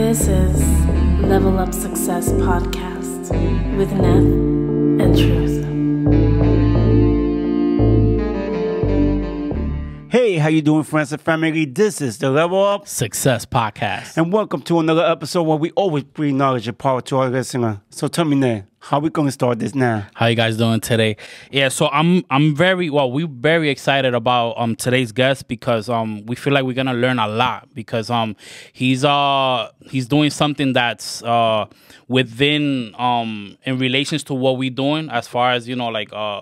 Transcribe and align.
This 0.00 0.28
is 0.28 0.58
Level 1.20 1.58
Up 1.58 1.74
Success 1.74 2.32
Podcast 2.32 3.30
with 3.76 3.90
Neth 3.90 5.02
and 5.02 5.14
Truth. 5.16 6.39
How 10.40 10.48
you 10.48 10.62
doing, 10.62 10.82
friends 10.82 11.12
and 11.12 11.20
family? 11.20 11.66
This 11.66 12.00
is 12.00 12.16
the 12.16 12.30
Level 12.30 12.64
Up, 12.64 12.88
Success 12.88 13.44
Podcast. 13.44 14.16
and 14.16 14.32
welcome 14.32 14.62
to 14.62 14.80
another 14.80 15.04
episode 15.04 15.42
where 15.42 15.58
we 15.58 15.70
always 15.72 16.02
bring 16.02 16.38
knowledge 16.38 16.66
and 16.66 16.78
power 16.78 17.02
to 17.02 17.18
our 17.18 17.28
listener. 17.28 17.82
So 17.90 18.08
tell 18.08 18.24
me 18.24 18.36
now, 18.36 18.64
how 18.78 19.00
we 19.00 19.10
gonna 19.10 19.32
start 19.32 19.58
this 19.58 19.74
now? 19.74 20.06
How 20.14 20.26
you 20.28 20.36
guys 20.36 20.56
doing 20.56 20.80
today? 20.80 21.18
Yeah, 21.50 21.68
so 21.68 21.88
I'm 21.88 22.24
I'm 22.30 22.56
very 22.56 22.88
well. 22.88 23.12
We're 23.12 23.26
very 23.26 23.68
excited 23.68 24.14
about 24.14 24.52
um 24.56 24.76
today's 24.76 25.12
guest 25.12 25.46
because 25.46 25.90
um 25.90 26.24
we 26.24 26.36
feel 26.36 26.54
like 26.54 26.64
we're 26.64 26.72
gonna 26.72 26.94
learn 26.94 27.18
a 27.18 27.28
lot 27.28 27.68
because 27.74 28.08
um 28.08 28.34
he's 28.72 29.04
uh 29.04 29.68
he's 29.90 30.08
doing 30.08 30.30
something 30.30 30.72
that's 30.72 31.22
uh 31.22 31.66
within 32.08 32.94
um 32.98 33.58
in 33.64 33.78
relations 33.78 34.24
to 34.24 34.32
what 34.34 34.56
we're 34.56 34.70
doing 34.70 35.10
as 35.10 35.28
far 35.28 35.52
as 35.52 35.68
you 35.68 35.76
know 35.76 35.88
like 35.88 36.10
uh, 36.14 36.40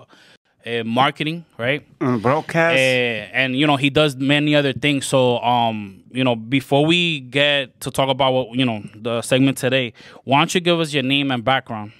uh 0.65 0.83
marketing 0.83 1.45
right 1.57 1.83
Mm, 1.99 2.21
broadcast. 2.21 2.77
Eh, 2.77 3.27
and 3.33 3.55
you 3.55 3.65
know 3.67 3.75
he 3.77 3.89
does 3.89 4.15
many 4.15 4.55
other 4.55 4.73
things 4.73 5.05
so 5.05 5.39
um 5.39 6.03
you 6.11 6.23
know 6.23 6.35
before 6.35 6.85
we 6.85 7.21
get 7.21 7.79
to 7.81 7.91
talk 7.91 8.09
about 8.09 8.33
what 8.33 8.55
you 8.57 8.65
know 8.65 8.81
the 8.95 9.21
segment 9.21 9.57
today 9.57 9.93
why 10.25 10.39
don't 10.39 10.53
you 10.53 10.61
give 10.61 10.79
us 10.79 10.93
your 10.93 11.03
name 11.03 11.31
and 11.31 11.43
background 11.43 11.91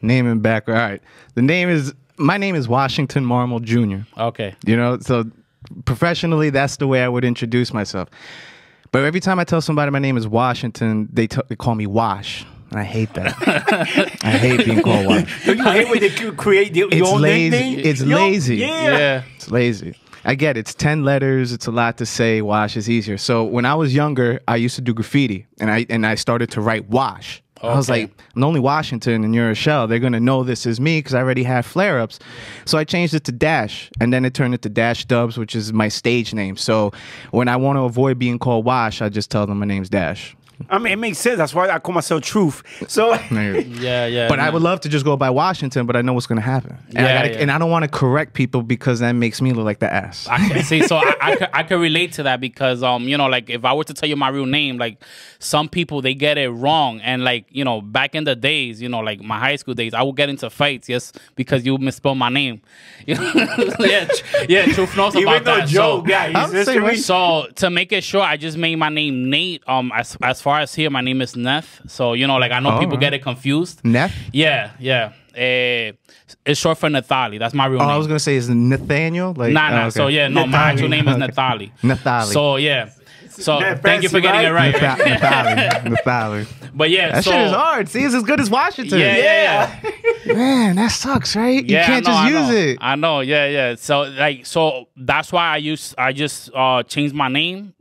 Name 0.00 0.28
and 0.28 0.40
background. 0.40 0.80
All 0.80 0.88
right. 0.90 1.02
The 1.34 1.42
name 1.42 1.68
is 1.68 1.92
my 2.16 2.38
name 2.38 2.54
is 2.54 2.68
Washington 2.68 3.24
Marmol 3.24 3.60
Jr. 3.62 4.06
okay 4.20 4.54
You 4.64 4.76
know, 4.76 4.98
so 5.00 5.24
professionally, 5.84 6.50
that's 6.50 6.76
the 6.76 6.86
way 6.86 7.02
I 7.02 7.08
would 7.08 7.24
introduce 7.24 7.72
myself. 7.74 8.08
But 8.92 9.04
every 9.04 9.20
time 9.20 9.38
I 9.38 9.44
tell 9.44 9.60
somebody 9.60 9.90
my 9.90 9.98
name 9.98 10.16
is 10.16 10.26
Washington, 10.26 11.08
they, 11.12 11.26
t- 11.26 11.40
they 11.48 11.56
call 11.56 11.74
me 11.74 11.86
Wash. 11.86 12.46
And 12.70 12.78
I 12.80 12.84
hate 12.84 13.14
that. 13.14 13.34
I 14.22 14.30
hate 14.30 14.64
being 14.66 14.82
called 14.82 15.06
Wash. 15.06 15.44
Don't 15.46 15.58
you 15.58 15.64
hate 15.64 15.88
when 15.90 16.00
they 16.00 16.10
c- 16.10 16.30
create 16.32 16.74
the, 16.74 16.80
It's 16.82 16.96
your 16.96 17.08
own 17.14 17.20
lazy. 17.22 17.50
nickname? 17.50 17.86
It's 17.86 18.02
Yo, 18.02 18.16
lazy. 18.16 18.56
Yeah. 18.56 18.98
yeah 18.98 19.22
It's 19.36 19.50
lazy. 19.50 19.94
I 20.24 20.34
get 20.34 20.56
it. 20.58 20.60
It's 20.60 20.74
10 20.74 21.04
letters. 21.04 21.52
It's 21.52 21.66
a 21.66 21.70
lot 21.70 21.96
to 21.98 22.04
say. 22.06 22.42
Wash 22.42 22.76
is 22.76 22.90
easier. 22.90 23.16
So 23.16 23.44
when 23.44 23.64
I 23.64 23.74
was 23.74 23.94
younger, 23.94 24.40
I 24.46 24.56
used 24.56 24.74
to 24.76 24.82
do 24.82 24.92
graffiti 24.92 25.46
and 25.60 25.70
I 25.70 25.86
and 25.88 26.04
I 26.06 26.16
started 26.16 26.50
to 26.50 26.60
write 26.60 26.88
Wash. 26.90 27.42
Okay. 27.58 27.68
I 27.68 27.74
was 27.76 27.88
like, 27.88 28.10
I'm 28.36 28.40
the 28.42 28.46
only 28.46 28.60
Washington 28.60 29.24
and 29.24 29.34
you're 29.34 29.50
a 29.50 29.54
shell. 29.54 29.86
They're 29.88 29.98
going 29.98 30.12
to 30.12 30.20
know 30.20 30.44
this 30.44 30.64
is 30.66 30.78
me 30.80 30.98
because 30.98 31.14
I 31.14 31.20
already 31.20 31.42
had 31.42 31.64
flare 31.64 31.98
ups. 31.98 32.20
So 32.66 32.78
I 32.78 32.84
changed 32.84 33.14
it 33.14 33.24
to 33.24 33.32
Dash 33.32 33.90
and 34.00 34.12
then 34.12 34.24
it 34.24 34.32
turned 34.34 34.54
into 34.54 34.68
Dash 34.68 35.04
Dubz, 35.06 35.36
which 35.38 35.56
is 35.56 35.72
my 35.72 35.88
stage 35.88 36.32
name. 36.34 36.56
So 36.56 36.92
when 37.32 37.48
I 37.48 37.56
want 37.56 37.76
to 37.78 37.82
avoid 37.82 38.16
being 38.18 38.38
called 38.38 38.64
Wash, 38.64 39.02
I 39.02 39.08
just 39.08 39.30
tell 39.30 39.44
them 39.46 39.58
my 39.58 39.66
name's 39.66 39.88
Dash. 39.88 40.36
I 40.68 40.78
mean, 40.78 40.92
it 40.92 40.96
makes 40.96 41.18
sense. 41.18 41.38
That's 41.38 41.54
why 41.54 41.68
I 41.68 41.78
call 41.78 41.94
myself 41.94 42.22
Truth. 42.22 42.62
So 42.88 43.14
yeah 43.30 44.06
yeah 44.06 44.28
But 44.28 44.40
I 44.40 44.50
would 44.50 44.62
love 44.62 44.80
to 44.80 44.88
just 44.88 45.04
go 45.04 45.16
by 45.16 45.30
Washington, 45.30 45.86
but 45.86 45.96
I 45.96 46.02
know 46.02 46.12
what's 46.12 46.26
going 46.26 46.40
to 46.40 46.42
happen. 46.42 46.76
And, 46.94 46.98
I 47.06 47.14
gotta, 47.14 47.30
yeah. 47.30 47.38
and 47.38 47.50
I 47.50 47.58
don't 47.58 47.70
want 47.70 47.84
to 47.84 47.88
correct 47.88 48.34
people 48.34 48.62
because 48.62 49.00
that 49.00 49.12
makes 49.12 49.40
me 49.40 49.52
look 49.52 49.64
like 49.64 49.78
the 49.78 49.92
ass. 49.92 50.26
I 50.28 50.38
can 50.48 50.62
see. 50.64 50.82
So 50.82 50.96
I, 50.96 51.14
I, 51.20 51.36
could, 51.36 51.48
I 51.52 51.62
could 51.62 51.80
relate 51.80 52.12
to 52.14 52.22
that 52.24 52.40
because, 52.40 52.82
um, 52.82 53.04
you 53.04 53.16
know, 53.16 53.26
like 53.26 53.50
if 53.50 53.64
I 53.64 53.72
were 53.72 53.84
to 53.84 53.94
tell 53.94 54.08
you 54.08 54.16
my 54.16 54.28
real 54.28 54.46
name, 54.46 54.78
like 54.78 55.02
some 55.38 55.68
people 55.68 56.02
they 56.02 56.14
get 56.14 56.38
it 56.38 56.48
wrong, 56.50 57.00
and 57.00 57.22
like 57.24 57.46
you 57.50 57.64
know, 57.64 57.80
back 57.80 58.14
in 58.14 58.24
the 58.24 58.34
days, 58.34 58.82
you 58.82 58.88
know, 58.88 59.00
like 59.00 59.20
my 59.20 59.38
high 59.38 59.56
school 59.56 59.74
days, 59.74 59.94
I 59.94 60.02
would 60.02 60.16
get 60.16 60.28
into 60.28 60.50
fights 60.50 60.88
just 60.88 61.18
because 61.36 61.64
you 61.64 61.78
misspelled 61.78 62.18
my 62.18 62.28
name. 62.28 62.60
Yeah, 63.06 63.16
tr- 64.06 64.44
yeah, 64.48 64.66
truth 64.72 64.96
knows 64.96 65.14
even 65.14 65.28
about 65.28 65.44
though 65.44 65.56
that. 65.56 65.68
Joe, 65.68 65.98
so, 65.98 66.02
guys, 66.02 66.32
I'm 66.34 66.50
history. 66.52 66.64
saying 66.64 66.82
what- 66.82 66.98
so 66.98 67.46
to 67.56 67.70
make 67.70 67.92
it 67.92 68.02
short, 68.04 68.26
I 68.28 68.36
just 68.36 68.56
made 68.56 68.76
my 68.76 68.88
name 68.88 69.30
Nate. 69.30 69.62
Um, 69.66 69.92
as 69.94 70.16
as 70.22 70.40
far 70.42 70.47
as 70.56 70.74
here, 70.74 70.90
my 70.90 71.00
name 71.00 71.20
is 71.20 71.34
Neth. 71.34 71.90
So 71.90 72.12
you 72.14 72.26
know, 72.26 72.36
like 72.36 72.52
I 72.52 72.60
know 72.60 72.72
Oh, 72.76 72.78
people 72.78 72.92
right. 72.96 73.00
get 73.00 73.14
it 73.14 73.22
confused. 73.22 73.80
Neff? 73.84 74.14
Yeah, 74.32 74.70
yeah. 74.78 75.12
Eh, 75.34 75.92
it's 76.44 76.58
short 76.60 76.78
for 76.78 76.88
Nathali. 76.88 77.38
That's 77.38 77.54
my 77.54 77.66
real 77.66 77.80
Oh, 77.80 77.84
name. 77.84 77.94
I 77.94 77.96
was 77.98 78.06
gonna 78.06 78.18
say 78.18 78.36
is 78.36 78.48
Nathaniel. 78.48 79.34
Like, 79.36 79.52
Nah, 79.52 79.70
nah. 79.70 79.76
oh, 79.76 79.80
okay. 79.82 79.90
So 79.90 80.06
yeah, 80.08 80.28
no, 80.28 80.46
my 80.46 80.58
actual 80.72 80.88
name 80.88 81.06
is 81.08 81.16
Okay. 81.16 81.26
Nathali. 81.26 81.72
Nathali. 81.82 82.32
So 82.32 82.56
yeah. 82.56 82.90
So 83.30 83.60
Yeah, 83.60 83.74
thank 83.76 84.02
you 84.02 84.08
for 84.08 84.20
fancy, 84.20 84.22
getting 84.22 84.48
it 84.48 84.52
right. 84.52 84.74
Natha- 84.74 85.02
Nathali. 85.04 85.84
Nathali. 85.96 86.46
But 86.74 86.90
yeah, 86.90 87.12
That 87.12 87.24
so 87.24 87.30
shit 87.30 87.40
is 87.40 87.52
hard. 87.52 87.88
See, 87.88 88.02
it's 88.02 88.14
as 88.14 88.22
good 88.24 88.40
as 88.40 88.50
Washington. 88.50 88.98
yeah, 88.98 89.16
yeah, 89.16 89.80
yeah. 90.26 90.34
Man, 90.34 90.76
that 90.76 90.88
sucks, 90.88 91.36
right? 91.36 91.62
You 91.64 91.76
Yeah, 91.76 91.86
can't 91.86 92.04
know, 92.04 92.12
just 92.12 92.24
use 92.32 92.48
know. 92.48 92.54
it. 92.72 92.78
I 92.80 92.96
know, 92.96 93.20
yeah, 93.20 93.46
yeah. 93.46 93.74
So 93.76 94.00
like, 94.02 94.44
so 94.46 94.88
that's 94.96 95.30
why 95.30 95.50
I 95.52 95.56
use 95.58 95.94
I 95.96 96.12
just 96.12 96.50
uh 96.54 96.82
changed 96.82 97.14
my 97.14 97.28
name 97.28 97.74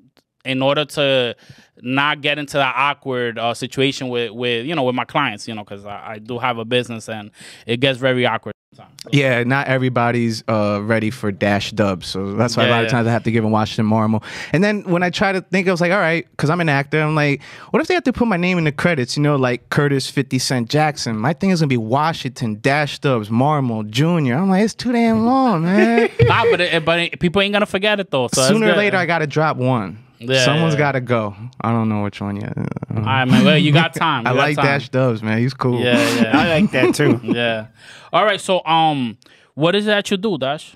in 0.48 0.62
order 0.62 0.86
to 0.86 1.36
not 1.82 2.22
get 2.22 2.40
into 2.40 2.58
that 2.58 2.74
awkward 2.76 3.38
uh, 3.38 3.54
situation 3.54 4.10
with 4.10 4.32
with 4.32 4.66
you 4.66 4.74
know 4.76 4.84
with 4.84 4.96
my 4.96 5.06
clients, 5.06 5.48
you 5.48 5.54
know, 5.54 5.64
because 5.64 5.86
I, 5.86 6.14
I 6.14 6.20
do 6.20 6.40
have 6.40 6.58
a 6.58 6.66
business 6.66 7.08
and 7.10 7.30
it 7.68 7.80
gets 7.80 8.00
very 8.00 8.26
awkward. 8.26 8.54
sometimes. 8.74 9.02
So- 9.04 9.10
Yeah, 9.14 9.44
not 9.44 9.68
everybody's 9.68 10.44
uh, 10.48 10.80
ready 10.84 11.12
for 11.12 11.32
dash 11.32 11.72
dubz, 11.74 12.06
so 12.06 12.34
that's 12.34 12.58
why 12.58 12.64
a 12.64 12.68
Yeah, 12.68 12.72
lot 12.74 12.80
of 12.82 12.86
yeah. 12.88 12.92
times 12.92 13.08
I 13.08 13.12
have 13.12 13.24
to 13.24 13.32
give 13.32 13.44
them 13.44 13.52
Washington 13.52 13.86
Marmol. 13.92 14.24
And 14.54 14.64
then 14.64 14.84
when 14.84 15.04
I 15.04 15.10
try 15.12 15.32
to 15.32 15.42
think, 15.42 15.68
I 15.68 15.72
was 15.72 15.80
like, 15.82 15.92
all 15.92 16.00
right, 16.00 16.26
because 16.32 16.50
I'm 16.50 16.60
an 16.62 16.68
actor, 16.70 17.00
I'm 17.00 17.14
like, 17.16 17.42
what 17.70 17.80
if 17.82 17.88
they 17.88 17.94
have 17.94 18.04
to 18.06 18.14
put 18.14 18.28
my 18.28 18.38
name 18.38 18.58
in 18.58 18.64
the 18.64 18.72
credits? 18.72 19.16
You 19.16 19.22
know, 19.24 19.36
like 19.36 19.70
Curtis 19.70 20.10
Fifty 20.10 20.40
Cent 20.40 20.70
Jackson. 20.72 21.16
My 21.18 21.34
thing 21.34 21.52
is 21.52 21.60
gonna 21.60 21.68
be 21.68 21.78
Washington 21.78 22.58
Dash 22.60 23.00
Dubz 23.00 23.28
Marmol 23.30 23.88
Jr. 23.88 24.34
I'm 24.34 24.50
like, 24.50 24.64
it's 24.64 24.74
too 24.74 24.92
damn 24.92 25.26
long, 25.26 25.62
man. 25.64 26.10
nah, 26.22 26.44
but 26.50 26.60
it, 26.60 26.84
but 26.84 27.00
it, 27.00 27.20
people 27.20 27.42
ain't 27.44 27.54
gonna 27.54 27.66
forget 27.68 28.00
it 28.00 28.10
though. 28.10 28.28
So 28.34 28.42
Sooner 28.48 28.70
or 28.72 28.76
later, 28.76 28.98
I 28.98 29.06
gotta 29.06 29.28
drop 29.28 29.58
one. 29.58 30.00
Yeah, 30.20 30.44
Someone's 30.46 30.74
yeah. 30.74 30.80
gotta 30.80 31.02
go. 31.02 31.36
I 31.62 31.72
don't 31.72 31.90
know 31.90 32.04
which 32.04 32.22
one 32.22 32.38
yet. 32.38 32.58
All 32.58 33.02
right, 33.04 33.26
man. 33.26 33.46
Well, 33.46 33.58
you 33.58 33.72
got 33.72 33.94
time. 33.96 34.26
I 34.26 34.32
got 34.32 34.36
like 34.36 34.56
time. 34.56 34.66
Dash 34.66 34.90
Dubz, 34.90 35.22
man. 35.22 35.38
He's 35.40 35.54
cool. 35.54 35.80
Yeah, 35.80 35.98
yeah. 36.22 36.32
I 36.38 36.60
like 36.60 36.72
that 36.72 36.96
too. 36.96 37.20
yeah. 37.24 37.68
All 38.12 38.26
right. 38.26 38.42
So, 38.42 38.66
um, 38.66 39.18
what 39.54 39.76
is 39.76 39.86
it 39.86 39.88
that 39.90 40.10
you 40.10 40.18
do, 40.18 40.38
Dash? 40.38 40.76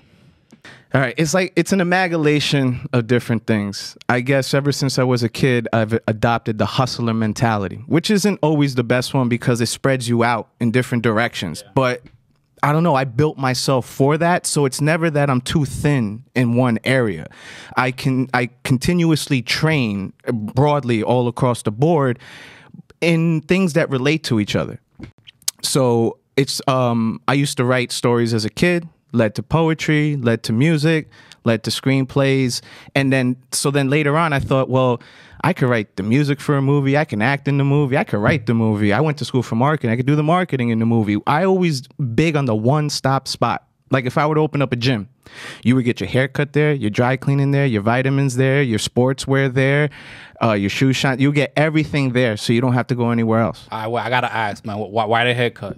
All 0.94 1.00
right, 1.00 1.14
it's 1.16 1.32
like 1.32 1.54
it's 1.56 1.72
an 1.72 1.80
amalgamation 1.80 2.86
of 2.92 3.06
different 3.06 3.46
things. 3.46 3.96
I 4.10 4.20
guess 4.20 4.52
ever 4.52 4.72
since 4.72 4.98
I 4.98 5.04
was 5.04 5.22
a 5.22 5.28
kid, 5.30 5.66
I've 5.72 5.98
adopted 6.06 6.58
the 6.58 6.66
hustler 6.66 7.14
mentality, 7.14 7.82
which 7.86 8.10
isn't 8.10 8.38
always 8.42 8.74
the 8.74 8.84
best 8.84 9.14
one 9.14 9.30
because 9.30 9.62
it 9.62 9.66
spreads 9.66 10.06
you 10.06 10.22
out 10.22 10.48
in 10.60 10.70
different 10.70 11.02
directions. 11.02 11.64
But 11.74 12.02
I 12.62 12.72
don't 12.72 12.84
know, 12.84 12.94
I 12.94 13.04
built 13.04 13.38
myself 13.38 13.86
for 13.86 14.16
that, 14.18 14.46
so 14.46 14.66
it's 14.66 14.80
never 14.80 15.10
that 15.10 15.28
I'm 15.28 15.40
too 15.40 15.64
thin 15.64 16.24
in 16.34 16.54
one 16.54 16.78
area. 16.84 17.26
I 17.76 17.90
can 17.90 18.28
I 18.32 18.50
continuously 18.62 19.42
train 19.42 20.12
broadly 20.32 21.02
all 21.02 21.26
across 21.26 21.62
the 21.62 21.72
board 21.72 22.18
in 23.00 23.40
things 23.42 23.72
that 23.72 23.90
relate 23.90 24.22
to 24.22 24.40
each 24.40 24.56
other 24.56 24.80
so 25.62 26.18
it's 26.36 26.60
um 26.68 27.20
i 27.28 27.34
used 27.34 27.56
to 27.56 27.64
write 27.64 27.92
stories 27.92 28.32
as 28.32 28.44
a 28.44 28.50
kid 28.50 28.88
led 29.12 29.34
to 29.34 29.42
poetry 29.42 30.16
led 30.16 30.42
to 30.42 30.52
music 30.52 31.10
led 31.44 31.62
to 31.64 31.70
screenplays 31.70 32.62
and 32.94 33.12
then 33.12 33.36
so 33.50 33.70
then 33.70 33.90
later 33.90 34.16
on 34.16 34.32
i 34.32 34.38
thought 34.38 34.70
well 34.70 35.00
i 35.44 35.52
could 35.52 35.68
write 35.68 35.96
the 35.96 36.02
music 36.02 36.40
for 36.40 36.56
a 36.56 36.62
movie 36.62 36.96
i 36.96 37.04
can 37.04 37.20
act 37.22 37.48
in 37.48 37.58
the 37.58 37.64
movie 37.64 37.96
i 37.96 38.04
could 38.04 38.18
write 38.18 38.46
the 38.46 38.54
movie 38.54 38.92
i 38.92 39.00
went 39.00 39.18
to 39.18 39.24
school 39.24 39.42
for 39.42 39.56
marketing 39.56 39.90
i 39.90 39.96
could 39.96 40.06
do 40.06 40.16
the 40.16 40.22
marketing 40.22 40.70
in 40.70 40.78
the 40.78 40.86
movie 40.86 41.18
i 41.26 41.44
always 41.44 41.82
big 42.14 42.36
on 42.36 42.44
the 42.44 42.54
one 42.54 42.88
stop 42.90 43.28
spot 43.28 43.66
like 43.90 44.04
if 44.06 44.16
i 44.18 44.26
were 44.26 44.34
to 44.34 44.40
open 44.40 44.62
up 44.62 44.72
a 44.72 44.76
gym 44.76 45.08
you 45.62 45.74
would 45.74 45.84
get 45.84 46.00
your 46.00 46.08
hair 46.08 46.28
cut 46.28 46.52
there 46.52 46.72
your 46.72 46.90
dry 46.90 47.16
cleaning 47.16 47.50
there 47.50 47.66
your 47.66 47.82
vitamins 47.82 48.36
there 48.36 48.62
your 48.62 48.78
sportswear 48.78 49.52
there 49.52 49.90
uh, 50.42 50.52
your 50.52 50.70
shoes 50.70 50.96
shine 50.96 51.18
you 51.20 51.32
get 51.32 51.52
everything 51.56 52.12
there 52.12 52.36
so 52.36 52.52
you 52.52 52.60
don't 52.60 52.72
have 52.72 52.86
to 52.86 52.94
go 52.94 53.10
anywhere 53.10 53.40
else 53.40 53.68
I, 53.70 53.88
I 53.88 54.08
gotta 54.08 54.32
ask, 54.32 54.64
man. 54.66 54.76
Why, 54.78 55.04
why 55.04 55.24
the 55.24 55.34
haircut? 55.34 55.76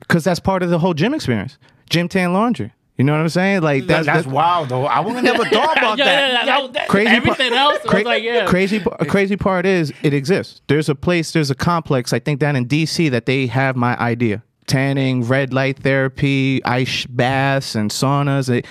because 0.00 0.24
that's 0.24 0.40
part 0.40 0.62
of 0.62 0.68
the 0.68 0.78
whole 0.78 0.92
gym 0.94 1.14
experience. 1.14 1.56
Gym 1.88 2.08
tan 2.08 2.32
laundry. 2.34 2.72
You 2.96 3.02
know 3.04 3.12
what 3.12 3.20
I'm 3.22 3.28
saying? 3.28 3.62
Like 3.62 3.86
That's, 3.86 4.06
that's, 4.06 4.18
that's 4.24 4.26
wild 4.32 4.68
though. 4.68 4.86
I 4.86 5.00
would 5.00 5.22
never 5.24 5.44
thought 5.44 5.76
about 5.78 5.98
yeah, 5.98 6.04
that. 6.04 6.46
yeah, 6.46 6.58
yeah, 6.60 6.66
that- 6.68 6.88
crazy. 6.88 7.08
Everything 7.10 7.50
par- 7.50 7.58
else 7.58 7.82
was 7.82 7.90
cra- 7.90 8.02
like, 8.02 8.22
yeah. 8.22 8.46
Crazy. 8.46 8.80
Crazy 9.08 9.36
part 9.36 9.66
is 9.66 9.92
it 10.02 10.14
exists. 10.14 10.60
There's 10.68 10.88
a 10.88 10.94
place. 10.94 11.32
There's 11.32 11.50
a 11.50 11.56
complex. 11.56 12.12
I 12.12 12.20
think 12.20 12.38
down 12.38 12.54
in 12.54 12.66
D.C. 12.66 13.08
that 13.08 13.26
they 13.26 13.46
have 13.48 13.74
my 13.74 13.98
idea. 13.98 14.44
Tanning, 14.66 15.24
red 15.24 15.52
light 15.52 15.78
therapy, 15.78 16.64
ice 16.64 17.04
baths, 17.06 17.74
and 17.74 17.90
saunas. 17.90 18.46
They, 18.46 18.62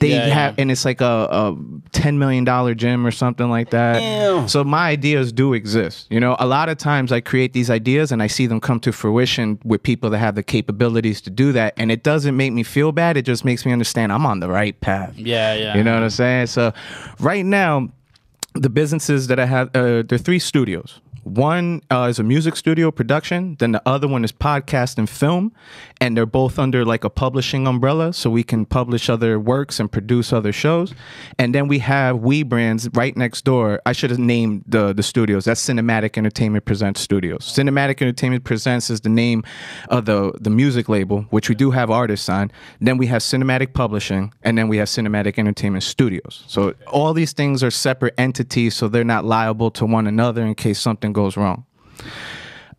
they 0.00 0.10
Yeah, 0.16 0.26
have, 0.26 0.54
yeah. 0.56 0.62
and 0.62 0.70
it's 0.72 0.84
like 0.84 1.00
a, 1.00 1.28
a 1.30 1.56
ten 1.92 2.18
million 2.18 2.44
dollar 2.44 2.74
gym 2.74 3.06
or 3.06 3.10
something 3.12 3.48
like 3.48 3.70
that. 3.70 4.02
Ew. 4.02 4.48
So 4.48 4.64
my 4.64 4.88
ideas 4.88 5.32
do 5.32 5.54
exist. 5.54 6.08
You 6.10 6.18
know, 6.18 6.34
a 6.40 6.46
lot 6.46 6.68
of 6.68 6.78
times 6.78 7.12
I 7.12 7.20
create 7.20 7.52
these 7.52 7.70
ideas 7.70 8.10
and 8.10 8.22
I 8.22 8.26
see 8.26 8.46
them 8.46 8.60
come 8.60 8.80
to 8.80 8.92
fruition 8.92 9.58
with 9.64 9.82
people 9.82 10.10
that 10.10 10.18
have 10.18 10.34
the 10.34 10.42
capabilities 10.42 11.20
to 11.22 11.30
do 11.30 11.52
that, 11.52 11.74
and 11.76 11.92
it 11.92 12.02
doesn't 12.02 12.36
make 12.36 12.52
me 12.52 12.62
feel 12.64 12.90
bad. 12.92 13.16
It 13.16 13.22
just 13.22 13.44
makes 13.44 13.64
me 13.64 13.72
understand 13.72 14.12
I'm 14.12 14.26
on 14.26 14.40
the 14.40 14.48
right 14.48 14.78
path. 14.80 15.14
Yeah, 15.16 15.54
yeah. 15.54 15.76
You 15.76 15.84
know 15.84 15.94
what 15.94 16.02
I'm 16.02 16.10
saying? 16.10 16.48
So 16.48 16.72
right 17.20 17.44
now, 17.46 17.88
the 18.54 18.70
businesses 18.70 19.28
that 19.28 19.38
I 19.38 19.46
have, 19.46 19.68
uh, 19.68 20.02
there 20.02 20.14
are 20.14 20.18
three 20.18 20.38
studios. 20.40 21.00
One 21.26 21.82
uh, 21.90 22.06
is 22.08 22.20
a 22.20 22.22
music 22.22 22.54
studio 22.54 22.92
production, 22.92 23.56
then 23.58 23.72
the 23.72 23.82
other 23.84 24.06
one 24.06 24.22
is 24.22 24.30
podcast 24.30 24.96
and 24.96 25.10
film, 25.10 25.52
and 26.00 26.16
they're 26.16 26.24
both 26.24 26.56
under 26.56 26.84
like 26.84 27.02
a 27.02 27.10
publishing 27.10 27.66
umbrella, 27.66 28.12
so 28.12 28.30
we 28.30 28.44
can 28.44 28.64
publish 28.64 29.10
other 29.10 29.40
works 29.40 29.80
and 29.80 29.90
produce 29.90 30.32
other 30.32 30.52
shows. 30.52 30.94
And 31.36 31.52
then 31.52 31.66
we 31.66 31.80
have 31.80 32.18
We 32.18 32.44
Brands 32.44 32.88
right 32.94 33.16
next 33.16 33.44
door. 33.44 33.80
I 33.84 33.90
should 33.90 34.10
have 34.10 34.20
named 34.20 34.66
the 34.68 34.92
the 34.92 35.02
studios. 35.02 35.46
That's 35.46 35.60
Cinematic 35.60 36.16
Entertainment 36.16 36.64
Presents 36.64 37.00
Studios. 37.00 37.40
Cinematic 37.40 38.00
Entertainment 38.00 38.44
Presents 38.44 38.88
is 38.88 39.00
the 39.00 39.08
name 39.08 39.42
of 39.88 40.04
the 40.04 40.30
the 40.40 40.50
music 40.50 40.88
label, 40.88 41.22
which 41.30 41.48
we 41.48 41.56
do 41.56 41.72
have 41.72 41.90
artists 41.90 42.28
on. 42.28 42.52
Then 42.80 42.98
we 42.98 43.08
have 43.08 43.20
Cinematic 43.20 43.72
Publishing, 43.72 44.32
and 44.44 44.56
then 44.56 44.68
we 44.68 44.76
have 44.76 44.86
Cinematic 44.86 45.40
Entertainment 45.40 45.82
Studios. 45.82 46.44
So 46.46 46.74
all 46.86 47.12
these 47.12 47.32
things 47.32 47.64
are 47.64 47.72
separate 47.72 48.14
entities, 48.16 48.76
so 48.76 48.86
they're 48.86 49.02
not 49.02 49.24
liable 49.24 49.72
to 49.72 49.84
one 49.84 50.06
another 50.06 50.46
in 50.46 50.54
case 50.54 50.78
something 50.78 51.15
goes 51.16 51.36
wrong. 51.36 51.64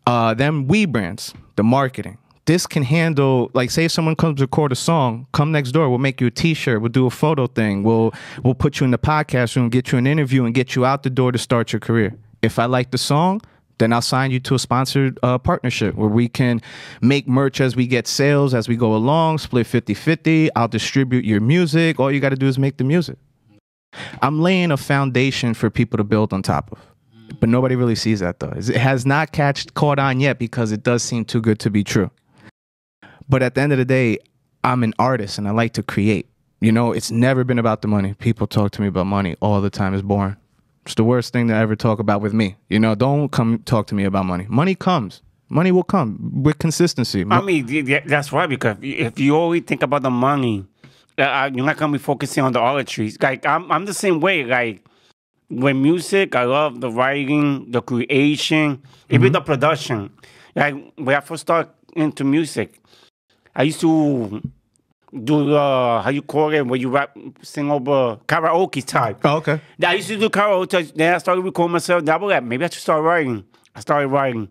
Uh, 0.06 0.32
then 0.32 0.66
we 0.66 0.86
brands, 0.86 1.34
the 1.56 1.62
marketing. 1.62 2.16
This 2.46 2.66
can 2.66 2.82
handle 2.82 3.50
like 3.52 3.70
say 3.70 3.84
if 3.84 3.92
someone 3.92 4.16
comes 4.16 4.38
to 4.38 4.44
record 4.44 4.72
a 4.72 4.76
song, 4.76 5.26
come 5.32 5.52
next 5.52 5.72
door, 5.72 5.90
we'll 5.90 5.98
make 5.98 6.18
you 6.22 6.28
a 6.28 6.30
t-shirt, 6.30 6.80
we'll 6.80 6.88
do 6.88 7.04
a 7.04 7.10
photo 7.10 7.46
thing, 7.46 7.82
we'll 7.82 8.14
we'll 8.42 8.54
put 8.54 8.80
you 8.80 8.84
in 8.86 8.90
the 8.90 8.98
podcast 8.98 9.54
room, 9.54 9.68
get 9.68 9.92
you 9.92 9.98
an 9.98 10.06
interview 10.06 10.46
and 10.46 10.54
get 10.54 10.74
you 10.74 10.86
out 10.86 11.02
the 11.02 11.10
door 11.10 11.30
to 11.30 11.36
start 11.36 11.74
your 11.74 11.80
career. 11.80 12.14
If 12.40 12.58
I 12.58 12.64
like 12.64 12.90
the 12.90 12.96
song, 12.96 13.42
then 13.76 13.92
I'll 13.92 14.08
sign 14.14 14.30
you 14.30 14.40
to 14.40 14.54
a 14.54 14.58
sponsored 14.58 15.18
uh, 15.22 15.36
partnership 15.36 15.94
where 15.94 16.08
we 16.08 16.28
can 16.28 16.62
make 17.02 17.28
merch 17.28 17.60
as 17.60 17.76
we 17.76 17.86
get 17.86 18.06
sales 18.06 18.54
as 18.54 18.66
we 18.66 18.76
go 18.76 18.94
along, 18.94 19.38
split 19.38 19.66
50 19.66 19.92
50. 19.92 20.54
I'll 20.56 20.68
distribute 20.68 21.26
your 21.26 21.42
music. 21.42 22.00
All 22.00 22.10
you 22.10 22.20
got 22.20 22.30
to 22.30 22.36
do 22.36 22.46
is 22.46 22.58
make 22.58 22.78
the 22.78 22.84
music. 22.84 23.18
I'm 24.22 24.40
laying 24.40 24.70
a 24.70 24.76
foundation 24.76 25.52
for 25.52 25.68
people 25.68 25.98
to 25.98 26.04
build 26.04 26.32
on 26.32 26.42
top 26.42 26.72
of. 26.72 26.78
But 27.40 27.48
nobody 27.48 27.76
really 27.76 27.94
sees 27.94 28.20
that 28.20 28.40
though. 28.40 28.52
It 28.56 28.76
has 28.76 29.04
not 29.06 29.32
catch, 29.32 29.72
caught 29.74 29.98
on 29.98 30.20
yet 30.20 30.38
because 30.38 30.72
it 30.72 30.82
does 30.82 31.02
seem 31.02 31.24
too 31.24 31.40
good 31.40 31.58
to 31.60 31.70
be 31.70 31.84
true. 31.84 32.10
But 33.28 33.42
at 33.42 33.54
the 33.54 33.60
end 33.60 33.72
of 33.72 33.78
the 33.78 33.84
day, 33.84 34.18
I'm 34.64 34.82
an 34.82 34.94
artist 34.98 35.38
and 35.38 35.46
I 35.46 35.52
like 35.52 35.72
to 35.74 35.82
create. 35.82 36.26
You 36.60 36.72
know, 36.72 36.92
it's 36.92 37.10
never 37.10 37.44
been 37.44 37.58
about 37.58 37.82
the 37.82 37.88
money. 37.88 38.14
People 38.14 38.46
talk 38.46 38.72
to 38.72 38.80
me 38.80 38.88
about 38.88 39.06
money 39.06 39.36
all 39.40 39.60
the 39.60 39.70
time. 39.70 39.94
It's 39.94 40.02
boring. 40.02 40.36
It's 40.84 40.94
the 40.94 41.04
worst 41.04 41.32
thing 41.32 41.48
to 41.48 41.54
ever 41.54 41.76
talk 41.76 41.98
about 41.98 42.20
with 42.22 42.32
me. 42.32 42.56
You 42.68 42.80
know, 42.80 42.94
don't 42.94 43.30
come 43.30 43.58
talk 43.64 43.86
to 43.88 43.94
me 43.94 44.04
about 44.04 44.24
money. 44.24 44.46
Money 44.48 44.74
comes. 44.74 45.22
Money 45.50 45.70
will 45.70 45.84
come 45.84 46.42
with 46.42 46.58
consistency. 46.58 47.24
I 47.30 47.40
mean, 47.40 47.66
that's 48.06 48.32
right. 48.32 48.48
Because 48.48 48.76
if 48.82 49.18
you 49.18 49.36
always 49.36 49.62
think 49.62 49.82
about 49.82 50.02
the 50.02 50.10
money, 50.10 50.66
uh, 51.16 51.50
you're 51.52 51.64
not 51.64 51.76
gonna 51.76 51.92
be 51.92 51.98
focusing 51.98 52.42
on 52.42 52.52
the 52.52 52.58
artistry. 52.58 53.12
Like 53.20 53.46
I'm, 53.46 53.70
I'm 53.70 53.84
the 53.84 53.94
same 53.94 54.20
way. 54.20 54.44
Like 54.44 54.84
with 55.50 55.76
music, 55.76 56.34
I 56.34 56.44
love 56.44 56.80
the 56.80 56.90
writing, 56.90 57.70
the 57.70 57.80
creation, 57.82 58.82
even 59.08 59.32
the 59.32 59.40
production. 59.40 60.10
Like 60.54 60.74
when 60.96 61.16
I 61.16 61.20
first 61.20 61.42
started 61.42 61.72
into 61.94 62.24
music, 62.24 62.80
I 63.54 63.62
used 63.64 63.80
to 63.80 64.42
do 65.24 65.54
uh, 65.54 66.02
how 66.02 66.10
you 66.10 66.22
call 66.22 66.52
it 66.52 66.66
when 66.66 66.80
you 66.80 66.90
rap, 66.90 67.16
sing 67.42 67.70
over 67.70 68.18
karaoke 68.26 68.84
type. 68.84 69.20
oh, 69.24 69.38
okay. 69.38 69.60
I 69.82 69.94
used 69.94 70.08
to 70.08 70.18
do 70.18 70.28
karaoke. 70.28 70.92
Then 70.94 71.14
I 71.14 71.18
started 71.18 71.40
recording 71.42 71.72
myself. 71.72 72.04
Then 72.04 72.14
I 72.14 72.18
was 72.18 72.30
like, 72.30 72.44
maybe 72.44 72.64
I 72.64 72.68
should 72.68 72.82
start 72.82 73.02
writing. 73.02 73.44
I 73.74 73.80
started 73.80 74.08
writing. 74.08 74.48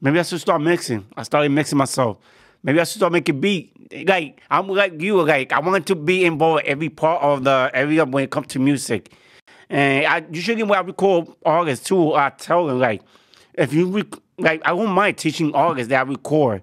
Maybe 0.00 0.18
I 0.18 0.22
should 0.22 0.40
start 0.40 0.60
mixing. 0.60 1.06
I 1.16 1.22
started 1.22 1.50
mixing 1.50 1.78
myself. 1.78 2.18
Maybe 2.62 2.80
I 2.80 2.84
should 2.84 2.98
start 2.98 3.12
making 3.12 3.40
beat. 3.40 3.70
Like 4.08 4.40
I'm 4.50 4.66
like 4.68 5.00
you. 5.00 5.22
Like 5.22 5.52
I 5.52 5.60
want 5.60 5.86
to 5.86 5.94
be 5.94 6.24
involved 6.24 6.64
every 6.64 6.88
part 6.88 7.22
of 7.22 7.44
the 7.44 7.70
area 7.72 8.04
when 8.04 8.24
it 8.24 8.30
comes 8.30 8.48
to 8.48 8.58
music. 8.58 9.12
And 9.70 10.06
I 10.06 10.24
usually 10.30 10.62
when 10.62 10.78
I 10.78 10.82
record 10.82 11.28
artists 11.44 11.86
too, 11.86 12.14
I 12.14 12.30
tell 12.30 12.66
them 12.66 12.78
like, 12.78 13.02
if 13.54 13.72
you 13.72 13.88
rec- 13.88 14.20
like, 14.38 14.62
I 14.64 14.70
don't 14.70 14.90
mind 14.90 15.18
teaching 15.18 15.54
artists 15.54 15.88
that 15.88 16.06
I 16.06 16.10
record 16.10 16.62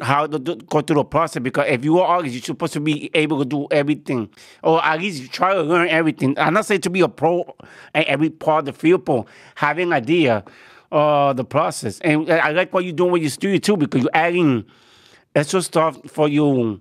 how 0.00 0.26
to 0.26 0.38
do, 0.38 0.56
go 0.56 0.80
through 0.80 0.96
the 0.96 1.04
process 1.04 1.42
because 1.42 1.66
if 1.68 1.84
you 1.84 1.98
are 1.98 2.06
artist, 2.06 2.34
you're 2.34 2.42
supposed 2.42 2.72
to 2.72 2.80
be 2.80 3.10
able 3.14 3.38
to 3.38 3.44
do 3.44 3.66
everything, 3.70 4.30
or 4.62 4.82
at 4.84 4.98
least 4.98 5.20
you 5.20 5.28
try 5.28 5.54
to 5.54 5.62
learn 5.62 5.88
everything. 5.88 6.38
I'm 6.38 6.54
not 6.54 6.66
saying 6.66 6.80
to 6.82 6.90
be 6.90 7.00
a 7.00 7.08
pro 7.08 7.54
in 7.94 8.04
every 8.04 8.30
part 8.30 8.60
of 8.60 8.74
the 8.74 8.80
field, 8.80 9.04
but 9.04 9.26
having 9.54 9.92
idea 9.92 10.44
uh 10.92 11.32
the 11.34 11.44
process. 11.44 12.00
And 12.00 12.30
I 12.30 12.50
like 12.50 12.72
what 12.72 12.84
you're 12.84 12.92
doing 12.92 13.12
with 13.12 13.22
your 13.22 13.30
studio 13.30 13.58
too 13.58 13.76
because 13.76 14.02
you're 14.02 14.10
adding 14.14 14.64
extra 15.34 15.62
stuff 15.62 15.98
for 16.10 16.28
your 16.28 16.78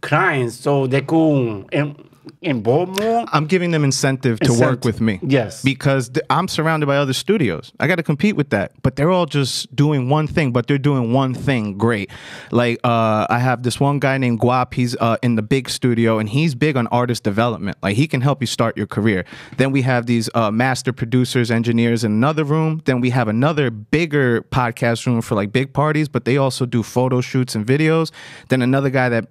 clients 0.00 0.56
so 0.56 0.86
they 0.86 1.02
could 1.02 1.66
in, 1.72 2.10
involve 2.42 2.98
more. 2.98 3.24
I'm 3.28 3.46
giving 3.46 3.70
them 3.70 3.84
incentive 3.84 4.40
to 4.40 4.52
work 4.52 4.84
with 4.84 5.00
me. 5.00 5.18
Yes. 5.22 5.62
Because 5.62 6.08
th- 6.08 6.24
I'm 6.30 6.48
surrounded 6.48 6.86
by 6.86 6.96
other 6.96 7.12
studios. 7.12 7.72
I 7.80 7.86
got 7.86 7.96
to 7.96 8.02
compete 8.02 8.36
with 8.36 8.50
that. 8.50 8.72
But 8.82 8.96
they're 8.96 9.10
all 9.10 9.26
just 9.26 9.74
doing 9.74 10.08
one 10.08 10.26
thing, 10.26 10.52
but 10.52 10.66
they're 10.66 10.78
doing 10.78 11.12
one 11.12 11.34
thing 11.34 11.76
great. 11.76 12.10
Like, 12.50 12.78
uh, 12.84 13.26
I 13.28 13.38
have 13.38 13.62
this 13.62 13.78
one 13.80 13.98
guy 13.98 14.18
named 14.18 14.40
Guap. 14.40 14.74
He's 14.74 14.96
uh, 14.96 15.16
in 15.22 15.36
the 15.36 15.42
big 15.42 15.68
studio 15.68 16.18
and 16.18 16.28
he's 16.28 16.54
big 16.54 16.76
on 16.76 16.86
artist 16.88 17.24
development. 17.24 17.76
Like, 17.82 17.96
he 17.96 18.06
can 18.06 18.20
help 18.20 18.40
you 18.40 18.46
start 18.46 18.76
your 18.76 18.86
career. 18.86 19.24
Then 19.56 19.70
we 19.72 19.82
have 19.82 20.06
these 20.06 20.30
uh, 20.34 20.50
master 20.50 20.92
producers, 20.92 21.50
engineers 21.50 22.04
in 22.04 22.12
another 22.12 22.44
room. 22.44 22.80
Then 22.84 23.00
we 23.00 23.10
have 23.10 23.28
another 23.28 23.70
bigger 23.70 24.42
podcast 24.42 25.06
room 25.06 25.20
for 25.20 25.34
like 25.34 25.52
big 25.52 25.72
parties, 25.72 26.08
but 26.08 26.24
they 26.24 26.36
also 26.36 26.66
do 26.66 26.82
photo 26.82 27.20
shoots 27.20 27.54
and 27.54 27.66
videos. 27.66 28.10
Then 28.48 28.62
another 28.62 28.90
guy 28.90 29.08
that 29.08 29.26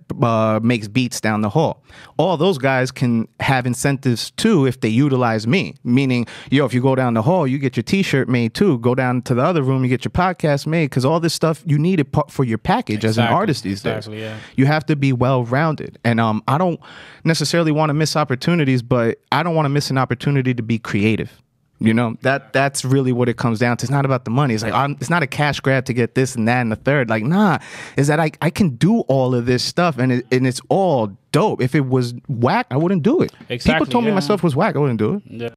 uh, 0.60 0.66
makes 0.66 0.88
beats 0.88 1.22
down 1.22 1.42
the 1.42 1.50
hall. 1.50 1.84
All 2.18 2.38
those 2.38 2.58
guys 2.58 2.92
can 2.92 3.28
have 3.40 3.66
incentives 3.66 4.32
too 4.32 4.66
if 4.66 4.82
they 4.82 4.90
utilize 4.90 5.48
me. 5.48 5.76
Meaning, 5.84 6.28
yo, 6.50 6.66
if 6.66 6.74
you 6.74 6.82
go 6.82 6.96
down 6.96 7.14
the 7.14 7.22
hall, 7.22 7.48
you 7.48 7.58
get 7.58 7.76
your 7.76 7.84
T-shirt 7.84 8.30
made 8.30 8.54
too. 8.54 8.80
Go 8.80 8.96
down 8.96 9.22
to 9.24 9.34
the 9.34 9.42
other 9.42 9.62
room, 9.62 9.84
you 9.84 9.90
get 9.90 10.06
your 10.06 10.12
podcast 10.12 10.68
made 10.68 10.86
because 10.86 11.06
all 11.06 11.20
this 11.20 11.34
stuff 11.34 11.64
you 11.66 11.78
need 11.78 12.00
it 12.00 12.08
for 12.30 12.44
your 12.44 12.58
package 12.58 13.06
as 13.06 13.18
an 13.18 13.28
artist 13.28 13.64
these 13.64 13.80
exactly, 13.80 14.18
days. 14.18 14.24
yeah. 14.24 14.38
You 14.56 14.66
have 14.66 14.86
to 14.88 14.96
be 14.96 15.14
well 15.14 15.44
rounded, 15.44 15.98
and 16.04 16.20
um, 16.20 16.44
I 16.48 16.58
don't 16.58 16.80
necessarily 17.24 17.72
want 17.72 17.90
to 17.90 17.94
miss 17.94 18.16
opportunities, 18.16 18.82
but 18.82 19.20
I 19.32 19.44
don't 19.44 19.56
want 19.56 19.66
to 19.66 19.70
miss 19.70 19.90
an 19.90 19.98
opportunity 19.98 20.54
to 20.54 20.64
be 20.64 20.80
creative. 20.80 21.42
You 21.82 21.94
know 21.94 22.18
that 22.22 22.52
that's 22.52 22.84
really 22.84 23.14
what 23.14 23.30
it 23.30 23.38
comes 23.38 23.58
down 23.58 23.78
to. 23.78 23.86
It's 23.86 23.92
not 23.92 24.04
about 24.04 24.26
the 24.26 24.32
money. 24.32 24.54
It's 24.54 24.64
like 24.64 24.74
I'm, 24.74 24.98
it's 25.00 25.10
not 25.10 25.24
a 25.24 25.28
cash 25.28 25.62
grab 25.62 25.86
to 25.86 25.94
get 25.94 26.14
this 26.14 26.36
and 26.36 26.46
that 26.48 26.60
and 26.60 26.70
the 26.70 26.76
third. 26.76 27.10
Like 27.10 27.24
nah, 27.24 27.60
is 27.96 28.08
that 28.08 28.20
I 28.20 28.32
I 28.42 28.50
can 28.50 28.76
do 28.76 29.00
all 29.02 29.34
of 29.34 29.46
this 29.46 29.64
stuff 29.64 29.98
and 29.98 30.12
it, 30.12 30.28
and 30.30 30.46
it's 30.46 30.60
all 30.68 31.18
dope. 31.32 31.62
If 31.62 31.76
it 31.76 31.88
was 31.88 32.14
whack, 32.28 32.68
I 32.70 32.76
wouldn't 32.76 33.04
do 33.04 33.22
it. 33.22 33.32
Exactly, 33.48 33.86
People 33.86 33.92
told 33.92 34.04
me 34.04 34.10
yeah. 34.10 34.16
my 34.16 34.20
stuff 34.20 34.44
was 34.44 34.58
whack. 34.58 34.76
I 34.76 34.80
wouldn't 34.80 35.00
do 35.00 35.16
it. 35.16 35.24
Yeah. 35.26 35.50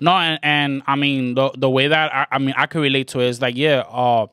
No, 0.00 0.12
and, 0.12 0.38
and 0.44 0.82
I 0.86 0.94
mean 0.94 1.34
the 1.34 1.50
the 1.56 1.68
way 1.68 1.88
that 1.88 2.14
I, 2.14 2.26
I 2.30 2.38
mean 2.38 2.54
I 2.56 2.66
can 2.66 2.80
relate 2.80 3.08
to 3.08 3.20
it 3.20 3.26
is 3.26 3.42
like 3.42 3.56
yeah, 3.56 3.80
uh, 3.88 4.28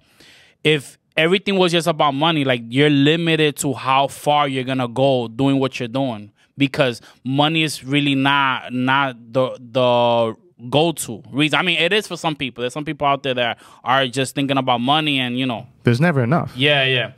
if 0.64 1.00
everything 1.18 1.58
was 1.58 1.72
just 1.72 1.88
about 1.88 2.12
money, 2.12 2.44
like 2.44 2.62
you're 2.70 2.92
limited 2.92 3.58
to 3.58 3.74
how 3.74 4.08
far 4.08 4.48
you're 4.48 4.64
gonna 4.64 4.88
go 4.88 5.28
doing 5.28 5.60
what 5.60 5.80
you're 5.80 5.88
doing 5.88 6.32
because 6.56 7.02
money 7.24 7.64
is 7.64 7.84
really 7.84 8.16
not 8.16 8.72
not 8.72 9.16
the 9.34 9.58
the 9.60 10.36
go 10.70 10.92
to 10.94 11.22
reason. 11.32 11.60
I 11.60 11.64
mean, 11.64 11.80
it 11.80 11.92
is 11.94 12.08
for 12.08 12.18
some 12.18 12.36
people. 12.36 12.62
There's 12.62 12.74
some 12.74 12.86
people 12.86 13.06
out 13.08 13.24
there 13.24 13.34
that 13.34 13.60
are 13.84 14.08
just 14.08 14.36
thinking 14.36 14.58
about 14.58 14.80
money 14.82 15.20
and 15.20 15.38
you 15.38 15.46
know 15.46 15.68
There's 15.84 16.00
never 16.02 16.24
enough. 16.24 16.52
yeah, 16.56 16.84
yeah. 16.86 17.12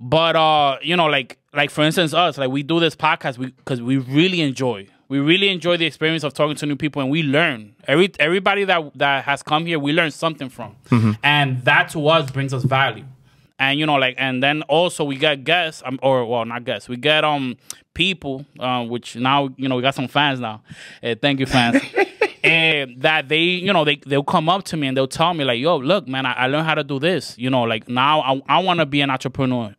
But 0.00 0.34
uh, 0.36 0.78
you 0.82 0.96
know, 0.96 1.06
like 1.06 1.38
like 1.54 1.70
for 1.70 1.82
instance, 1.82 2.12
us 2.12 2.38
like 2.38 2.50
we 2.50 2.62
do 2.62 2.80
this 2.80 2.96
podcast 2.96 3.38
because 3.38 3.80
we 3.80 3.98
really 3.98 4.40
enjoy. 4.40 4.88
We 5.08 5.18
really 5.20 5.50
enjoy 5.50 5.76
the 5.76 5.84
experience 5.84 6.24
of 6.24 6.32
talking 6.32 6.56
to 6.56 6.66
new 6.66 6.74
people, 6.76 7.02
and 7.02 7.10
we 7.10 7.22
learn. 7.22 7.74
Every 7.86 8.10
everybody 8.18 8.64
that 8.64 8.96
that 8.98 9.24
has 9.24 9.42
come 9.42 9.66
here, 9.66 9.78
we 9.78 9.92
learn 9.92 10.10
something 10.10 10.48
from, 10.48 10.74
and 11.22 11.62
that 11.64 11.90
to 11.90 12.08
us 12.08 12.30
brings 12.30 12.52
us 12.54 12.64
value. 12.64 13.04
And 13.58 13.78
you 13.78 13.86
know, 13.86 13.94
like, 13.96 14.16
and 14.18 14.42
then 14.42 14.62
also 14.62 15.04
we 15.04 15.16
get 15.16 15.44
guests, 15.44 15.82
um, 15.84 16.00
or 16.02 16.24
well, 16.24 16.44
not 16.44 16.64
guests. 16.64 16.88
We 16.88 16.96
get 16.96 17.24
um 17.24 17.56
people, 17.94 18.44
uh, 18.58 18.84
which 18.84 19.14
now 19.14 19.50
you 19.56 19.68
know 19.68 19.76
we 19.76 19.82
got 19.82 19.94
some 19.94 20.08
fans 20.08 20.40
now. 20.40 20.62
Eh, 21.02 21.14
thank 21.20 21.38
you, 21.40 21.46
fans. 21.46 21.80
and 22.44 23.00
that 23.02 23.28
they, 23.28 23.42
you 23.42 23.72
know, 23.72 23.84
they 23.84 23.96
they'll 23.96 24.24
come 24.24 24.48
up 24.48 24.64
to 24.64 24.76
me 24.76 24.88
and 24.88 24.96
they'll 24.96 25.06
tell 25.06 25.32
me 25.34 25.44
like, 25.44 25.60
"Yo, 25.60 25.76
look, 25.76 26.08
man, 26.08 26.26
I, 26.26 26.32
I 26.32 26.46
learned 26.46 26.66
how 26.66 26.74
to 26.74 26.84
do 26.84 26.98
this." 26.98 27.36
You 27.38 27.50
know, 27.50 27.62
like 27.62 27.88
now 27.88 28.20
I, 28.20 28.42
I 28.48 28.62
want 28.62 28.80
to 28.80 28.86
be 28.86 29.00
an 29.00 29.10
entrepreneur. 29.10 29.74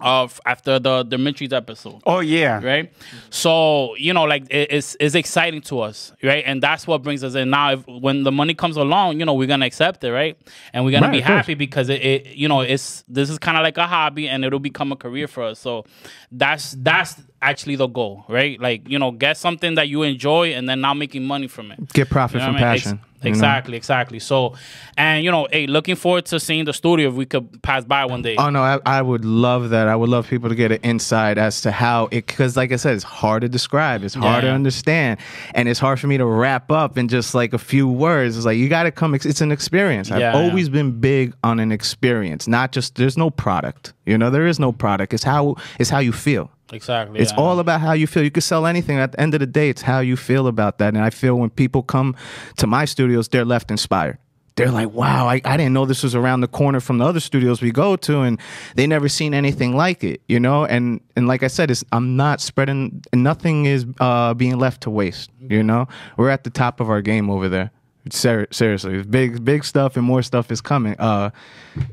Of 0.00 0.40
after 0.46 0.78
the 0.78 1.02
Dimitri's 1.02 1.52
episode, 1.52 2.00
Oh 2.06 2.20
yeah. 2.20 2.62
right? 2.62 2.92
So 3.30 3.96
you 3.96 4.12
know, 4.12 4.24
like 4.24 4.44
it, 4.48 4.68
it's 4.70 4.96
it's 5.00 5.14
exciting 5.16 5.60
to 5.62 5.80
us, 5.80 6.12
right? 6.22 6.44
And 6.46 6.62
that's 6.62 6.86
what 6.86 7.02
brings 7.02 7.24
us 7.24 7.34
in. 7.34 7.50
Now, 7.50 7.72
if 7.72 7.86
when 7.88 8.22
the 8.22 8.30
money 8.30 8.54
comes 8.54 8.76
along, 8.76 9.18
you 9.18 9.24
know, 9.26 9.34
we're 9.34 9.48
gonna 9.48 9.66
accept 9.66 10.04
it, 10.04 10.12
right? 10.12 10.38
And 10.72 10.84
we're 10.84 10.92
gonna 10.92 11.06
Right, 11.08 11.12
be 11.14 11.20
happy 11.20 11.54
because 11.54 11.88
it, 11.88 12.00
it, 12.00 12.26
you 12.36 12.46
know, 12.48 12.60
it's 12.60 13.02
this 13.08 13.28
is 13.28 13.38
kind 13.38 13.56
of 13.56 13.62
like 13.64 13.76
a 13.76 13.86
hobby, 13.88 14.28
and 14.28 14.44
it'll 14.44 14.60
become 14.60 14.92
a 14.92 14.96
career 14.96 15.26
for 15.26 15.42
us. 15.42 15.58
So 15.58 15.84
that's 16.30 16.72
that's 16.78 17.20
actually 17.42 17.76
the 17.76 17.88
goal, 17.88 18.24
right? 18.28 18.60
Like 18.60 18.88
you 18.88 18.98
know, 18.98 19.10
get 19.10 19.36
something 19.36 19.74
that 19.74 19.88
you 19.88 20.02
enjoy, 20.04 20.50
and 20.54 20.68
then 20.68 20.80
now 20.80 20.94
making 20.94 21.24
money 21.24 21.48
from 21.48 21.72
it. 21.72 21.92
Get 21.92 22.08
profit 22.08 22.34
You 22.34 22.40
know 22.40 22.46
from 22.46 22.56
I 22.56 22.58
mean? 22.60 22.74
Ex- 22.74 22.94
passion. 23.18 23.26
you 23.26 23.30
know? 23.32 23.36
Exactly, 23.48 23.76
exactly. 23.76 24.18
So, 24.18 24.54
and 24.96 25.24
you 25.24 25.30
know, 25.30 25.46
hey, 25.52 25.66
looking 25.66 25.96
forward 25.96 26.24
to 26.26 26.40
seeing 26.40 26.64
the 26.64 26.72
studio 26.72 27.08
if 27.08 27.14
we 27.14 27.26
could 27.26 27.62
pass 27.62 27.84
by 27.84 28.04
one 28.04 28.22
day. 28.22 28.36
Oh 28.36 28.50
no, 28.50 28.62
I, 28.62 28.78
I 28.86 29.02
would 29.02 29.24
love 29.24 29.70
that. 29.70 29.88
I 29.88 29.96
would 29.96 30.08
love 30.08 30.28
people 30.28 30.48
to 30.48 30.54
get 30.54 30.72
an 30.72 30.78
insight 30.82 31.38
as 31.38 31.60
to 31.62 31.70
how 31.70 32.06
it, 32.06 32.26
because 32.26 32.56
like 32.56 32.72
I 32.72 32.76
said, 32.76 32.94
it's 32.94 33.04
hard 33.04 33.42
to 33.42 33.48
describe, 33.48 34.02
it's 34.04 34.14
hard 34.14 34.42
to 34.44 34.50
understand, 34.50 35.20
and 35.54 35.68
it's 35.68 35.80
hard 35.80 36.00
for 36.00 36.06
me 36.06 36.16
to 36.18 36.26
wrap 36.26 36.70
up 36.70 36.96
in 36.98 37.08
just 37.08 37.34
like 37.34 37.52
a 37.52 37.58
few 37.58 37.88
words. 37.88 38.36
It's 38.36 38.46
like 38.46 38.56
you 38.58 38.68
got 38.68 38.84
to 38.84 38.90
come. 38.90 39.14
It's 39.14 39.40
an 39.40 39.52
experience. 39.52 40.10
I've 40.10 40.20
Yeah, 40.20 40.32
yeah. 40.34 40.42
always 40.48 40.68
been 40.68 41.00
big 41.00 41.34
on 41.44 41.60
an 41.60 41.72
experience, 41.72 42.46
not 42.48 42.72
just. 42.72 42.94
There's 42.94 43.16
no 43.16 43.30
product. 43.30 43.92
You 44.06 44.16
know, 44.18 44.30
there 44.30 44.46
is 44.46 44.58
no 44.58 44.72
product. 44.72 45.12
It's 45.14 45.24
how 45.24 45.56
it's 45.78 45.90
how 45.90 45.98
you 45.98 46.12
feel. 46.12 46.50
Exactly. 46.72 47.20
It's 47.20 47.32
yeah. 47.32 47.38
all 47.38 47.58
about 47.58 47.80
how 47.80 47.92
you 47.92 48.06
feel. 48.06 48.22
You 48.22 48.30
can 48.30 48.40
sell 48.40 48.66
anything. 48.66 48.98
At 48.98 49.12
the 49.12 49.20
end 49.20 49.34
of 49.34 49.40
the 49.40 49.46
day, 49.46 49.68
it's 49.68 49.82
how 49.82 50.00
you 50.00 50.16
feel 50.16 50.46
about 50.46 50.78
that. 50.78 50.94
And 50.94 51.02
I 51.02 51.10
feel 51.10 51.38
when 51.38 51.50
people 51.50 51.82
come 51.82 52.16
to 52.56 52.66
my 52.66 52.84
studios, 52.84 53.28
they're 53.28 53.44
left 53.44 53.70
inspired. 53.70 54.18
They're 54.58 54.72
like, 54.72 54.90
wow, 54.90 55.28
I, 55.28 55.40
I 55.44 55.56
didn't 55.56 55.72
know 55.72 55.84
this 55.84 56.02
was 56.02 56.16
around 56.16 56.40
the 56.40 56.48
corner 56.48 56.80
from 56.80 56.98
the 56.98 57.04
other 57.04 57.20
studios 57.20 57.62
we 57.62 57.70
go 57.70 57.94
to, 57.94 58.22
and 58.22 58.40
they 58.74 58.88
never 58.88 59.08
seen 59.08 59.32
anything 59.32 59.76
like 59.76 60.02
it, 60.02 60.20
you 60.26 60.40
know. 60.40 60.64
And 60.64 61.00
and 61.14 61.28
like 61.28 61.44
I 61.44 61.46
said, 61.46 61.70
it's 61.70 61.84
I'm 61.92 62.16
not 62.16 62.40
spreading. 62.40 63.04
Nothing 63.14 63.66
is 63.66 63.86
uh, 64.00 64.34
being 64.34 64.58
left 64.58 64.80
to 64.82 64.90
waste, 64.90 65.30
you 65.40 65.62
know. 65.62 65.86
We're 66.16 66.30
at 66.30 66.42
the 66.42 66.50
top 66.50 66.80
of 66.80 66.90
our 66.90 67.02
game 67.02 67.30
over 67.30 67.48
there. 67.48 67.70
Ser- 68.12 68.48
seriously, 68.50 69.02
big 69.02 69.44
big 69.44 69.64
stuff 69.64 69.96
and 69.96 70.04
more 70.04 70.22
stuff 70.22 70.50
is 70.50 70.60
coming. 70.60 70.94
Uh, 70.98 71.30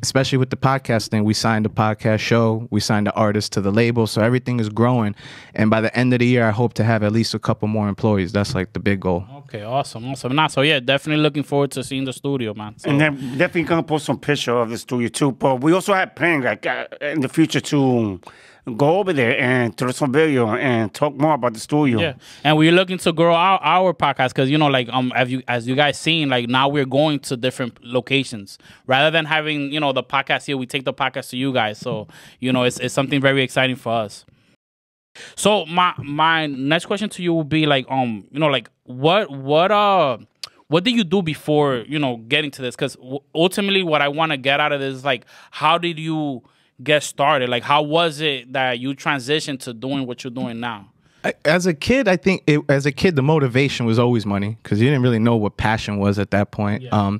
especially 0.01 0.37
with 0.37 0.49
the 0.49 0.57
podcast 0.57 1.09
thing, 1.09 1.23
we 1.23 1.33
signed 1.33 1.65
a 1.65 1.69
podcast 1.69 2.19
show, 2.19 2.67
we 2.71 2.79
signed 2.79 3.07
the 3.07 3.13
artist 3.13 3.51
to 3.53 3.61
the 3.61 3.71
label, 3.71 4.07
so 4.07 4.21
everything 4.21 4.59
is 4.59 4.69
growing. 4.69 5.15
And 5.53 5.69
by 5.69 5.81
the 5.81 5.95
end 5.97 6.13
of 6.13 6.19
the 6.19 6.27
year, 6.27 6.47
I 6.47 6.51
hope 6.51 6.73
to 6.75 6.83
have 6.83 7.03
at 7.03 7.11
least 7.11 7.33
a 7.33 7.39
couple 7.39 7.67
more 7.67 7.87
employees. 7.87 8.31
That's 8.31 8.55
like 8.55 8.73
the 8.73 8.79
big 8.79 8.99
goal. 8.99 9.25
Okay, 9.45 9.63
awesome, 9.63 10.05
awesome. 10.09 10.35
Nah, 10.35 10.47
so 10.47 10.61
yeah, 10.61 10.79
definitely 10.79 11.21
looking 11.21 11.43
forward 11.43 11.71
to 11.71 11.83
seeing 11.83 12.05
the 12.05 12.13
studio, 12.13 12.53
man. 12.53 12.77
So, 12.77 12.89
And 12.89 12.99
then 12.99 13.15
definitely 13.37 13.63
gonna 13.63 13.83
post 13.83 14.05
some 14.05 14.19
picture 14.19 14.53
of 14.53 14.69
the 14.69 14.77
studio 14.77 15.07
too. 15.07 15.31
But 15.31 15.61
we 15.61 15.71
also 15.73 15.93
have 15.93 16.15
plans 16.15 16.45
like 16.45 16.65
uh, 16.65 16.87
in 17.01 17.21
the 17.21 17.29
future 17.29 17.61
to 17.61 18.19
go 18.77 18.99
over 18.99 19.13
there 19.13 19.39
and 19.39 19.77
throw 19.77 19.91
some 19.91 20.11
video 20.11 20.49
and 20.49 20.93
talk 20.93 21.15
more 21.15 21.33
about 21.33 21.53
the 21.53 21.59
studio. 21.59 21.99
yeah, 21.99 22.13
and 22.43 22.57
we're 22.57 22.71
looking 22.71 22.97
to 22.97 23.13
grow 23.13 23.33
our, 23.33 23.59
our 23.61 23.93
podcast 23.93 24.29
because 24.29 24.49
you 24.49 24.57
know, 24.57 24.67
like 24.67 24.89
um, 24.89 25.11
as 25.15 25.31
you 25.31 25.43
as 25.47 25.67
you 25.67 25.75
guys 25.75 25.99
seen, 25.99 26.29
like 26.29 26.49
now 26.49 26.67
we're 26.67 26.85
going 26.85 27.19
to 27.19 27.37
different 27.37 27.83
locations 27.83 28.57
rather 28.87 29.11
than 29.11 29.25
having 29.25 29.71
you 29.71 29.79
know 29.79 29.93
the 29.93 30.03
podcast 30.03 30.45
here. 30.45 30.57
We 30.57 30.65
take 30.65 30.85
the 30.85 30.93
podcast 30.93 31.29
to 31.29 31.37
you 31.37 31.53
guys, 31.53 31.77
so 31.77 32.07
you 32.39 32.51
know 32.51 32.63
it's 32.63 32.79
it's 32.79 32.93
something 32.93 33.21
very 33.21 33.43
exciting 33.43 33.75
for 33.75 33.93
us. 33.93 34.25
So 35.35 35.65
my 35.65 35.93
my 35.97 36.47
next 36.47 36.85
question 36.85 37.09
to 37.09 37.23
you 37.23 37.33
will 37.33 37.43
be 37.43 37.65
like 37.65 37.85
um 37.89 38.25
you 38.31 38.39
know 38.39 38.47
like 38.47 38.69
what 38.83 39.29
what 39.31 39.71
uh 39.71 40.17
what 40.67 40.83
did 40.83 40.95
you 40.95 41.03
do 41.03 41.21
before 41.21 41.83
you 41.87 41.99
know 41.99 42.17
getting 42.17 42.51
to 42.51 42.61
this 42.61 42.75
because 42.75 42.97
ultimately 43.33 43.83
what 43.83 44.01
i 44.01 44.07
want 44.07 44.31
to 44.31 44.37
get 44.37 44.59
out 44.59 44.71
of 44.71 44.79
this 44.79 44.95
is 44.95 45.05
like 45.05 45.25
how 45.51 45.77
did 45.77 45.99
you 45.99 46.41
get 46.83 47.03
started 47.03 47.49
like 47.49 47.63
how 47.63 47.81
was 47.81 48.19
it 48.19 48.51
that 48.51 48.79
you 48.79 48.93
transitioned 48.93 49.59
to 49.59 49.73
doing 49.73 50.05
what 50.05 50.23
you're 50.23 50.31
doing 50.31 50.59
now 50.59 50.89
As 51.43 51.65
a 51.65 51.73
kid, 51.73 52.07
I 52.07 52.17
think 52.17 52.43
it, 52.45 52.59
as 52.69 52.85
a 52.85 52.91
kid, 52.91 53.15
the 53.15 53.23
motivation 53.23 53.87
was 53.87 53.97
always 53.97 54.27
money 54.27 54.57
because 54.61 54.79
you 54.79 54.87
didn't 54.87 55.01
really 55.01 55.17
know 55.17 55.35
what 55.35 55.57
passion 55.57 55.97
was 55.97 56.19
at 56.19 56.29
that 56.31 56.51
point. 56.51 56.83
Um, 56.93 57.19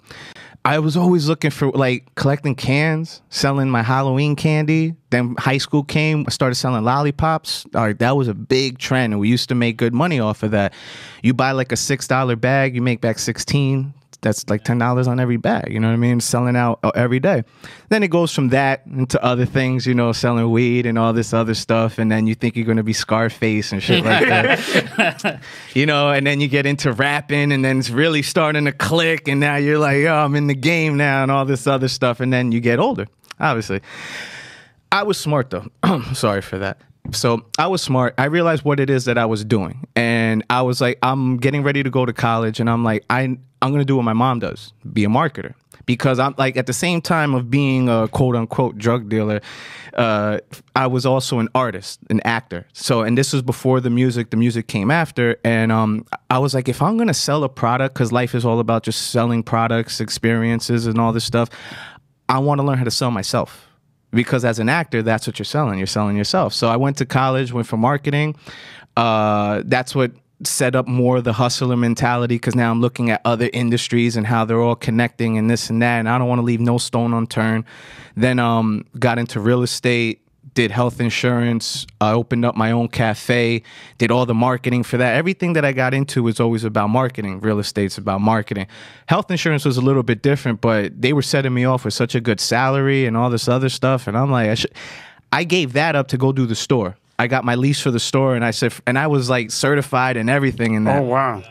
I 0.64 0.80
was 0.80 0.98
always 0.98 1.28
looking 1.28 1.52
for 1.52 1.70
like 1.72 2.14
collecting 2.16 2.56
cans, 2.56 3.22
selling 3.30 3.70
my 3.70 3.84
Halloween 3.84 4.36
candy. 4.36 4.96
Then 5.10 5.36
high 5.38 5.60
school 5.60 5.84
came, 5.84 6.26
I 6.28 6.32
started 6.32 6.56
selling 6.56 6.84
lollipops. 6.84 7.66
All 7.74 7.84
right, 7.84 7.98
that 8.00 8.16
was 8.16 8.28
a 8.28 8.34
big 8.34 8.78
trend, 8.80 9.14
and 9.14 9.20
we 9.20 9.28
used 9.28 9.50
to 9.50 9.56
make 9.56 9.78
good 9.78 9.94
money 9.94 10.20
off 10.20 10.44
of 10.44 10.52
that. 10.52 10.74
You 11.24 11.34
buy 11.34 11.52
like 11.52 11.72
a 11.72 11.78
six 11.78 12.08
dollar 12.08 12.36
bag, 12.36 12.76
you 12.76 12.82
make 12.82 13.02
back 13.02 13.18
sixteen. 13.20 13.94
That's 14.26 14.50
like 14.50 14.64
ten 14.64 14.80
dollars 14.80 15.08
on 15.08 15.20
every 15.20 15.38
bag. 15.38 15.72
You 15.72 15.80
know 15.80 15.88
what 15.88 15.94
I 15.94 15.98
mean? 15.98 16.20
Selling 16.20 16.56
out 16.56 16.80
uh, 16.84 16.92
every 16.96 17.20
day. 17.20 17.44
Then 17.90 18.04
it 18.04 18.10
goes 18.10 18.34
from 18.34 18.50
that 18.50 18.86
into 18.88 19.24
other 19.24 19.46
things. 19.46 19.86
You 19.86 19.94
know, 19.94 20.12
selling 20.12 20.50
weed 20.52 20.86
and 20.86 20.98
all 20.98 21.14
this 21.14 21.34
other 21.34 21.54
stuff. 21.54 22.00
And 22.00 22.12
then 22.12 22.28
you 22.28 22.36
think 22.36 22.56
you're 22.56 22.66
gonna 22.66 22.84
be 22.84 22.92
Scarface 22.92 23.72
and 23.72 23.82
shit 23.82 24.04
like 24.04 24.28
that. 24.28 25.42
you 25.74 25.86
know, 25.86 26.10
and 26.10 26.26
then 26.26 26.42
you 26.42 26.48
get 26.48 26.66
into 26.66 26.92
rapping, 26.92 27.52
and 27.52 27.64
then 27.64 27.80
it's 27.80 27.92
really 27.92 28.24
starting 28.24 28.66
to 28.66 28.72
click. 28.72 29.28
And 29.28 29.40
now 29.40 29.56
you're 29.56 29.80
like, 29.80 30.04
oh, 30.06 30.16
I'm 30.16 30.36
in 30.36 30.48
the 30.48 30.56
game 30.56 30.98
now, 30.98 31.24
and 31.24 31.32
all 31.32 31.46
this 31.46 31.68
other 31.68 31.88
stuff. 31.88 32.20
And 32.20 32.34
then 32.34 32.52
you 32.52 32.60
get 32.60 32.80
older, 32.80 33.08
obviously. 33.40 33.82
I 34.92 35.04
was 35.04 35.18
smart 35.18 35.52
though. 35.52 35.68
Sorry 36.14 36.42
for 36.42 36.58
that. 36.58 36.82
So 37.12 37.46
I 37.58 37.68
was 37.68 37.82
smart. 37.82 38.16
I 38.18 38.26
realized 38.26 38.64
what 38.64 38.80
it 38.80 38.90
is 38.90 39.06
that 39.06 39.18
I 39.18 39.26
was 39.26 39.46
doing, 39.46 39.86
and 39.96 40.44
I 40.50 40.62
was 40.62 40.82
like, 40.82 40.98
I'm 41.04 41.38
getting 41.38 41.64
ready 41.64 41.84
to 41.84 41.90
go 41.90 42.06
to 42.06 42.14
college, 42.14 42.60
and 42.60 42.70
I'm 42.70 42.84
like, 42.84 43.06
I 43.10 43.22
I'm 43.22 43.72
gonna 43.72 43.86
do 43.86 43.96
what 43.96 44.04
my 44.04 44.14
mom 44.14 44.40
does, 44.40 44.74
be 44.92 45.04
a 45.04 45.08
marketer, 45.08 45.54
because 45.86 46.20
I'm 46.20 46.36
like 46.38 46.58
at 46.58 46.66
the 46.66 46.74
same 46.74 47.02
time 47.02 47.34
of 47.34 47.50
being 47.50 47.90
a 47.90 48.08
quote 48.08 48.36
unquote 48.36 48.78
drug 48.78 49.08
dealer, 49.10 49.42
uh, 49.96 50.40
I 50.76 50.88
was 50.88 51.06
also 51.06 51.40
an 51.40 51.48
artist, 51.56 52.00
an 52.10 52.22
actor. 52.26 52.66
So 52.74 53.02
and 53.02 53.18
this 53.18 53.34
was 53.34 53.42
before 53.42 53.80
the 53.80 53.90
music. 53.90 54.32
The 54.32 54.38
music 54.38 54.68
came 54.68 54.92
after, 54.92 55.38
and 55.44 55.72
um, 55.72 56.06
I 56.30 56.40
was 56.40 56.54
like, 56.54 56.68
if 56.68 56.82
I'm 56.82 56.98
gonna 56.98 57.14
sell 57.14 57.44
a 57.44 57.50
product, 57.50 57.94
because 57.96 58.12
life 58.12 58.36
is 58.36 58.46
all 58.46 58.60
about 58.60 58.84
just 58.84 59.12
selling 59.12 59.44
products, 59.44 60.02
experiences, 60.02 60.88
and 60.88 61.00
all 61.00 61.14
this 61.14 61.26
stuff, 61.26 61.50
I 62.28 62.40
want 62.40 62.60
to 62.60 62.64
learn 62.64 62.78
how 62.78 62.84
to 62.84 62.92
sell 62.92 63.12
myself 63.12 63.68
because 64.16 64.44
as 64.44 64.60
an 64.60 64.70
actor 64.70 65.04
that's 65.04 65.28
what 65.28 65.38
you're 65.38 65.46
selling. 65.46 65.78
You're 65.78 65.88
selling 65.88 66.18
yourself. 66.18 66.54
So 66.54 66.68
i 66.68 66.76
went 66.76 66.98
to 66.98 67.06
college 67.06 67.54
went 67.54 67.68
for 67.68 67.78
marketing. 67.78 68.36
Uh, 68.98 69.62
that's 69.66 69.94
what 69.94 70.12
set 70.44 70.76
up 70.76 70.88
more 70.88 71.22
the 71.22 71.34
hustler 71.34 71.78
mentality 71.78 72.36
because 72.36 72.56
now 72.56 72.70
i'm 72.70 72.82
looking 72.82 73.10
at 73.10 73.22
other 73.24 73.50
industries 73.54 74.18
and 74.18 74.28
how 74.28 74.44
they're 74.44 74.62
all 74.62 74.76
connecting 74.76 75.38
and 75.38 75.50
this 75.50 75.70
and 75.70 75.82
that 75.82 75.98
and 75.98 76.10
i 76.10 76.18
don't 76.18 76.28
want 76.28 76.40
to 76.40 76.44
leave 76.44 76.60
no 76.60 76.78
stone 76.78 77.14
unturned. 77.14 77.64
Then 78.18 78.40
um, 78.40 78.86
got 78.98 79.18
into 79.18 79.40
real 79.40 79.62
estate 79.62 80.25
did 80.56 80.72
health 80.72 81.00
insurance 81.00 81.86
i 82.02 82.12
opened 82.12 82.44
up 82.44 82.56
my 82.56 82.72
own 82.72 82.88
cafe 82.88 83.62
did 83.98 84.10
all 84.10 84.26
the 84.26 84.34
marketing 84.34 84.84
for 84.84 84.98
that 84.98 85.16
everything 85.16 85.54
that 85.54 85.64
i 85.64 85.72
got 85.72 85.94
into 85.94 86.24
was 86.24 86.40
always 86.40 86.64
about 86.64 86.90
marketing 86.90 87.40
real 87.42 87.60
estate's 87.60 87.98
about 87.98 88.20
marketing 88.22 88.66
health 89.08 89.30
insurance 89.30 89.64
was 89.66 89.78
a 89.78 89.82
little 89.82 90.02
bit 90.04 90.22
different 90.24 90.60
but 90.62 91.00
they 91.00 91.14
were 91.14 91.22
setting 91.22 91.54
me 91.54 91.64
off 91.66 91.86
with 91.86 91.94
such 91.94 92.16
a 92.16 92.22
good 92.22 92.40
salary 92.40 93.06
and 93.06 93.16
all 93.16 93.30
this 93.30 93.48
other 93.48 93.70
stuff 93.70 94.08
and 94.08 94.18
i'm 94.18 94.32
like 94.32 94.50
i 94.50 94.56
should 94.56 94.72
i 95.32 95.44
gave 95.44 95.74
that 95.74 95.96
up 95.96 96.08
to 96.08 96.18
go 96.18 96.32
do 96.32 96.46
the 96.46 96.56
store 96.56 96.96
i 97.20 97.28
got 97.28 97.44
my 97.46 97.56
lease 97.56 97.80
for 97.82 97.92
the 97.92 98.00
store 98.00 98.36
and 98.36 98.44
i 98.44 98.52
said 98.52 98.74
and 98.88 98.98
i 98.98 99.08
was 99.08 99.30
like 99.30 99.52
certified 99.52 100.18
and 100.18 100.30
everything 100.30 100.76
And 100.76 100.88
that 100.88 101.00
Oh 101.02 101.04
wow. 101.04 101.44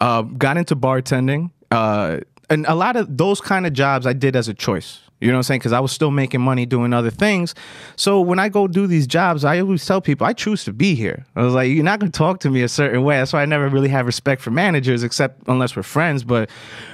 uh, 0.00 0.22
got 0.22 0.56
into 0.56 0.76
bartending. 0.76 1.50
Uh, 1.70 2.18
and 2.50 2.64
a 2.66 2.74
lot 2.74 2.96
of 2.96 3.16
those 3.18 3.40
kind 3.40 3.66
of 3.66 3.72
jobs 3.74 4.06
I 4.06 4.12
did 4.14 4.34
as 4.36 4.48
a 4.48 4.54
choice. 4.54 5.00
You 5.20 5.28
know 5.28 5.34
what 5.34 5.38
I'm 5.38 5.42
saying? 5.44 5.60
Because 5.60 5.72
I 5.72 5.80
was 5.80 5.90
still 5.90 6.10
making 6.10 6.40
money 6.40 6.64
doing 6.64 6.92
other 6.92 7.10
things. 7.10 7.54
So 7.96 8.20
when 8.20 8.38
I 8.38 8.48
go 8.48 8.68
do 8.68 8.86
these 8.86 9.06
jobs, 9.06 9.44
I 9.44 9.58
always 9.60 9.84
tell 9.84 10.00
people 10.00 10.26
I 10.26 10.32
choose 10.32 10.64
to 10.64 10.72
be 10.72 10.94
here. 10.94 11.26
I 11.34 11.42
was 11.42 11.54
like, 11.54 11.70
you're 11.70 11.82
not 11.84 11.98
going 11.98 12.12
to 12.12 12.16
talk 12.16 12.40
to 12.40 12.50
me 12.50 12.62
a 12.62 12.68
certain 12.68 13.02
way. 13.02 13.16
That's 13.16 13.32
why 13.32 13.42
I 13.42 13.46
never 13.46 13.68
really 13.68 13.88
have 13.88 14.06
respect 14.06 14.40
for 14.40 14.50
managers, 14.50 15.02
except 15.02 15.42
unless 15.48 15.74
we're 15.74 15.82
friends. 15.82 16.22
But 16.22 16.50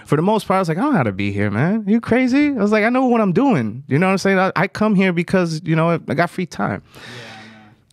for 0.06 0.16
the 0.16 0.22
most 0.22 0.46
part, 0.46 0.56
I 0.56 0.60
was 0.60 0.68
like, 0.68 0.78
I 0.78 0.80
don't 0.80 0.92
know 0.92 0.98
how 0.98 1.02
to 1.02 1.12
be 1.12 1.32
here, 1.32 1.50
man. 1.50 1.84
you 1.86 2.00
crazy? 2.00 2.48
I 2.48 2.52
was 2.52 2.72
like, 2.72 2.84
I 2.84 2.88
know 2.88 3.06
what 3.06 3.20
I'm 3.20 3.32
doing. 3.32 3.84
You 3.88 3.98
know 3.98 4.06
what 4.06 4.12
I'm 4.12 4.18
saying? 4.18 4.38
I, 4.38 4.52
I 4.56 4.68
come 4.68 4.94
here 4.94 5.12
because 5.12 5.60
you 5.64 5.76
know 5.76 5.90
I 5.90 6.14
got 6.14 6.30
free 6.30 6.46
time. 6.46 6.82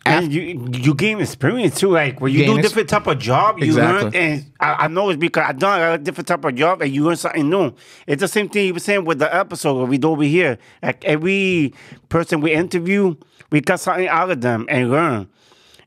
And 0.04 0.34
you 0.34 0.68
you 0.74 0.96
gain 0.96 1.20
experience 1.22 1.80
too. 1.80 1.90
Like 1.92 2.20
when 2.20 2.34
you 2.34 2.46
do 2.46 2.60
different 2.62 2.90
type 2.90 3.06
of 3.06 3.20
job, 3.20 3.60
you 3.60 3.66
Exactly. 3.66 4.04
learn. 4.04 4.16
And 4.16 4.52
I, 4.60 4.86
I 4.86 4.88
know 4.88 5.10
it's 5.10 5.20
because 5.20 5.46
I 5.48 5.52
done 5.52 5.80
a 5.94 5.98
different 6.00 6.28
type 6.28 6.44
of 6.44 6.56
job, 6.56 6.82
and 6.82 6.94
you 6.94 7.04
learn 7.06 7.18
something 7.18 7.48
new. 7.48 7.74
It's 8.08 8.22
the 8.22 8.28
same 8.28 8.50
thing 8.50 8.66
you 8.68 8.74
were 8.74 8.80
saying 8.80 9.06
with 9.06 9.20
the 9.20 9.34
episode 9.34 9.88
we 9.90 10.00
do 10.00 10.10
over 10.10 10.24
here. 10.24 10.58
Like 10.82 11.06
every 11.06 11.74
person 12.10 12.42
we 12.42 12.52
interview, 12.52 13.16
we 13.52 13.62
got 13.62 13.80
something 13.80 14.08
out 14.08 14.32
of 14.32 14.42
them 14.42 14.66
and 14.70 14.90
learn. 14.90 15.30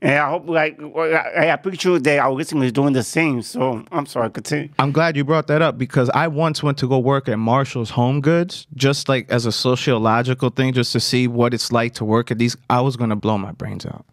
And 0.05 0.19
I 0.19 0.29
hope, 0.29 0.47
like, 0.47 0.79
I, 0.79 1.51
I 1.51 1.57
pretty 1.57 1.79
sure 1.79 1.99
that 1.99 2.19
our 2.19 2.31
listeners 2.31 2.67
is 2.67 2.73
doing 2.73 2.93
the 2.93 3.03
same. 3.03 3.41
So 3.41 3.83
I'm 3.91 4.05
sorry, 4.05 4.29
continue. 4.29 4.69
I'm 4.79 4.93
glad 4.93 5.17
you 5.17 5.25
brought 5.25 5.47
that 5.47 5.63
up 5.63 5.79
because 5.79 6.11
I 6.11 6.29
once 6.29 6.63
went 6.63 6.77
to 6.79 6.89
go 6.89 6.99
work 6.99 7.27
at 7.27 7.39
Marshall's 7.39 7.89
Home 7.89 8.21
Goods 8.21 8.67
just 8.75 9.09
like 9.09 9.31
as 9.31 9.47
a 9.47 9.53
sociological 9.53 10.51
thing, 10.51 10.75
just 10.75 10.93
to 10.93 11.01
see 11.01 11.27
what 11.27 11.55
it's 11.55 11.73
like 11.73 11.95
to 11.95 12.05
work 12.05 12.31
at 12.31 12.37
these. 12.37 12.55
I 12.69 12.83
was 12.83 12.99
gonna 12.99 13.17
blow 13.17 13.39
my 13.39 13.53
brains 13.53 13.87
out. 13.87 14.05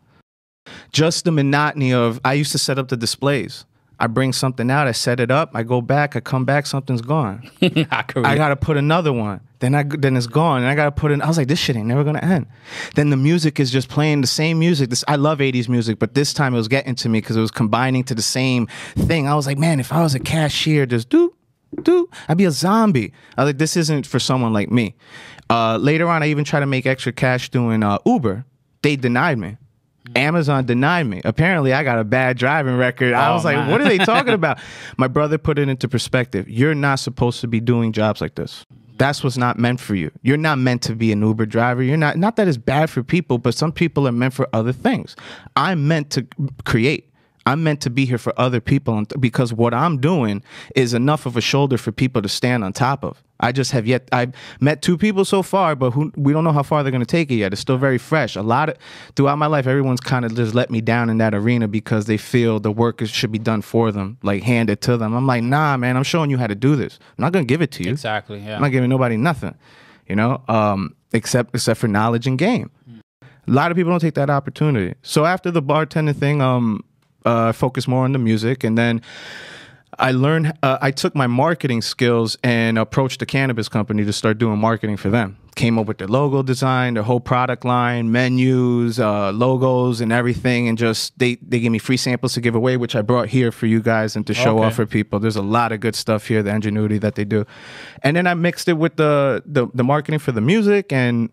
Just 0.93 1.25
the 1.25 1.31
monotony 1.33 1.91
of 1.91 2.21
I 2.23 2.33
used 2.33 2.53
to 2.53 2.57
set 2.57 2.79
up 2.79 2.87
the 2.87 2.95
displays. 2.95 3.65
I 4.01 4.07
bring 4.07 4.33
something 4.33 4.71
out, 4.71 4.87
I 4.87 4.93
set 4.93 5.19
it 5.19 5.29
up, 5.29 5.51
I 5.53 5.61
go 5.61 5.79
back, 5.79 6.15
I 6.15 6.21
come 6.21 6.43
back, 6.43 6.65
something's 6.65 7.03
gone. 7.03 7.47
I 7.61 8.03
I 8.15 8.35
gotta 8.35 8.55
put 8.55 8.75
another 8.75 9.13
one. 9.13 9.41
Then 9.59 9.75
I 9.75 9.83
then 9.83 10.17
it's 10.17 10.25
gone, 10.25 10.63
and 10.63 10.67
I 10.67 10.73
gotta 10.73 10.91
put 10.91 11.11
in. 11.11 11.21
I 11.21 11.27
was 11.27 11.37
like, 11.37 11.47
this 11.47 11.59
shit 11.59 11.75
ain't 11.75 11.85
never 11.85 12.03
gonna 12.03 12.17
end. 12.17 12.47
Then 12.95 13.11
the 13.11 13.15
music 13.15 13.59
is 13.59 13.69
just 13.69 13.89
playing 13.89 14.21
the 14.21 14.27
same 14.27 14.57
music. 14.57 14.89
This 14.89 15.03
I 15.07 15.17
love 15.17 15.37
'80s 15.37 15.69
music, 15.69 15.99
but 15.99 16.15
this 16.15 16.33
time 16.33 16.55
it 16.55 16.57
was 16.57 16.67
getting 16.67 16.95
to 16.95 17.09
me 17.09 17.21
because 17.21 17.37
it 17.37 17.41
was 17.41 17.51
combining 17.51 18.03
to 18.05 18.15
the 18.15 18.23
same 18.23 18.65
thing. 18.95 19.27
I 19.27 19.35
was 19.35 19.45
like, 19.45 19.59
man, 19.59 19.79
if 19.79 19.93
I 19.93 20.01
was 20.01 20.15
a 20.15 20.19
cashier, 20.19 20.87
just 20.87 21.09
do 21.09 21.35
do, 21.83 22.09
I'd 22.27 22.37
be 22.37 22.45
a 22.45 22.51
zombie. 22.51 23.13
I 23.37 23.43
was 23.43 23.49
like, 23.49 23.59
this 23.59 23.77
isn't 23.77 24.07
for 24.07 24.17
someone 24.17 24.51
like 24.51 24.71
me. 24.71 24.95
Uh, 25.47 25.77
later 25.77 26.09
on, 26.09 26.23
I 26.23 26.27
even 26.29 26.43
tried 26.43 26.61
to 26.61 26.65
make 26.65 26.87
extra 26.87 27.11
cash 27.11 27.49
doing 27.49 27.83
uh, 27.83 27.99
Uber. 28.05 28.45
They 28.81 28.95
denied 28.95 29.37
me. 29.37 29.57
Mm-hmm. 30.05 30.17
Amazon 30.17 30.65
denied 30.65 31.05
me. 31.07 31.21
Apparently, 31.23 31.73
I 31.73 31.83
got 31.83 31.99
a 31.99 32.03
bad 32.03 32.37
driving 32.37 32.75
record. 32.77 33.13
I 33.13 33.29
Oh, 33.29 33.33
was 33.35 33.45
like, 33.45 33.69
what 33.69 33.81
are 33.81 33.85
they 33.87 33.97
talking 34.05 34.33
about? 34.33 34.59
My 34.97 35.07
brother 35.07 35.37
put 35.37 35.59
it 35.59 35.69
into 35.69 35.87
perspective. 35.87 36.49
You're 36.49 36.73
not 36.75 36.99
supposed 36.99 37.41
to 37.41 37.47
be 37.47 37.59
doing 37.59 37.91
jobs 37.91 38.19
like 38.21 38.35
this. 38.35 38.65
That's 38.97 39.23
what's 39.23 39.37
not 39.37 39.57
meant 39.57 39.79
for 39.79 39.95
you. 39.95 40.11
You're 40.21 40.37
not 40.37 40.59
meant 40.59 40.81
to 40.83 40.95
be 40.95 41.11
an 41.11 41.21
Uber 41.21 41.45
driver. 41.47 41.81
You're 41.81 41.97
not 41.97 42.17
not 42.17 42.35
that 42.35 42.47
it's 42.47 42.57
bad 42.57 42.89
for 42.89 43.01
people, 43.03 43.37
but 43.39 43.55
some 43.55 43.71
people 43.71 44.07
are 44.07 44.11
meant 44.11 44.33
for 44.33 44.47
other 44.53 44.71
things. 44.71 45.15
I'm 45.55 45.87
meant 45.87 46.11
to 46.11 46.27
create. 46.65 47.11
I'm 47.47 47.63
meant 47.63 47.81
to 47.81 47.89
be 47.89 48.05
here 48.05 48.19
for 48.19 48.33
other 48.39 48.61
people 48.61 49.03
because 49.19 49.51
what 49.53 49.73
I'm 49.73 49.97
doing 49.99 50.43
is 50.75 50.93
enough 50.93 51.25
of 51.25 51.35
a 51.35 51.41
shoulder 51.41 51.79
for 51.79 51.91
people 51.91 52.21
to 52.21 52.29
stand 52.29 52.63
on 52.63 52.73
top 52.73 53.03
of. 53.03 53.23
I 53.41 53.51
just 53.51 53.71
have 53.71 53.85
yet 53.85 54.07
I've 54.11 54.33
met 54.59 54.81
two 54.81 54.97
people 54.97 55.25
so 55.25 55.43
far, 55.43 55.75
but 55.75 55.91
who 55.91 56.11
we 56.15 56.31
don't 56.31 56.43
know 56.43 56.51
how 56.51 56.63
far 56.63 56.83
they're 56.83 56.91
going 56.91 57.01
to 57.01 57.05
take 57.05 57.31
it 57.31 57.35
yet. 57.35 57.51
It's 57.51 57.61
still 57.61 57.77
very 57.77 57.97
fresh. 57.97 58.35
A 58.35 58.41
lot 58.41 58.69
of 58.69 58.77
throughout 59.15 59.37
my 59.37 59.47
life, 59.47 59.67
everyone's 59.67 59.99
kind 59.99 60.23
of 60.23 60.35
just 60.35 60.53
let 60.53 60.69
me 60.69 60.79
down 60.81 61.09
in 61.09 61.17
that 61.17 61.33
arena 61.33 61.67
because 61.67 62.05
they 62.05 62.17
feel 62.17 62.59
the 62.59 62.71
work 62.71 63.01
is, 63.01 63.09
should 63.09 63.31
be 63.31 63.39
done 63.39 63.61
for 63.61 63.91
them, 63.91 64.17
like 64.23 64.43
handed 64.43 64.81
to 64.81 64.97
them. 64.97 65.13
I'm 65.13 65.27
like, 65.27 65.43
nah, 65.43 65.75
man, 65.77 65.97
I'm 65.97 66.03
showing 66.03 66.29
you 66.29 66.37
how 66.37 66.47
to 66.47 66.55
do 66.55 66.75
this. 66.75 66.99
I'm 67.17 67.23
not 67.23 67.33
going 67.33 67.45
to 67.45 67.51
give 67.51 67.61
it 67.61 67.71
to 67.71 67.83
you. 67.83 67.91
Exactly. 67.91 68.39
Yeah. 68.39 68.55
I'm 68.55 68.61
not 68.61 68.71
giving 68.71 68.89
nobody 68.89 69.17
nothing, 69.17 69.55
you 70.07 70.15
know, 70.15 70.41
um, 70.47 70.95
except 71.13 71.53
except 71.55 71.79
for 71.79 71.87
knowledge 71.87 72.27
and 72.27 72.37
game. 72.37 72.71
A 73.47 73.51
lot 73.51 73.71
of 73.71 73.75
people 73.75 73.91
don't 73.91 73.99
take 73.99 74.13
that 74.13 74.29
opportunity. 74.29 74.95
So 75.01 75.25
after 75.25 75.49
the 75.49 75.63
bartending 75.63 76.15
thing, 76.15 76.41
um, 76.41 76.83
uh, 77.25 77.49
I 77.49 77.51
focused 77.51 77.87
more 77.87 78.03
on 78.03 78.13
the 78.13 78.19
music, 78.19 78.63
and 78.63 78.77
then 78.77 79.01
I 79.99 80.11
learned. 80.11 80.53
Uh, 80.63 80.77
I 80.81 80.91
took 80.91 81.15
my 81.15 81.27
marketing 81.27 81.81
skills 81.81 82.37
and 82.43 82.77
approached 82.77 83.21
a 83.21 83.25
cannabis 83.25 83.67
company 83.69 84.05
to 84.05 84.13
start 84.13 84.37
doing 84.37 84.57
marketing 84.57 84.97
for 84.97 85.09
them. 85.09 85.37
Came 85.55 85.77
up 85.77 85.85
with 85.85 85.97
their 85.97 86.07
logo 86.07 86.43
design, 86.43 86.93
their 86.93 87.03
whole 87.03 87.19
product 87.19 87.65
line, 87.65 88.09
menus, 88.11 88.99
uh, 88.99 89.31
logos, 89.33 89.99
and 89.99 90.11
everything. 90.13 90.69
And 90.69 90.77
just 90.77 91.17
they 91.19 91.35
they 91.41 91.59
gave 91.59 91.71
me 91.71 91.77
free 91.77 91.97
samples 91.97 92.33
to 92.35 92.41
give 92.41 92.55
away, 92.55 92.77
which 92.77 92.95
I 92.95 93.01
brought 93.01 93.27
here 93.27 93.51
for 93.51 93.65
you 93.65 93.81
guys 93.81 94.15
and 94.15 94.25
to 94.27 94.33
show 94.33 94.57
Okay. 94.59 94.67
off 94.67 94.75
for 94.75 94.85
people. 94.85 95.19
There's 95.19 95.35
a 95.35 95.41
lot 95.41 95.71
of 95.73 95.81
good 95.81 95.95
stuff 95.95 96.25
here, 96.27 96.41
the 96.41 96.55
ingenuity 96.55 96.97
that 96.99 97.15
they 97.15 97.25
do, 97.25 97.45
and 98.01 98.15
then 98.15 98.27
I 98.27 98.33
mixed 98.33 98.69
it 98.69 98.77
with 98.77 98.95
the 98.95 99.43
the, 99.45 99.67
the 99.73 99.83
marketing 99.83 100.19
for 100.19 100.31
the 100.31 100.41
music 100.41 100.91
and. 100.93 101.29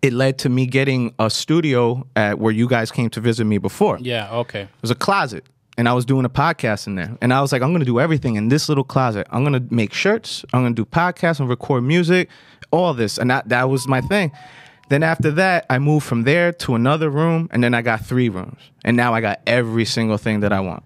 It 0.00 0.14
led 0.14 0.38
to 0.38 0.48
me 0.48 0.64
getting 0.64 1.12
a 1.18 1.28
studio 1.28 2.06
at 2.16 2.38
where 2.38 2.50
you 2.50 2.66
guys 2.66 2.90
came 2.90 3.10
to 3.10 3.20
visit 3.20 3.44
me 3.44 3.58
before. 3.58 3.98
yeah. 4.00 4.32
Okay. 4.32 4.62
It 4.62 4.68
was 4.80 4.90
a 4.90 4.94
closet. 4.94 5.44
And 5.78 5.88
I 5.88 5.94
was 5.94 6.04
doing 6.04 6.24
a 6.24 6.30
podcast 6.30 6.86
in 6.86 6.96
there. 6.96 7.16
And 7.22 7.32
I 7.32 7.40
was 7.40 7.50
like, 7.50 7.62
I'm 7.62 7.70
going 7.70 7.80
to 7.80 7.86
do 7.86 7.98
everything 7.98 8.36
in 8.36 8.48
this 8.48 8.68
little 8.68 8.84
closet. 8.84 9.26
I'm 9.30 9.42
going 9.42 9.54
to 9.54 9.74
make 9.74 9.94
shirts. 9.94 10.44
I'm 10.52 10.62
going 10.62 10.74
to 10.74 10.84
do 10.84 10.88
podcasts 10.88 11.40
and 11.40 11.48
record 11.48 11.82
music, 11.82 12.28
all 12.70 12.92
this. 12.92 13.16
And 13.18 13.30
that, 13.30 13.48
that 13.48 13.70
was 13.70 13.88
my 13.88 14.02
thing. 14.02 14.32
Then 14.90 15.02
after 15.02 15.30
that, 15.30 15.64
I 15.70 15.78
moved 15.78 16.04
from 16.04 16.24
there 16.24 16.52
to 16.52 16.74
another 16.74 17.08
room. 17.08 17.48
And 17.52 17.64
then 17.64 17.72
I 17.72 17.80
got 17.80 18.04
three 18.04 18.28
rooms. 18.28 18.60
And 18.84 18.96
now 18.96 19.14
I 19.14 19.22
got 19.22 19.40
every 19.46 19.86
single 19.86 20.18
thing 20.18 20.40
that 20.40 20.52
I 20.52 20.60
want. 20.60 20.82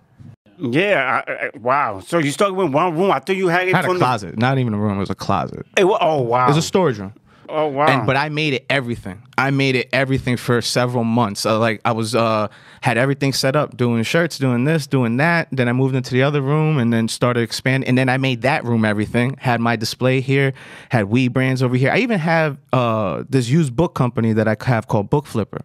Yeah. 0.58 1.22
I, 1.26 1.32
I, 1.32 1.50
wow. 1.58 2.00
So 2.00 2.18
you 2.18 2.30
started 2.30 2.54
with 2.54 2.72
one 2.72 2.96
room. 2.96 3.10
I 3.10 3.18
thought 3.18 3.36
you 3.36 3.48
had 3.48 3.66
it 3.66 3.74
I 3.74 3.78
had 3.78 3.84
a 3.86 3.88
from 3.88 3.98
closet. 3.98 4.38
Not 4.38 4.58
even 4.58 4.72
a 4.72 4.78
room. 4.78 4.96
It 4.96 5.00
was 5.00 5.10
a 5.10 5.16
closet. 5.16 5.66
It, 5.76 5.84
oh 5.84 6.22
wow. 6.22 6.44
It 6.44 6.48
was 6.48 6.56
a 6.56 6.62
storage 6.62 6.98
room. 6.98 7.12
Oh 7.48 7.66
wow. 7.68 7.86
And 7.86 8.06
but 8.06 8.16
I 8.16 8.28
made 8.28 8.54
it 8.54 8.66
everything. 8.70 9.22
I 9.38 9.50
made 9.50 9.74
it 9.76 9.88
everything 9.92 10.36
for 10.36 10.60
several 10.60 11.04
months. 11.04 11.40
So 11.42 11.58
like 11.58 11.80
I 11.84 11.92
was 11.92 12.14
uh 12.14 12.48
had 12.80 12.98
everything 12.98 13.32
set 13.32 13.56
up, 13.56 13.76
doing 13.76 14.02
shirts, 14.02 14.38
doing 14.38 14.64
this, 14.64 14.86
doing 14.86 15.16
that. 15.18 15.48
Then 15.52 15.68
I 15.68 15.72
moved 15.72 15.94
into 15.94 16.12
the 16.12 16.22
other 16.22 16.40
room 16.40 16.78
and 16.78 16.92
then 16.92 17.08
started 17.08 17.40
expanding. 17.40 17.88
And 17.88 17.98
then 17.98 18.08
I 18.08 18.16
made 18.16 18.42
that 18.42 18.64
room 18.64 18.84
everything. 18.84 19.36
Had 19.38 19.60
my 19.60 19.76
display 19.76 20.20
here, 20.20 20.52
had 20.90 21.06
weed 21.06 21.28
brands 21.28 21.62
over 21.62 21.76
here. 21.76 21.90
I 21.90 21.98
even 21.98 22.18
have 22.18 22.58
uh 22.72 23.24
this 23.28 23.48
used 23.48 23.74
book 23.76 23.94
company 23.94 24.32
that 24.32 24.48
I 24.48 24.56
have 24.64 24.88
called 24.88 25.10
Book 25.10 25.26
Flipper. 25.26 25.62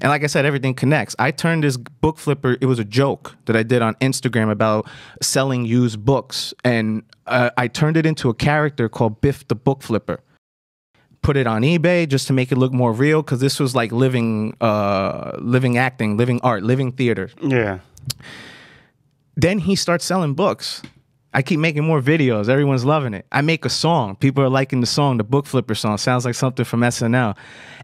And 0.00 0.10
like 0.10 0.22
I 0.22 0.26
said, 0.26 0.44
everything 0.44 0.74
connects. 0.74 1.14
I 1.18 1.30
turned 1.30 1.64
this 1.64 1.76
book 1.76 2.18
flipper, 2.18 2.56
it 2.60 2.66
was 2.66 2.78
a 2.78 2.84
joke 2.84 3.36
that 3.46 3.56
I 3.56 3.62
did 3.62 3.82
on 3.82 3.94
Instagram 3.96 4.50
about 4.50 4.88
selling 5.22 5.64
used 5.64 6.04
books. 6.04 6.52
And 6.64 7.02
uh, 7.26 7.50
I 7.56 7.68
turned 7.68 7.96
it 7.96 8.06
into 8.06 8.28
a 8.28 8.34
character 8.34 8.88
called 8.88 9.20
Biff 9.20 9.46
the 9.48 9.54
Book 9.54 9.82
Flipper. 9.82 10.20
Put 11.24 11.36
it 11.36 11.46
on 11.46 11.62
eBay 11.62 12.06
just 12.06 12.26
to 12.28 12.32
make 12.32 12.52
it 12.52 12.58
look 12.58 12.72
more 12.72 12.92
real 12.92 13.22
because 13.22 13.40
this 13.40 13.58
was 13.58 13.74
like 13.74 13.90
living, 13.92 14.54
uh, 14.60 15.32
living 15.40 15.78
acting, 15.78 16.16
living 16.16 16.38
art, 16.42 16.62
living 16.62 16.92
theater. 16.92 17.30
yeah. 17.42 17.78
Then 19.36 19.58
he 19.58 19.74
starts 19.74 20.04
selling 20.04 20.34
books. 20.34 20.82
I 21.34 21.42
keep 21.42 21.58
making 21.58 21.84
more 21.84 22.00
videos. 22.00 22.48
Everyone's 22.48 22.84
loving 22.84 23.12
it. 23.12 23.26
I 23.32 23.40
make 23.40 23.64
a 23.64 23.68
song. 23.68 24.14
People 24.14 24.44
are 24.44 24.48
liking 24.48 24.80
the 24.80 24.86
song, 24.86 25.18
the 25.18 25.24
Book 25.24 25.46
Flipper 25.46 25.74
song. 25.74 25.98
Sounds 25.98 26.24
like 26.24 26.36
something 26.36 26.64
from 26.64 26.80
SNL. 26.80 27.36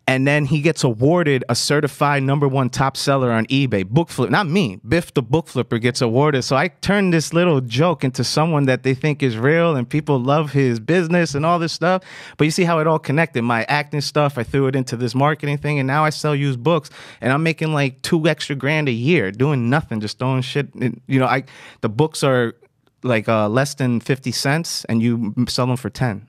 And 0.06 0.26
then 0.26 0.44
he 0.44 0.60
gets 0.60 0.84
awarded 0.84 1.44
a 1.48 1.54
certified 1.54 2.22
number 2.22 2.46
one 2.48 2.70
top 2.70 2.96
seller 2.96 3.30
on 3.32 3.46
eBay. 3.46 3.86
Book 3.86 4.08
Flip, 4.08 4.30
not 4.30 4.46
me. 4.46 4.80
Biff 4.86 5.12
the 5.14 5.22
Book 5.22 5.48
Flipper 5.48 5.78
gets 5.78 6.00
awarded. 6.00 6.44
So 6.44 6.56
I 6.56 6.68
turn 6.68 7.10
this 7.10 7.32
little 7.32 7.60
joke 7.60 8.04
into 8.04 8.22
someone 8.22 8.66
that 8.66 8.84
they 8.84 8.94
think 8.94 9.22
is 9.22 9.36
real 9.36 9.74
and 9.74 9.88
people 9.88 10.20
love 10.20 10.52
his 10.52 10.78
business 10.78 11.34
and 11.34 11.44
all 11.44 11.58
this 11.58 11.72
stuff. 11.72 12.04
But 12.36 12.44
you 12.44 12.52
see 12.52 12.64
how 12.64 12.78
it 12.78 12.86
all 12.86 13.00
connected. 13.00 13.42
My 13.42 13.64
acting 13.64 14.00
stuff, 14.00 14.38
I 14.38 14.44
threw 14.44 14.68
it 14.68 14.76
into 14.76 14.96
this 14.96 15.14
marketing 15.14 15.58
thing, 15.58 15.78
and 15.78 15.86
now 15.86 16.04
I 16.04 16.10
sell 16.10 16.34
used 16.34 16.62
books. 16.62 16.88
And 17.20 17.32
I'm 17.32 17.42
making 17.42 17.72
like 17.72 18.00
two 18.02 18.28
extra 18.28 18.54
grand 18.54 18.88
a 18.88 18.92
year 18.92 19.32
doing 19.32 19.70
nothing, 19.70 20.00
just 20.00 20.18
throwing 20.18 20.42
shit. 20.42 20.68
You 20.74 21.20
know, 21.20 21.26
I 21.26 21.44
the 21.80 21.88
books 21.88 22.22
are 22.24 22.54
like 23.02 23.28
uh, 23.28 23.48
less 23.48 23.74
than 23.74 24.00
50 24.00 24.32
cents 24.32 24.84
and 24.86 25.02
you 25.02 25.34
sell 25.48 25.66
them 25.66 25.76
for 25.76 25.90
$10. 25.90 26.22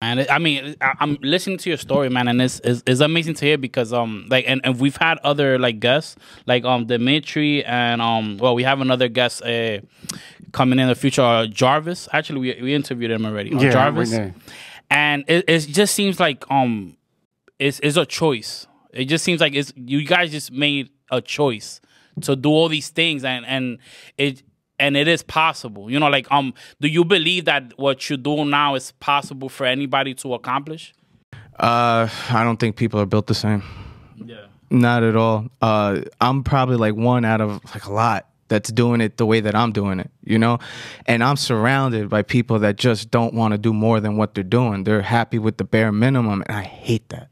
And 0.00 0.20
it, 0.20 0.30
I 0.30 0.38
mean, 0.38 0.76
I, 0.82 0.94
I'm 1.00 1.16
listening 1.22 1.56
to 1.58 1.70
your 1.70 1.78
story, 1.78 2.10
man, 2.10 2.28
and 2.28 2.42
it's, 2.42 2.60
it's 2.62 2.82
it's 2.86 3.00
amazing 3.00 3.34
to 3.34 3.44
hear 3.46 3.56
because 3.56 3.90
um 3.92 4.26
like 4.28 4.44
and, 4.46 4.60
and 4.62 4.78
we've 4.78 4.96
had 4.96 5.16
other 5.18 5.58
like 5.58 5.80
guests 5.80 6.16
like 6.46 6.62
um 6.64 6.84
Dimitri 6.84 7.64
and 7.64 8.02
um 8.02 8.36
well 8.36 8.54
we 8.54 8.64
have 8.64 8.82
another 8.82 9.08
guest 9.08 9.42
uh, 9.42 9.78
coming 10.52 10.78
in 10.78 10.88
the 10.88 10.94
future 10.94 11.22
uh, 11.22 11.46
Jarvis. 11.46 12.06
Actually 12.12 12.40
we 12.40 12.62
we 12.62 12.74
interviewed 12.74 13.12
him 13.12 13.24
already 13.24 13.54
uh, 13.54 13.60
Yeah, 13.62 13.70
Jarvis. 13.70 14.12
right 14.12 14.34
and 14.90 15.24
it, 15.26 15.44
it 15.48 15.60
just 15.60 15.94
seems 15.94 16.20
like 16.20 16.44
um 16.50 16.96
it's 17.58 17.80
it's 17.80 17.96
a 17.96 18.04
choice. 18.04 18.66
It 18.92 19.06
just 19.06 19.24
seems 19.24 19.40
like 19.40 19.54
it's 19.54 19.72
you 19.74 20.04
guys 20.06 20.30
just 20.32 20.52
made 20.52 20.90
a 21.10 21.22
choice 21.22 21.80
to 22.22 22.36
do 22.36 22.50
all 22.50 22.68
these 22.68 22.90
things 22.90 23.24
and 23.24 23.46
and 23.46 23.78
it 24.18 24.42
and 24.84 24.96
it 25.02 25.08
is 25.14 25.22
possible 25.40 25.84
you 25.92 25.98
know 26.02 26.10
like 26.16 26.26
um 26.36 26.48
do 26.84 26.88
you 26.96 27.04
believe 27.16 27.44
that 27.52 27.62
what 27.84 27.98
you 28.08 28.16
do 28.28 28.34
now 28.44 28.74
is 28.80 28.86
possible 29.10 29.48
for 29.56 29.64
anybody 29.76 30.12
to 30.22 30.28
accomplish 30.38 30.84
Uh, 31.58 32.08
I 32.38 32.40
don't 32.46 32.58
think 32.62 32.72
people 32.76 32.98
are 33.00 33.06
built 33.14 33.26
the 33.26 33.34
same. 33.46 33.62
yeah 34.32 34.46
Not 34.70 35.00
at 35.10 35.16
all. 35.24 35.38
Uh, 35.68 36.00
I'm 36.26 36.42
probably 36.42 36.78
like 36.86 36.96
one 37.12 37.24
out 37.32 37.40
of 37.40 37.50
like 37.74 37.84
a 37.86 37.92
lot 37.92 38.20
that's 38.48 38.70
doing 38.72 39.00
it 39.06 39.12
the 39.16 39.26
way 39.32 39.40
that 39.46 39.54
I'm 39.54 39.72
doing 39.72 40.00
it, 40.04 40.10
you 40.32 40.38
know? 40.44 40.58
And 41.06 41.22
I'm 41.22 41.36
surrounded 41.36 42.08
by 42.08 42.22
people 42.22 42.58
that 42.64 42.74
just 42.76 43.10
don't 43.10 43.34
want 43.40 43.52
to 43.54 43.58
do 43.58 43.72
more 43.72 44.00
than 44.00 44.16
what 44.18 44.34
they're 44.34 44.52
doing. 44.60 44.84
They're 44.84 45.02
happy 45.18 45.38
with 45.38 45.56
the 45.56 45.64
bare 45.64 45.92
minimum, 45.92 46.42
and 46.42 46.50
I 46.50 46.62
hate 46.86 47.06
that. 47.14 47.28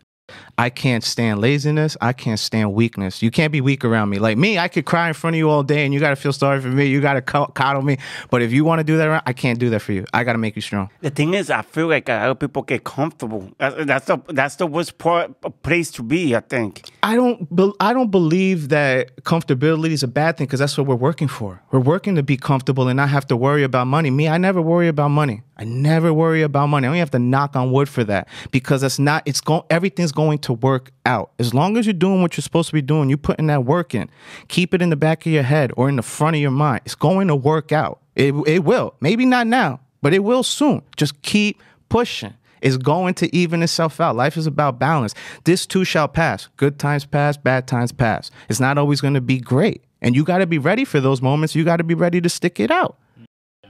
I 0.63 0.71
can't 0.71 1.03
stand 1.03 1.41
laziness. 1.41 1.97
I 2.01 2.13
can't 2.13 2.39
stand 2.39 2.73
weakness. 2.73 3.21
You 3.21 3.33
can't 3.33 3.51
be 3.51 3.61
weak 3.61 3.85
around 3.85 4.11
me. 4.11 4.21
Like 4.21 4.39
me, 4.39 4.61
I 4.61 4.69
could 4.69 4.85
cry 4.85 5.09
in 5.09 5.15
front 5.15 5.35
of 5.35 5.39
you 5.39 5.51
all 5.51 5.65
day 5.65 5.85
and 5.85 5.93
you 5.93 5.99
got 5.99 6.11
to 6.11 6.17
feel 6.17 6.33
sorry 6.33 6.61
for 6.61 6.69
me. 6.69 6.87
You 6.87 7.01
got 7.01 7.15
to 7.15 7.21
coddle 7.21 7.83
me. 7.83 7.99
But 8.31 8.43
if 8.43 8.53
you 8.53 8.65
want 8.65 8.79
to 8.79 8.85
do 8.85 8.97
that 8.97 9.09
around, 9.09 9.25
I 9.27 9.33
can't 9.33 9.59
do 9.59 9.71
that 9.71 9.81
for 9.81 9.91
you. 9.91 10.07
I 10.15 10.23
got 10.23 10.35
to 10.35 10.39
make 10.39 10.55
you 10.55 10.63
strong. 10.63 10.89
The 11.01 11.11
thing 11.11 11.35
is, 11.35 11.51
I 11.51 11.63
feel 11.63 11.89
like 11.89 12.09
a 12.09 12.13
lot 12.13 12.31
of 12.31 12.39
people 12.39 12.63
get 12.63 12.85
comfortable. 12.85 13.51
That's, 13.59 14.07
the 14.07 14.21
that's 14.29 14.55
the 14.55 14.69
worst 14.69 14.99
part, 14.99 15.35
place 15.65 15.91
to 15.93 16.05
be. 16.05 16.37
I 16.37 16.41
think. 16.41 16.92
I 17.05 17.17
don't. 17.17 17.55
Be, 17.55 17.73
I 17.81 17.93
don't 17.93 18.13
believe 18.13 18.69
that 18.69 19.17
comfortability 19.25 19.91
is 19.91 20.05
a 20.05 20.09
bad 20.09 20.37
thing 20.37 20.47
because 20.47 20.61
that's 20.61 20.79
what 20.79 20.87
we're 20.87 20.95
working 20.95 21.27
for. 21.27 21.61
We're 21.73 21.81
working 21.81 22.15
to 22.15 22.23
be 22.23 22.37
comfortable 22.37 22.87
and 22.87 22.97
not 22.97 23.09
have 23.09 23.27
to 23.27 23.37
worry 23.37 23.65
about 23.65 23.89
money. 23.89 24.11
Me, 24.11 24.29
I 24.29 24.39
never 24.39 24.63
worry 24.63 24.87
about 24.87 25.09
money. 25.09 25.43
I 25.57 25.65
never 25.65 26.13
worry 26.13 26.43
about 26.43 26.69
money. 26.69 26.87
I 26.87 26.89
only 26.89 27.01
have 27.01 27.11
to 27.11 27.19
knock 27.19 27.57
on 27.57 27.73
wood 27.73 27.89
for 27.89 28.05
that 28.05 28.29
because 28.53 28.83
that's 28.83 29.01
not. 29.01 29.25
It's 29.27 29.41
going. 29.41 29.63
Everything's 29.69 30.13
going 30.13 30.39
to 30.41 30.53
work 30.53 30.93
out 31.05 31.33
as 31.41 31.53
long 31.53 31.77
as 31.77 31.87
you're 31.87 31.93
doing 31.93 32.23
what 32.23 32.37
you're 32.37 32.43
supposed 32.43 32.69
to 32.69 32.75
be 32.75 32.83
doing. 32.83 33.09
You're 33.09 33.19
putting 33.19 33.49
that 33.49 33.65
work 33.65 33.97
in. 33.97 34.09
Keep 34.47 34.73
it 34.73 34.81
in 34.81 34.91
the 34.91 34.97
back 34.97 35.27
of 35.27 35.33
your 35.33 35.43
head 35.43 35.73
or 35.77 35.89
in 35.89 35.97
the 35.97 36.03
front 36.03 36.37
of 36.37 36.43
your 36.43 36.53
mind. 36.53 36.83
It's 36.85 36.95
going 36.95 37.27
to 37.29 37.35
work 37.35 37.73
out. 37.73 38.01
It 38.15 38.33
it 38.47 38.61
will. 38.61 38.95
Maybe 39.01 39.27
not 39.27 39.49
now, 39.49 39.81
but 40.03 40.15
it 40.15 40.21
will 40.21 40.45
soon. 40.45 40.83
Just 40.97 41.21
keep 41.23 41.61
pushing 41.89 42.35
is 42.63 42.79
going 42.79 43.15
to 43.15 43.35
even 43.37 43.63
itself 43.63 44.01
out. 44.01 44.17
Life 44.17 44.37
is 44.37 44.47
about 44.47 44.79
balance. 44.79 45.15
This 45.45 45.67
too 45.67 45.85
shall 45.85 46.09
pass. 46.09 46.49
Good 46.57 46.79
times 46.79 47.05
pass, 47.05 47.37
bad 47.37 47.67
times 47.67 47.93
pass. 47.93 48.31
It's 48.49 48.61
not 48.61 48.79
always 48.79 49.01
going 49.01 49.15
to 49.15 49.21
be 49.21 49.39
great. 49.39 49.85
And 50.01 50.17
you 50.17 50.25
got 50.25 50.39
to 50.39 50.47
be 50.47 50.59
ready 50.59 50.85
for 50.85 51.01
those 51.01 51.21
moments. 51.23 51.55
You 51.55 51.65
got 51.65 51.77
to 51.77 51.85
be 51.85 51.95
ready 51.95 52.21
to 52.21 52.29
stick 52.29 52.59
it 52.59 52.71
out. 52.71 52.99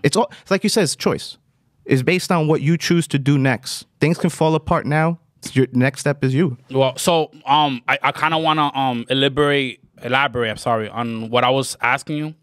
It's 0.02 0.16
all 0.16 0.30
it's 0.42 0.50
like 0.50 0.62
you 0.62 0.70
said, 0.70 0.84
it's 0.84 0.96
choice. 0.96 1.38
It's 1.84 2.02
based 2.02 2.30
on 2.30 2.46
what 2.48 2.60
you 2.60 2.76
choose 2.78 3.08
to 3.08 3.18
do 3.18 3.38
next. 3.38 3.86
Things 4.00 4.18
can 4.18 4.30
fall 4.30 4.54
apart 4.54 4.86
now. 4.86 5.18
Your 5.52 5.66
next 5.72 6.00
step 6.00 6.22
is 6.22 6.32
you. 6.32 6.56
well 6.70 6.96
so 6.96 7.32
um 7.46 7.82
i, 7.88 7.98
I 8.00 8.12
kind 8.12 8.32
of 8.32 8.44
want 8.44 8.58
to 8.60 8.78
um 8.78 9.04
elaborate 9.10 9.80
elaborate 10.04 10.48
i'm 10.48 10.56
sorry 10.56 10.88
on 10.88 11.30
what 11.30 11.42
i 11.42 11.50
was 11.50 11.76
asking 11.80 12.16
you 12.18 12.34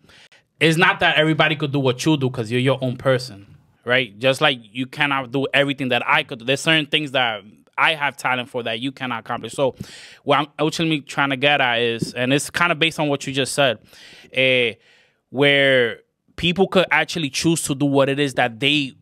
it's 0.59 0.75
not 0.77 0.99
that 0.99 1.15
everybody 1.15 1.55
could 1.55 1.71
do 1.71 1.79
what 1.79 2.05
you 2.05 2.17
do 2.17 2.29
because 2.29 2.51
you're 2.51 2.59
your 2.59 2.77
own 2.81 2.97
person 2.97 3.48
right 3.89 4.17
just 4.19 4.39
like 4.39 4.60
you 4.62 4.86
cannot 4.86 5.32
do 5.32 5.47
everything 5.54 5.89
that 5.89 6.08
i 6.08 6.23
could 6.23 6.39
do 6.39 6.45
there's 6.45 6.62
certain 6.62 6.86
things 6.86 7.12
that 7.12 7.41
I 7.80 7.95
have 7.95 8.17
talent 8.17 8.49
for 8.49 8.62
that 8.63 8.82
you 8.82 8.91
cannot 8.91 9.21
accomplish. 9.21 9.54
So, 9.54 9.73
what 10.23 10.39
I'm 10.39 10.47
ultimately 10.60 10.99
trying 10.99 11.30
to 11.30 11.38
get 11.38 11.62
at 11.62 11.80
is, 11.80 12.13
and 12.13 12.34
it's 12.34 12.49
kind 12.49 12.71
of 12.73 12.78
based 12.78 12.99
on 12.99 13.08
what 13.08 13.25
you 13.25 13.32
just 13.32 13.54
said, 13.54 13.80
uh, 14.36 14.75
where 15.30 16.02
people 16.36 16.67
could 16.67 16.86
actually 16.91 17.30
choose 17.30 17.63
to 17.63 17.75
do 17.75 17.86
what 17.86 18.10
it 18.10 18.19
is 18.19 18.34
that 18.34 18.60
they 18.60 18.93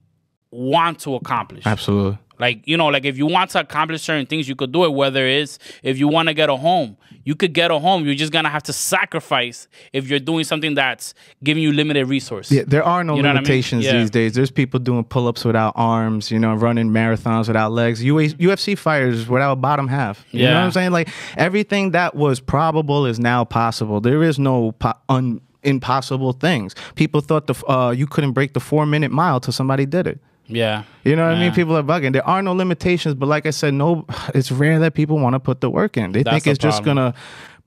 want 0.52 1.00
to 1.00 1.16
accomplish. 1.16 1.66
Absolutely. 1.66 2.20
Like, 2.40 2.62
you 2.68 2.78
know, 2.78 2.88
like 2.88 3.06
if 3.06 3.18
you 3.18 3.26
want 3.26 3.50
to 3.52 3.60
accomplish 3.62 4.02
certain 4.04 4.26
things, 4.26 4.48
you 4.48 4.56
could 4.56 4.72
do 4.72 4.86
it. 4.86 4.94
Whether 4.94 5.26
it's 5.26 5.58
if 5.84 5.98
you 5.98 6.08
want 6.08 6.28
to 6.28 6.34
get 6.34 6.50
a 6.50 6.56
home, 6.56 6.98
you 7.24 7.36
could 7.36 7.54
get 7.54 7.72
a 7.72 7.80
home. 7.80 8.06
You're 8.06 8.16
just 8.16 8.32
gonna 8.32 8.50
have 8.50 8.64
to 8.64 8.74
sacrifice 8.74 9.68
if 9.94 10.08
you're 10.10 10.20
doing 10.20 10.44
something 10.44 10.76
that's 10.76 11.14
giving 11.44 11.64
you 11.64 11.72
limited 11.74 12.06
resources. 12.08 12.56
Yeah, 12.56 12.64
there 12.68 12.84
are 12.84 13.04
no 13.04 13.16
You 13.16 13.24
know 13.24 13.30
what 13.30 13.32
I 13.32 13.40
mean? 13.40 13.44
limitations 13.44 13.86
Yeah. 13.86 13.94
these 14.00 14.10
days. 14.10 14.34
There's 14.34 14.52
people 14.52 14.80
doing 14.80 15.04
pull-ups 15.04 15.44
without 15.46 15.74
arms, 15.76 16.30
you 16.32 16.40
know, 16.40 16.54
running 16.56 16.90
marathons 16.90 17.48
without 17.48 17.72
legs. 17.72 18.04
UA 18.04 18.30
UFC 18.40 18.76
fighters 18.78 19.28
without 19.28 19.54
a 19.54 19.56
bottom 19.56 19.88
half. 19.88 20.24
You 20.32 20.44
know 20.44 20.50
Yeah. 20.50 20.54
what 20.60 20.66
I'm 20.66 20.72
saying? 20.72 20.92
Like 20.92 21.10
everything 21.38 21.92
that 21.92 22.16
was 22.16 22.40
probable 22.40 23.06
is 23.06 23.20
now 23.20 23.44
possible. 23.44 24.00
There 24.02 24.24
is 24.24 24.38
no 24.40 24.74
po- 24.74 24.94
un- 25.10 25.42
impossible 25.64 26.34
things. 26.34 26.76
People 26.96 27.22
thought 27.22 27.48
the 27.48 27.54
f- 27.54 27.64
uh, 27.68 27.94
you 27.96 28.08
couldn't 28.08 28.32
break 28.34 28.54
the 28.54 28.60
four-minute 28.60 29.12
mile 29.12 29.40
till 29.40 29.54
somebody 29.54 29.86
did 29.86 30.08
it. 30.08 30.20
Yeah. 30.48 30.84
You 31.04 31.16
know 31.16 31.26
what 31.28 31.36
I 31.36 31.40
mean? 31.40 31.54
People 31.54 31.76
are 31.78 31.84
bugging. 31.84 32.14
There 32.14 32.26
are 32.28 32.42
no 32.42 32.54
limitations, 32.54 33.16
but 33.16 33.28
like 33.28 33.46
I 33.46 33.52
said, 33.52 33.74
no, 33.74 34.06
it's 34.34 34.52
rare 34.52 34.80
that 34.80 34.94
people 34.94 35.20
want 35.20 35.34
to 35.34 35.40
put 35.40 35.62
the 35.62 35.70
work 35.70 35.98
in. 35.98 36.12
They 36.12 36.24
That's 36.24 36.34
think 36.36 36.44
the 36.46 36.52
it's 36.52 36.60
just 36.60 36.84
gonna 36.84 37.14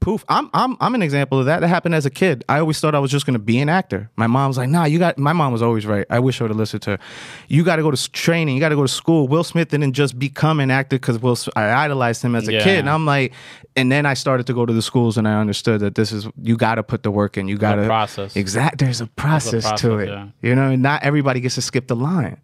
poof. 0.01 0.25
I'm 0.31 0.49
I'm 0.55 0.77
I'm 0.81 0.95
an 0.95 1.03
example 1.03 1.39
of 1.39 1.47
that. 1.47 1.61
That 1.61 1.69
happened 1.69 1.95
as 1.95 2.07
a 2.07 2.11
kid. 2.11 2.43
I 2.49 2.59
always 2.59 2.81
thought 2.81 2.95
I 2.95 2.99
was 2.99 3.11
just 3.11 3.27
gonna 3.27 3.39
be 3.39 3.59
an 3.59 3.69
actor. 3.69 4.11
My 4.17 4.27
mom's 4.27 4.57
like, 4.57 4.69
nah, 4.71 4.85
you 4.85 4.99
got. 4.99 5.19
My 5.19 5.33
mom 5.35 5.53
was 5.53 5.61
always 5.63 5.85
right. 5.85 6.07
I 6.11 6.19
wish 6.21 6.41
I 6.41 6.45
would 6.45 6.51
have 6.51 6.57
listened 6.57 6.83
to 6.83 6.93
her. 6.93 6.99
You 7.49 7.65
got 7.65 7.77
to 7.77 7.83
go 7.83 7.91
to 7.91 8.13
training. 8.13 8.55
You 8.55 8.61
got 8.61 8.71
to 8.71 8.77
go 8.77 8.83
to 8.83 8.89
school. 8.89 9.29
Will 9.29 9.45
Smith 9.45 9.69
didn't 9.69 9.93
just 9.93 10.19
become 10.19 10.59
an 10.61 10.71
actor 10.71 10.97
because 10.97 11.19
Will. 11.19 11.37
I 11.57 11.71
idolized 11.85 12.23
him 12.23 12.35
as 12.35 12.49
a 12.49 12.53
Yeah. 12.55 12.65
kid, 12.65 12.79
and 12.79 12.89
I'm 12.89 13.05
like, 13.05 13.35
and 13.77 13.93
then 13.93 14.07
I 14.07 14.15
started 14.15 14.47
to 14.47 14.55
go 14.55 14.65
to 14.65 14.73
the 14.73 14.83
schools, 14.83 15.19
and 15.19 15.29
I 15.29 15.39
understood 15.39 15.81
that 15.81 15.95
this 15.97 16.13
is 16.13 16.27
you 16.43 16.57
got 16.57 16.77
to 16.77 16.83
put 16.83 17.03
the 17.03 17.11
work 17.11 17.37
in. 17.37 17.47
You 17.49 17.59
got 17.59 17.75
to 17.77 17.85
process. 17.85 18.37
Exact. 18.37 18.79
There's 18.79 19.01
a 19.03 19.07
process, 19.07 19.65
to 19.65 19.69
process, 19.71 20.01
it. 20.01 20.09
yeah. 20.09 20.27
You 20.43 20.55
know, 20.55 20.75
not 20.77 21.03
everybody 21.03 21.41
gets 21.41 21.57
to 21.57 21.63
skip 21.63 21.89
the 21.89 21.97
line. 21.97 22.39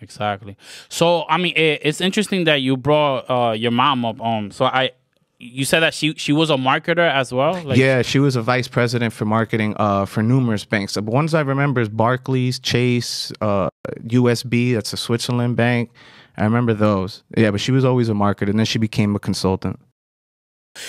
Exactly. 0.00 0.56
So 0.88 1.24
I 1.28 1.38
mean, 1.38 1.54
it, 1.56 1.80
it's 1.82 2.00
interesting 2.00 2.44
that 2.44 2.56
you 2.62 2.76
brought 2.76 3.28
uh, 3.30 3.52
your 3.52 3.70
mom 3.70 4.04
up. 4.04 4.20
Um, 4.20 4.50
so 4.50 4.66
I, 4.66 4.90
you 5.38 5.64
said 5.64 5.80
that 5.80 5.94
she 5.94 6.14
she 6.14 6.32
was 6.32 6.50
a 6.50 6.56
marketer 6.56 7.10
as 7.10 7.32
well. 7.32 7.62
Like, 7.62 7.78
yeah, 7.78 8.02
she 8.02 8.18
was 8.18 8.36
a 8.36 8.42
vice 8.42 8.68
president 8.68 9.12
for 9.12 9.24
marketing 9.24 9.74
uh, 9.78 10.04
for 10.06 10.22
numerous 10.22 10.64
banks. 10.64 10.94
The 10.94 11.02
ones 11.02 11.34
I 11.34 11.40
remember 11.40 11.80
is 11.80 11.88
Barclays, 11.88 12.58
Chase, 12.58 13.32
uh, 13.40 13.68
USB. 14.04 14.74
That's 14.74 14.92
a 14.92 14.96
Switzerland 14.96 15.56
bank. 15.56 15.90
I 16.36 16.44
remember 16.44 16.74
those. 16.74 17.22
Yeah, 17.36 17.50
but 17.50 17.60
she 17.60 17.72
was 17.72 17.84
always 17.84 18.08
a 18.08 18.12
marketer, 18.12 18.50
and 18.50 18.58
then 18.58 18.66
she 18.66 18.78
became 18.78 19.14
a 19.16 19.18
consultant. 19.18 19.78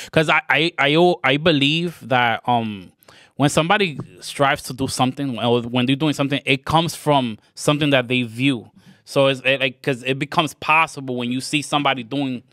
because 0.06 0.30
I, 0.30 0.42
I 0.50 0.72
I 0.78 1.14
I 1.24 1.38
believe 1.38 2.00
that 2.08 2.42
um 2.48 2.92
when 3.36 3.50
somebody 3.50 4.00
strives 4.20 4.64
to 4.64 4.74
do 4.74 4.88
something 4.88 5.38
or 5.40 5.62
when 5.62 5.86
they're 5.86 5.96
doing 5.96 6.14
something, 6.14 6.42
it 6.46 6.66
comes 6.66 6.96
from 6.96 7.38
something 7.56 7.92
that 7.92 8.08
they 8.08 8.24
view. 8.24 8.72
So 9.08 9.28
it's 9.28 9.40
it, 9.46 9.62
like 9.62 9.82
because 9.82 10.04
it 10.04 10.20
becomes 10.20 10.54
possible 10.54 11.16
when 11.16 11.32
you 11.32 11.40
see 11.40 11.62
somebody 11.62 12.04
doing 12.04 12.44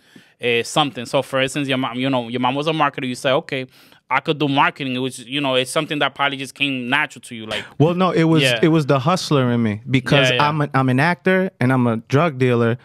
uh, 0.41 0.63
something. 0.63 1.05
So 1.05 1.21
for 1.21 1.41
instance, 1.41 1.67
your 1.67 1.79
mom, 1.79 1.99
you 1.99 2.09
know, 2.09 2.29
your 2.29 2.39
mom 2.39 2.55
was 2.55 2.69
a 2.69 2.73
marketer. 2.73 3.09
You 3.09 3.17
say, 3.17 3.33
okay, 3.33 3.67
I 4.09 4.21
could 4.21 4.39
do 4.39 4.47
marketing. 4.47 4.95
It 4.95 5.01
was 5.01 5.19
you 5.19 5.41
know, 5.41 5.57
it's 5.57 5.73
something 5.73 5.99
that 5.99 6.15
probably 6.15 6.39
just 6.39 6.55
came 6.55 6.89
natural 6.89 7.23
to 7.23 7.35
you. 7.35 7.47
Like 7.47 7.65
Well, 7.77 7.95
no, 7.95 8.13
it 8.13 8.25
was 8.25 8.45
Yeah. 8.45 8.61
it 8.63 8.69
was 8.69 8.87
the 8.87 9.01
hustler 9.01 9.51
in 9.51 9.65
me 9.65 9.83
because 9.91 10.31
Yeah, 10.31 10.37
yeah. 10.37 10.49
I'm 10.49 10.61
a, 10.61 10.71
I'm 10.75 10.89
an 10.89 11.01
actor 11.01 11.51
and 11.59 11.73
I'm 11.73 11.89
a 11.89 11.97
drug 11.97 12.39
dealer. 12.39 12.79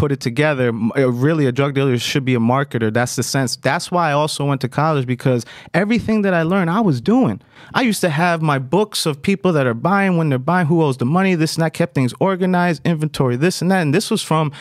Put 0.00 0.12
it 0.12 0.20
together. 0.20 0.72
Uh, 0.96 1.10
Really, 1.10 1.44
a 1.44 1.52
drug 1.52 1.74
dealer 1.74 1.98
should 1.98 2.24
be 2.24 2.34
a 2.34 2.38
marketer. 2.38 2.90
That's 2.90 3.16
the 3.16 3.22
sense. 3.22 3.56
That's 3.56 3.90
why 3.90 4.08
I 4.08 4.12
also 4.12 4.46
went 4.46 4.62
to 4.62 4.68
college 4.68 5.06
because 5.06 5.44
everything 5.74 6.22
that 6.22 6.32
I 6.32 6.42
learned, 6.42 6.70
I 6.70 6.80
was 6.80 7.02
doing. 7.02 7.42
I 7.74 7.82
used 7.82 8.00
to 8.00 8.08
have 8.08 8.40
my 8.40 8.58
books 8.58 9.04
of 9.04 9.20
people 9.20 9.52
that 9.52 9.66
are 9.66 9.74
buying 9.74 10.16
when 10.16 10.30
they're 10.30 10.38
buying, 10.38 10.68
who 10.68 10.82
owes 10.82 10.96
the 10.96 11.04
money, 11.04 11.34
this 11.34 11.54
and 11.56 11.62
that. 11.62 11.74
Kept 11.74 11.94
things 11.94 12.14
organized, 12.18 12.80
inventory, 12.86 13.36
this 13.36 13.60
and 13.60 13.70
that. 13.70 13.82
And 13.82 13.94
this 13.94 14.10
was 14.10 14.22
from 14.22 14.52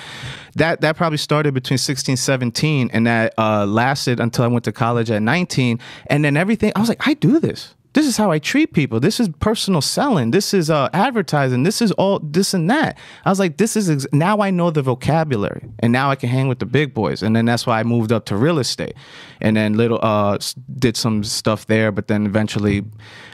that. 0.56 0.82
That 0.82 0.98
probably 0.98 1.18
started 1.18 1.54
between 1.54 1.78
16, 1.78 2.18
17, 2.18 2.90
and 2.92 3.08
that 3.08 3.34
uh, 3.38 3.66
lasted 3.66 4.20
until 4.20 4.44
I 4.44 4.48
went 4.48 4.66
to 4.66 4.74
college 4.74 5.10
at 5.10 5.22
19. 5.22 5.80
And 6.08 6.26
then 6.26 6.36
everything, 6.36 6.74
I 6.76 6.82
was 6.82 6.90
like, 6.90 7.08
I 7.08 7.14
do 7.14 7.40
this. 7.40 7.76
This 8.00 8.08
is 8.08 8.16
how 8.16 8.32
I 8.32 8.40
treat 8.40 8.72
people. 8.72 9.02
This 9.02 9.20
is 9.20 9.28
personal 9.42 9.82
selling. 9.82 10.32
This 10.32 10.54
is 10.54 10.70
uh, 10.70 10.88
advertising. 10.94 11.64
This 11.64 11.82
is 11.82 11.92
all 11.92 12.20
this 12.20 12.54
and 12.54 12.70
that. 12.70 12.98
I 13.26 13.30
was 13.30 13.40
like, 13.40 13.58
this 13.58 13.76
is 13.76 13.90
ex- 13.90 14.08
now 14.14 14.40
I 14.40 14.52
know 14.52 14.72
the 14.72 14.82
vocabulary, 14.82 15.66
and 15.80 15.92
now 15.92 16.10
I 16.10 16.16
can 16.16 16.30
hang 16.30 16.48
with 16.48 16.60
the 16.60 16.66
big 16.66 16.94
boys. 16.94 17.22
And 17.22 17.36
then 17.36 17.44
that's 17.44 17.68
why 17.68 17.78
I 17.78 17.84
moved 17.84 18.14
up 18.14 18.24
to 18.28 18.38
real 18.38 18.58
estate, 18.58 18.94
and 19.42 19.58
then 19.58 19.74
little 19.74 20.00
uh, 20.02 20.38
did 20.78 20.96
some 20.96 21.26
stuff 21.26 21.68
there. 21.68 21.92
But 21.92 22.08
then 22.08 22.26
eventually, 22.26 22.86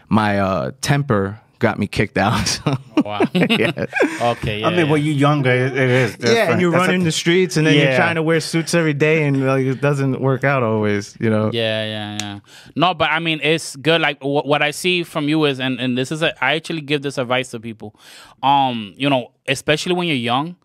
my 0.10 0.39
uh, 0.39 0.71
temper 0.82 1.39
got 1.60 1.80
me 1.80 1.88
kicked 1.88 2.18
out. 2.18 2.36
So, 2.65 2.76
wow, 3.04 3.22
yeah, 3.34 3.86
okay, 4.22 4.62
yeah, 4.62 4.68
I 4.68 4.70
mean, 4.72 4.86
yeah. 4.86 4.91
when 4.91 5.04
you're 5.04 5.13
younger, 5.13 5.52
it, 5.52 5.78
it 5.78 5.89
is. 5.89 6.18
yeah. 6.20 6.52
And 6.52 6.60
you're 6.60 6.72
That's 6.72 6.88
running 6.88 7.04
the 7.04 7.12
streets, 7.12 7.56
and 7.56 7.68
then 7.68 7.76
you're 7.76 7.96
trying 7.96 8.15
to 8.15 8.24
wear 8.24 8.39
suits 8.39 8.74
every 8.74 8.94
day, 8.96 9.28
and 9.28 9.46
like 9.46 9.65
it 9.65 9.80
doesn't 9.80 10.20
work 10.22 10.44
out 10.44 10.63
always. 10.63 11.15
You 11.20 11.30
know. 11.30 11.52
Yeah, 11.54 11.86
yeah, 11.86 12.18
yeah. 12.20 12.39
No, 12.76 12.96
but 12.96 13.12
I 13.12 13.20
mean, 13.20 13.39
it's 13.44 13.76
good. 13.76 14.02
Like 14.02 14.24
what, 14.24 14.48
what 14.48 14.63
I 14.63 14.72
see 14.72 15.04
from 15.04 15.30
you 15.30 15.46
is, 15.46 15.60
and 15.60 15.80
and 15.80 15.96
this 15.96 16.12
is, 16.12 16.24
a, 16.24 16.34
I 16.44 16.56
actually 16.56 16.82
give 16.82 17.04
this 17.04 17.18
advice 17.20 17.52
to 17.52 17.60
people. 17.60 17.96
Um, 18.41 18.94
you 18.98 19.10
know, 19.10 19.34
especially 19.48 19.94
when 19.94 20.08
you're 20.08 20.18
young, 20.18 20.56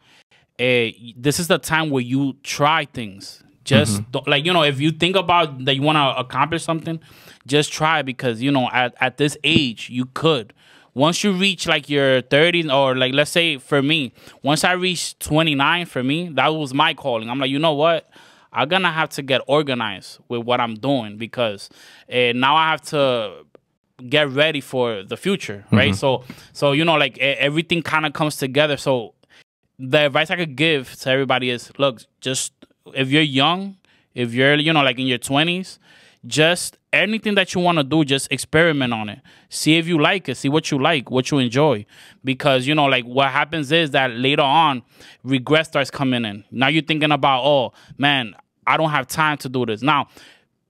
uh, 0.58 0.96
this 1.16 1.38
is 1.40 1.48
the 1.48 1.58
time 1.58 1.90
where 1.90 2.02
you 2.02 2.36
try 2.42 2.86
things. 2.86 3.42
Just 3.64 4.10
don't- 4.12 4.26
like 4.26 4.46
you 4.46 4.52
know, 4.54 4.62
if 4.64 4.80
you 4.80 4.90
think 4.92 5.14
about 5.16 5.64
that 5.66 5.74
you 5.74 5.82
want 5.82 5.96
to 5.96 6.18
accomplish 6.18 6.62
something, 6.64 7.00
just 7.46 7.70
try 7.72 8.00
because 8.00 8.40
you 8.40 8.50
know 8.50 8.68
at 8.72 8.94
at 9.00 9.18
this 9.18 9.36
age 9.44 9.90
you 9.90 10.06
could. 10.06 10.54
Once 10.94 11.22
you 11.22 11.32
reach 11.32 11.66
like 11.66 11.88
your 11.88 12.20
30s, 12.22 12.72
or 12.72 12.96
like 12.96 13.14
let's 13.14 13.30
say 13.30 13.58
for 13.58 13.80
me, 13.82 14.12
once 14.42 14.64
I 14.64 14.72
reached 14.72 15.20
29, 15.20 15.86
for 15.86 16.02
me 16.02 16.28
that 16.30 16.48
was 16.48 16.74
my 16.74 16.94
calling. 16.94 17.30
I'm 17.30 17.38
like, 17.38 17.50
you 17.50 17.58
know 17.58 17.74
what? 17.74 18.10
I'm 18.52 18.68
gonna 18.68 18.90
have 18.90 19.10
to 19.10 19.22
get 19.22 19.40
organized 19.46 20.18
with 20.28 20.42
what 20.44 20.60
I'm 20.60 20.74
doing 20.74 21.16
because 21.16 21.70
uh, 22.12 22.32
now 22.34 22.56
I 22.56 22.70
have 22.70 22.82
to 22.82 23.44
get 24.08 24.28
ready 24.30 24.60
for 24.60 25.02
the 25.04 25.16
future, 25.16 25.64
right? 25.70 25.94
So, 25.94 26.24
so 26.52 26.72
you 26.72 26.84
know, 26.84 26.96
like 26.96 27.16
e- 27.18 27.20
everything 27.20 27.82
kind 27.82 28.06
of 28.06 28.12
comes 28.12 28.36
together. 28.36 28.76
So, 28.76 29.14
the 29.78 30.06
advice 30.06 30.30
I 30.30 30.36
could 30.36 30.56
give 30.56 30.94
to 30.96 31.10
everybody 31.10 31.50
is: 31.50 31.70
look, 31.78 32.02
just 32.20 32.52
if 32.94 33.10
you're 33.10 33.22
young, 33.22 33.76
if 34.14 34.34
you're 34.34 34.54
you 34.56 34.72
know 34.72 34.82
like 34.82 34.98
in 34.98 35.06
your 35.06 35.18
20s, 35.18 35.78
just 36.26 36.76
anything 36.92 37.34
that 37.34 37.54
you 37.54 37.60
want 37.60 37.78
to 37.78 37.84
do, 37.84 38.04
just 38.04 38.30
experiment 38.30 38.92
on 38.92 39.08
it. 39.08 39.20
See 39.48 39.78
if 39.78 39.86
you 39.86 40.00
like 40.00 40.28
it. 40.28 40.36
See 40.36 40.48
what 40.48 40.70
you 40.70 40.78
like, 40.78 41.10
what 41.10 41.30
you 41.30 41.38
enjoy. 41.38 41.86
Because 42.24 42.66
you 42.66 42.74
know, 42.74 42.86
like 42.86 43.04
what 43.04 43.30
happens 43.30 43.72
is 43.72 43.92
that 43.92 44.10
later 44.12 44.42
on, 44.42 44.82
regret 45.22 45.66
starts 45.66 45.90
coming 45.90 46.24
in. 46.24 46.44
Now 46.50 46.68
you're 46.68 46.82
thinking 46.82 47.12
about, 47.12 47.44
oh 47.44 47.72
man, 47.96 48.34
I 48.66 48.76
don't 48.76 48.90
have 48.90 49.06
time 49.06 49.36
to 49.38 49.48
do 49.48 49.66
this. 49.66 49.82
Now, 49.82 50.08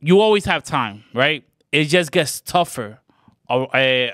you 0.01 0.21
always 0.21 0.45
have 0.47 0.63
time, 0.63 1.05
right? 1.15 1.45
It 1.73 1.85
just 1.85 2.13
gets 2.13 2.41
tougher 2.41 2.99
uh, 3.49 4.09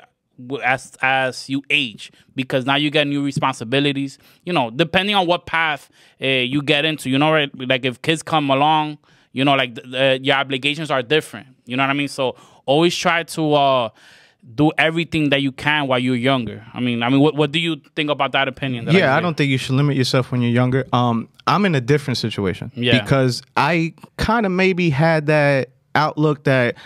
as 0.62 0.96
as 1.01 1.49
you 1.49 1.62
age 1.70 2.12
because 2.35 2.66
now 2.66 2.77
you 2.77 2.90
get 2.90 3.07
new 3.07 3.25
responsibilities. 3.25 4.18
You 4.44 4.53
know, 4.53 4.70
depending 4.70 5.14
on 5.14 5.27
what 5.27 5.46
path 5.46 5.90
uh, 6.20 6.27
you 6.27 6.62
get 6.62 6.85
into. 6.85 7.11
You 7.11 7.18
know, 7.18 7.33
right? 7.33 7.51
Like 7.57 7.85
if 7.85 8.01
kids 8.03 8.22
come 8.22 8.51
along, 8.51 8.99
you 9.37 9.44
know, 9.44 9.55
like 9.62 9.75
th- 9.75 9.94
uh, 9.94 10.18
your 10.22 10.37
obligations 10.37 10.90
are 10.90 11.03
different. 11.03 11.46
You 11.66 11.77
know 11.77 11.83
what 11.83 11.90
I 11.90 11.99
mean? 12.01 12.09
So 12.09 12.37
always 12.64 12.96
try 12.96 13.22
to 13.37 13.42
uh, 13.55 13.88
do 14.55 14.70
everything 14.79 15.31
that 15.31 15.42
you 15.42 15.53
can 15.53 15.88
while 15.88 15.99
you're 15.99 16.14
younger. 16.31 16.64
I 16.72 16.81
mean, 16.81 17.03
I 17.03 17.09
mean, 17.11 17.20
what 17.20 17.35
what 17.40 17.51
do 17.53 17.59
you 17.59 17.77
think 17.96 18.09
about 18.11 18.33
that 18.33 18.49
opinion? 18.49 18.87
that 18.87 18.94
yeah, 18.94 19.12
I 19.12 19.16
gave? 19.16 19.25
don't 19.25 19.37
think 19.37 19.51
you 19.51 19.59
should 19.59 19.75
limit 19.77 19.96
yourself 19.96 20.33
when 20.33 20.40
you're 20.42 20.57
younger. 20.62 20.87
Um, 20.92 21.29
I'm 21.46 21.64
in 21.66 21.75
a 21.75 21.81
different 21.92 22.16
situation 22.18 22.70
Yeah. 22.75 23.03
because 23.03 23.42
I 23.57 23.92
kind 24.16 24.46
of 24.46 24.53
maybe 24.53 24.88
had 24.90 25.27
that 25.27 25.68
outlook 25.94 26.44
that 26.44 26.77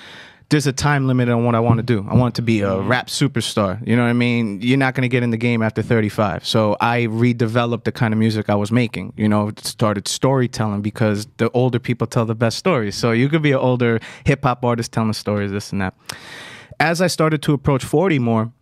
there's 0.50 0.66
a 0.66 0.72
time 0.72 1.06
limit 1.06 1.28
on 1.28 1.44
what 1.44 1.54
I 1.54 1.60
want 1.60 1.78
to 1.78 1.82
do. 1.84 2.04
I 2.08 2.14
want 2.14 2.34
to 2.34 2.42
be 2.42 2.60
a 2.60 2.80
rap 2.80 3.06
superstar. 3.06 3.84
You 3.86 3.94
know 3.94 4.02
what 4.02 4.08
I 4.08 4.14
mean? 4.14 4.60
You're 4.60 4.78
not 4.78 4.94
going 4.94 5.02
to 5.02 5.08
get 5.08 5.22
in 5.22 5.30
the 5.30 5.36
game 5.36 5.62
after 5.62 5.80
35. 5.80 6.44
So 6.44 6.76
I 6.80 7.02
redeveloped 7.04 7.84
the 7.84 7.92
kind 7.92 8.12
of 8.12 8.18
music 8.18 8.50
I 8.50 8.56
was 8.56 8.72
making. 8.72 9.12
You 9.16 9.28
know, 9.28 9.52
started 9.58 10.08
storytelling 10.08 10.82
because 10.82 11.26
the 11.36 11.50
older 11.52 11.78
people 11.78 12.08
tell 12.08 12.26
the 12.26 12.34
best 12.34 12.58
stories. 12.58 12.96
So 12.96 13.12
you 13.12 13.28
could 13.28 13.42
be 13.42 13.52
an 13.52 13.58
older 13.58 14.00
hip 14.26 14.42
hop 14.42 14.64
artist 14.64 14.92
telling 14.92 15.12
stories, 15.12 15.52
this 15.52 15.70
and 15.70 15.80
that. 15.80 15.94
As 16.80 17.00
I 17.00 17.06
started 17.06 17.42
to 17.42 17.52
approach 17.52 17.84
40 17.84 18.18
more, 18.18 18.52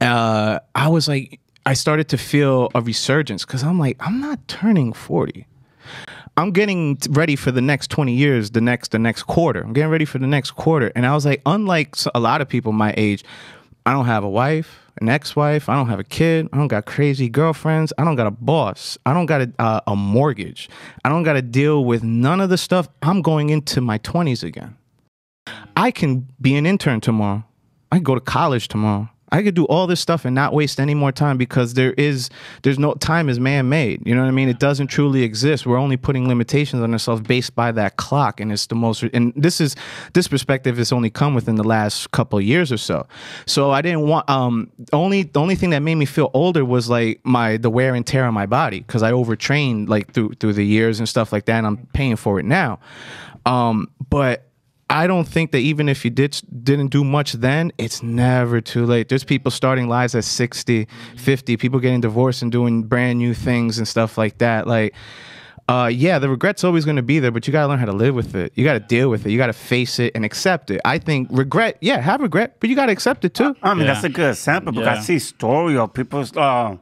uh, 0.00 0.60
I 0.76 0.88
was 0.88 1.08
like, 1.08 1.40
I 1.66 1.74
started 1.74 2.08
to 2.10 2.16
feel 2.16 2.70
a 2.76 2.80
resurgence 2.80 3.44
because 3.44 3.64
I'm 3.64 3.78
like, 3.78 3.96
I'm 4.00 4.20
not 4.20 4.46
turning 4.46 4.92
40. 4.92 5.46
I'm 6.38 6.52
getting 6.52 6.96
ready 7.10 7.34
for 7.34 7.50
the 7.50 7.60
next 7.60 7.90
20 7.90 8.14
years, 8.14 8.52
the 8.52 8.60
next 8.60 8.92
the 8.92 8.98
next 9.00 9.24
quarter. 9.24 9.60
I'm 9.60 9.72
getting 9.72 9.90
ready 9.90 10.04
for 10.04 10.18
the 10.18 10.26
next 10.28 10.52
quarter. 10.52 10.92
And 10.94 11.04
I 11.04 11.12
was 11.12 11.26
like, 11.26 11.42
unlike 11.44 11.96
a 12.14 12.20
lot 12.20 12.40
of 12.40 12.48
people 12.48 12.70
my 12.70 12.94
age, 12.96 13.24
I 13.84 13.92
don't 13.92 14.06
have 14.06 14.22
a 14.22 14.28
wife, 14.28 14.78
an 15.00 15.08
ex-wife. 15.08 15.68
I 15.68 15.74
don't 15.74 15.88
have 15.88 15.98
a 15.98 16.04
kid. 16.04 16.48
I 16.52 16.56
don't 16.56 16.68
got 16.68 16.86
crazy 16.86 17.28
girlfriends. 17.28 17.92
I 17.98 18.04
don't 18.04 18.14
got 18.14 18.28
a 18.28 18.30
boss. 18.30 18.96
I 19.04 19.14
don't 19.14 19.26
got 19.26 19.40
a, 19.40 19.52
uh, 19.58 19.80
a 19.88 19.96
mortgage. 19.96 20.70
I 21.04 21.08
don't 21.08 21.24
got 21.24 21.32
to 21.32 21.42
deal 21.42 21.84
with 21.84 22.04
none 22.04 22.40
of 22.40 22.50
the 22.50 22.58
stuff. 22.58 22.88
I'm 23.02 23.20
going 23.20 23.50
into 23.50 23.80
my 23.80 23.98
20s 23.98 24.44
again. 24.44 24.76
I 25.76 25.90
can 25.90 26.28
be 26.40 26.54
an 26.54 26.66
intern 26.66 27.00
tomorrow. 27.00 27.42
I 27.90 27.96
can 27.96 28.04
go 28.04 28.14
to 28.14 28.20
college 28.20 28.68
tomorrow. 28.68 29.08
I 29.30 29.42
could 29.42 29.54
do 29.54 29.64
all 29.66 29.86
this 29.86 30.00
stuff 30.00 30.24
and 30.24 30.34
not 30.34 30.52
waste 30.52 30.80
any 30.80 30.94
more 30.94 31.12
time 31.12 31.36
because 31.36 31.74
there 31.74 31.92
is 31.92 32.30
there's 32.62 32.78
no 32.78 32.94
time 32.94 33.28
is 33.28 33.38
man 33.38 33.68
made. 33.68 34.06
You 34.06 34.14
know 34.14 34.22
what 34.22 34.28
I 34.28 34.32
mean? 34.32 34.48
It 34.48 34.58
doesn't 34.58 34.88
truly 34.88 35.22
exist. 35.22 35.66
We're 35.66 35.78
only 35.78 35.96
putting 35.96 36.28
limitations 36.28 36.82
on 36.82 36.92
ourselves 36.92 37.22
based 37.22 37.54
by 37.54 37.72
that 37.72 37.96
clock, 37.96 38.40
and 38.40 38.50
it's 38.50 38.66
the 38.66 38.74
most. 38.74 39.02
And 39.02 39.32
this 39.36 39.60
is 39.60 39.76
this 40.14 40.28
perspective 40.28 40.78
has 40.78 40.92
only 40.92 41.10
come 41.10 41.34
within 41.34 41.56
the 41.56 41.64
last 41.64 42.10
couple 42.10 42.38
of 42.38 42.44
years 42.44 42.72
or 42.72 42.78
so. 42.78 43.06
So 43.46 43.70
I 43.70 43.82
didn't 43.82 44.08
want. 44.08 44.28
Um, 44.28 44.70
only 44.92 45.24
the 45.24 45.40
only 45.40 45.54
thing 45.54 45.70
that 45.70 45.80
made 45.80 45.96
me 45.96 46.06
feel 46.06 46.30
older 46.34 46.64
was 46.64 46.88
like 46.88 47.20
my 47.24 47.56
the 47.56 47.70
wear 47.70 47.94
and 47.94 48.06
tear 48.06 48.24
on 48.24 48.34
my 48.34 48.46
body 48.46 48.80
because 48.80 49.02
I 49.02 49.12
overtrained 49.12 49.88
like 49.88 50.12
through 50.12 50.34
through 50.40 50.54
the 50.54 50.64
years 50.64 50.98
and 50.98 51.08
stuff 51.08 51.32
like 51.32 51.44
that. 51.46 51.58
and 51.58 51.66
I'm 51.66 51.86
paying 51.92 52.16
for 52.16 52.38
it 52.40 52.44
now. 52.44 52.80
Um, 53.46 53.90
but 54.10 54.47
I 54.90 55.06
don't 55.06 55.28
think 55.28 55.50
that 55.52 55.58
even 55.58 55.88
if 55.88 56.04
you 56.04 56.10
did 56.10 56.40
didn't 56.62 56.88
do 56.88 57.04
much 57.04 57.34
then, 57.34 57.72
it's 57.76 58.02
never 58.02 58.60
too 58.60 58.86
late. 58.86 59.08
There's 59.08 59.24
people 59.24 59.50
starting 59.50 59.86
lives 59.88 60.14
at 60.14 60.24
60, 60.24 60.86
50, 61.16 61.56
people 61.58 61.78
getting 61.78 62.00
divorced 62.00 62.40
and 62.42 62.50
doing 62.50 62.84
brand 62.84 63.18
new 63.18 63.34
things 63.34 63.76
and 63.78 63.86
stuff 63.86 64.16
like 64.16 64.38
that. 64.38 64.66
Like 64.66 64.94
uh, 65.68 65.90
yeah, 65.92 66.18
the 66.18 66.30
regret's 66.30 66.64
always 66.64 66.86
going 66.86 66.96
to 66.96 67.02
be 67.02 67.18
there, 67.18 67.30
but 67.30 67.46
you 67.46 67.52
got 67.52 67.60
to 67.64 67.68
learn 67.68 67.78
how 67.78 67.84
to 67.84 67.92
live 67.92 68.14
with 68.14 68.34
it. 68.34 68.52
You 68.54 68.64
got 68.64 68.72
to 68.72 68.80
deal 68.80 69.10
with 69.10 69.26
it. 69.26 69.30
You 69.32 69.36
got 69.36 69.48
to 69.48 69.52
face 69.52 69.98
it 69.98 70.12
and 70.14 70.24
accept 70.24 70.70
it. 70.70 70.80
I 70.86 70.96
think 70.96 71.28
regret, 71.30 71.76
yeah, 71.82 72.00
have 72.00 72.22
regret, 72.22 72.56
but 72.58 72.70
you 72.70 72.74
got 72.76 72.86
to 72.86 72.92
accept 72.92 73.26
it 73.26 73.34
too. 73.34 73.54
I 73.62 73.74
mean, 73.74 73.84
Yeah. 73.84 73.92
that's 73.92 74.04
a 74.04 74.08
good 74.08 74.30
example 74.30 74.72
because 74.72 74.86
Yeah. 74.86 74.94
I 74.98 75.02
see 75.02 75.18
story 75.18 75.76
of 75.76 75.92
people 75.92 76.24
uh, 76.36 76.76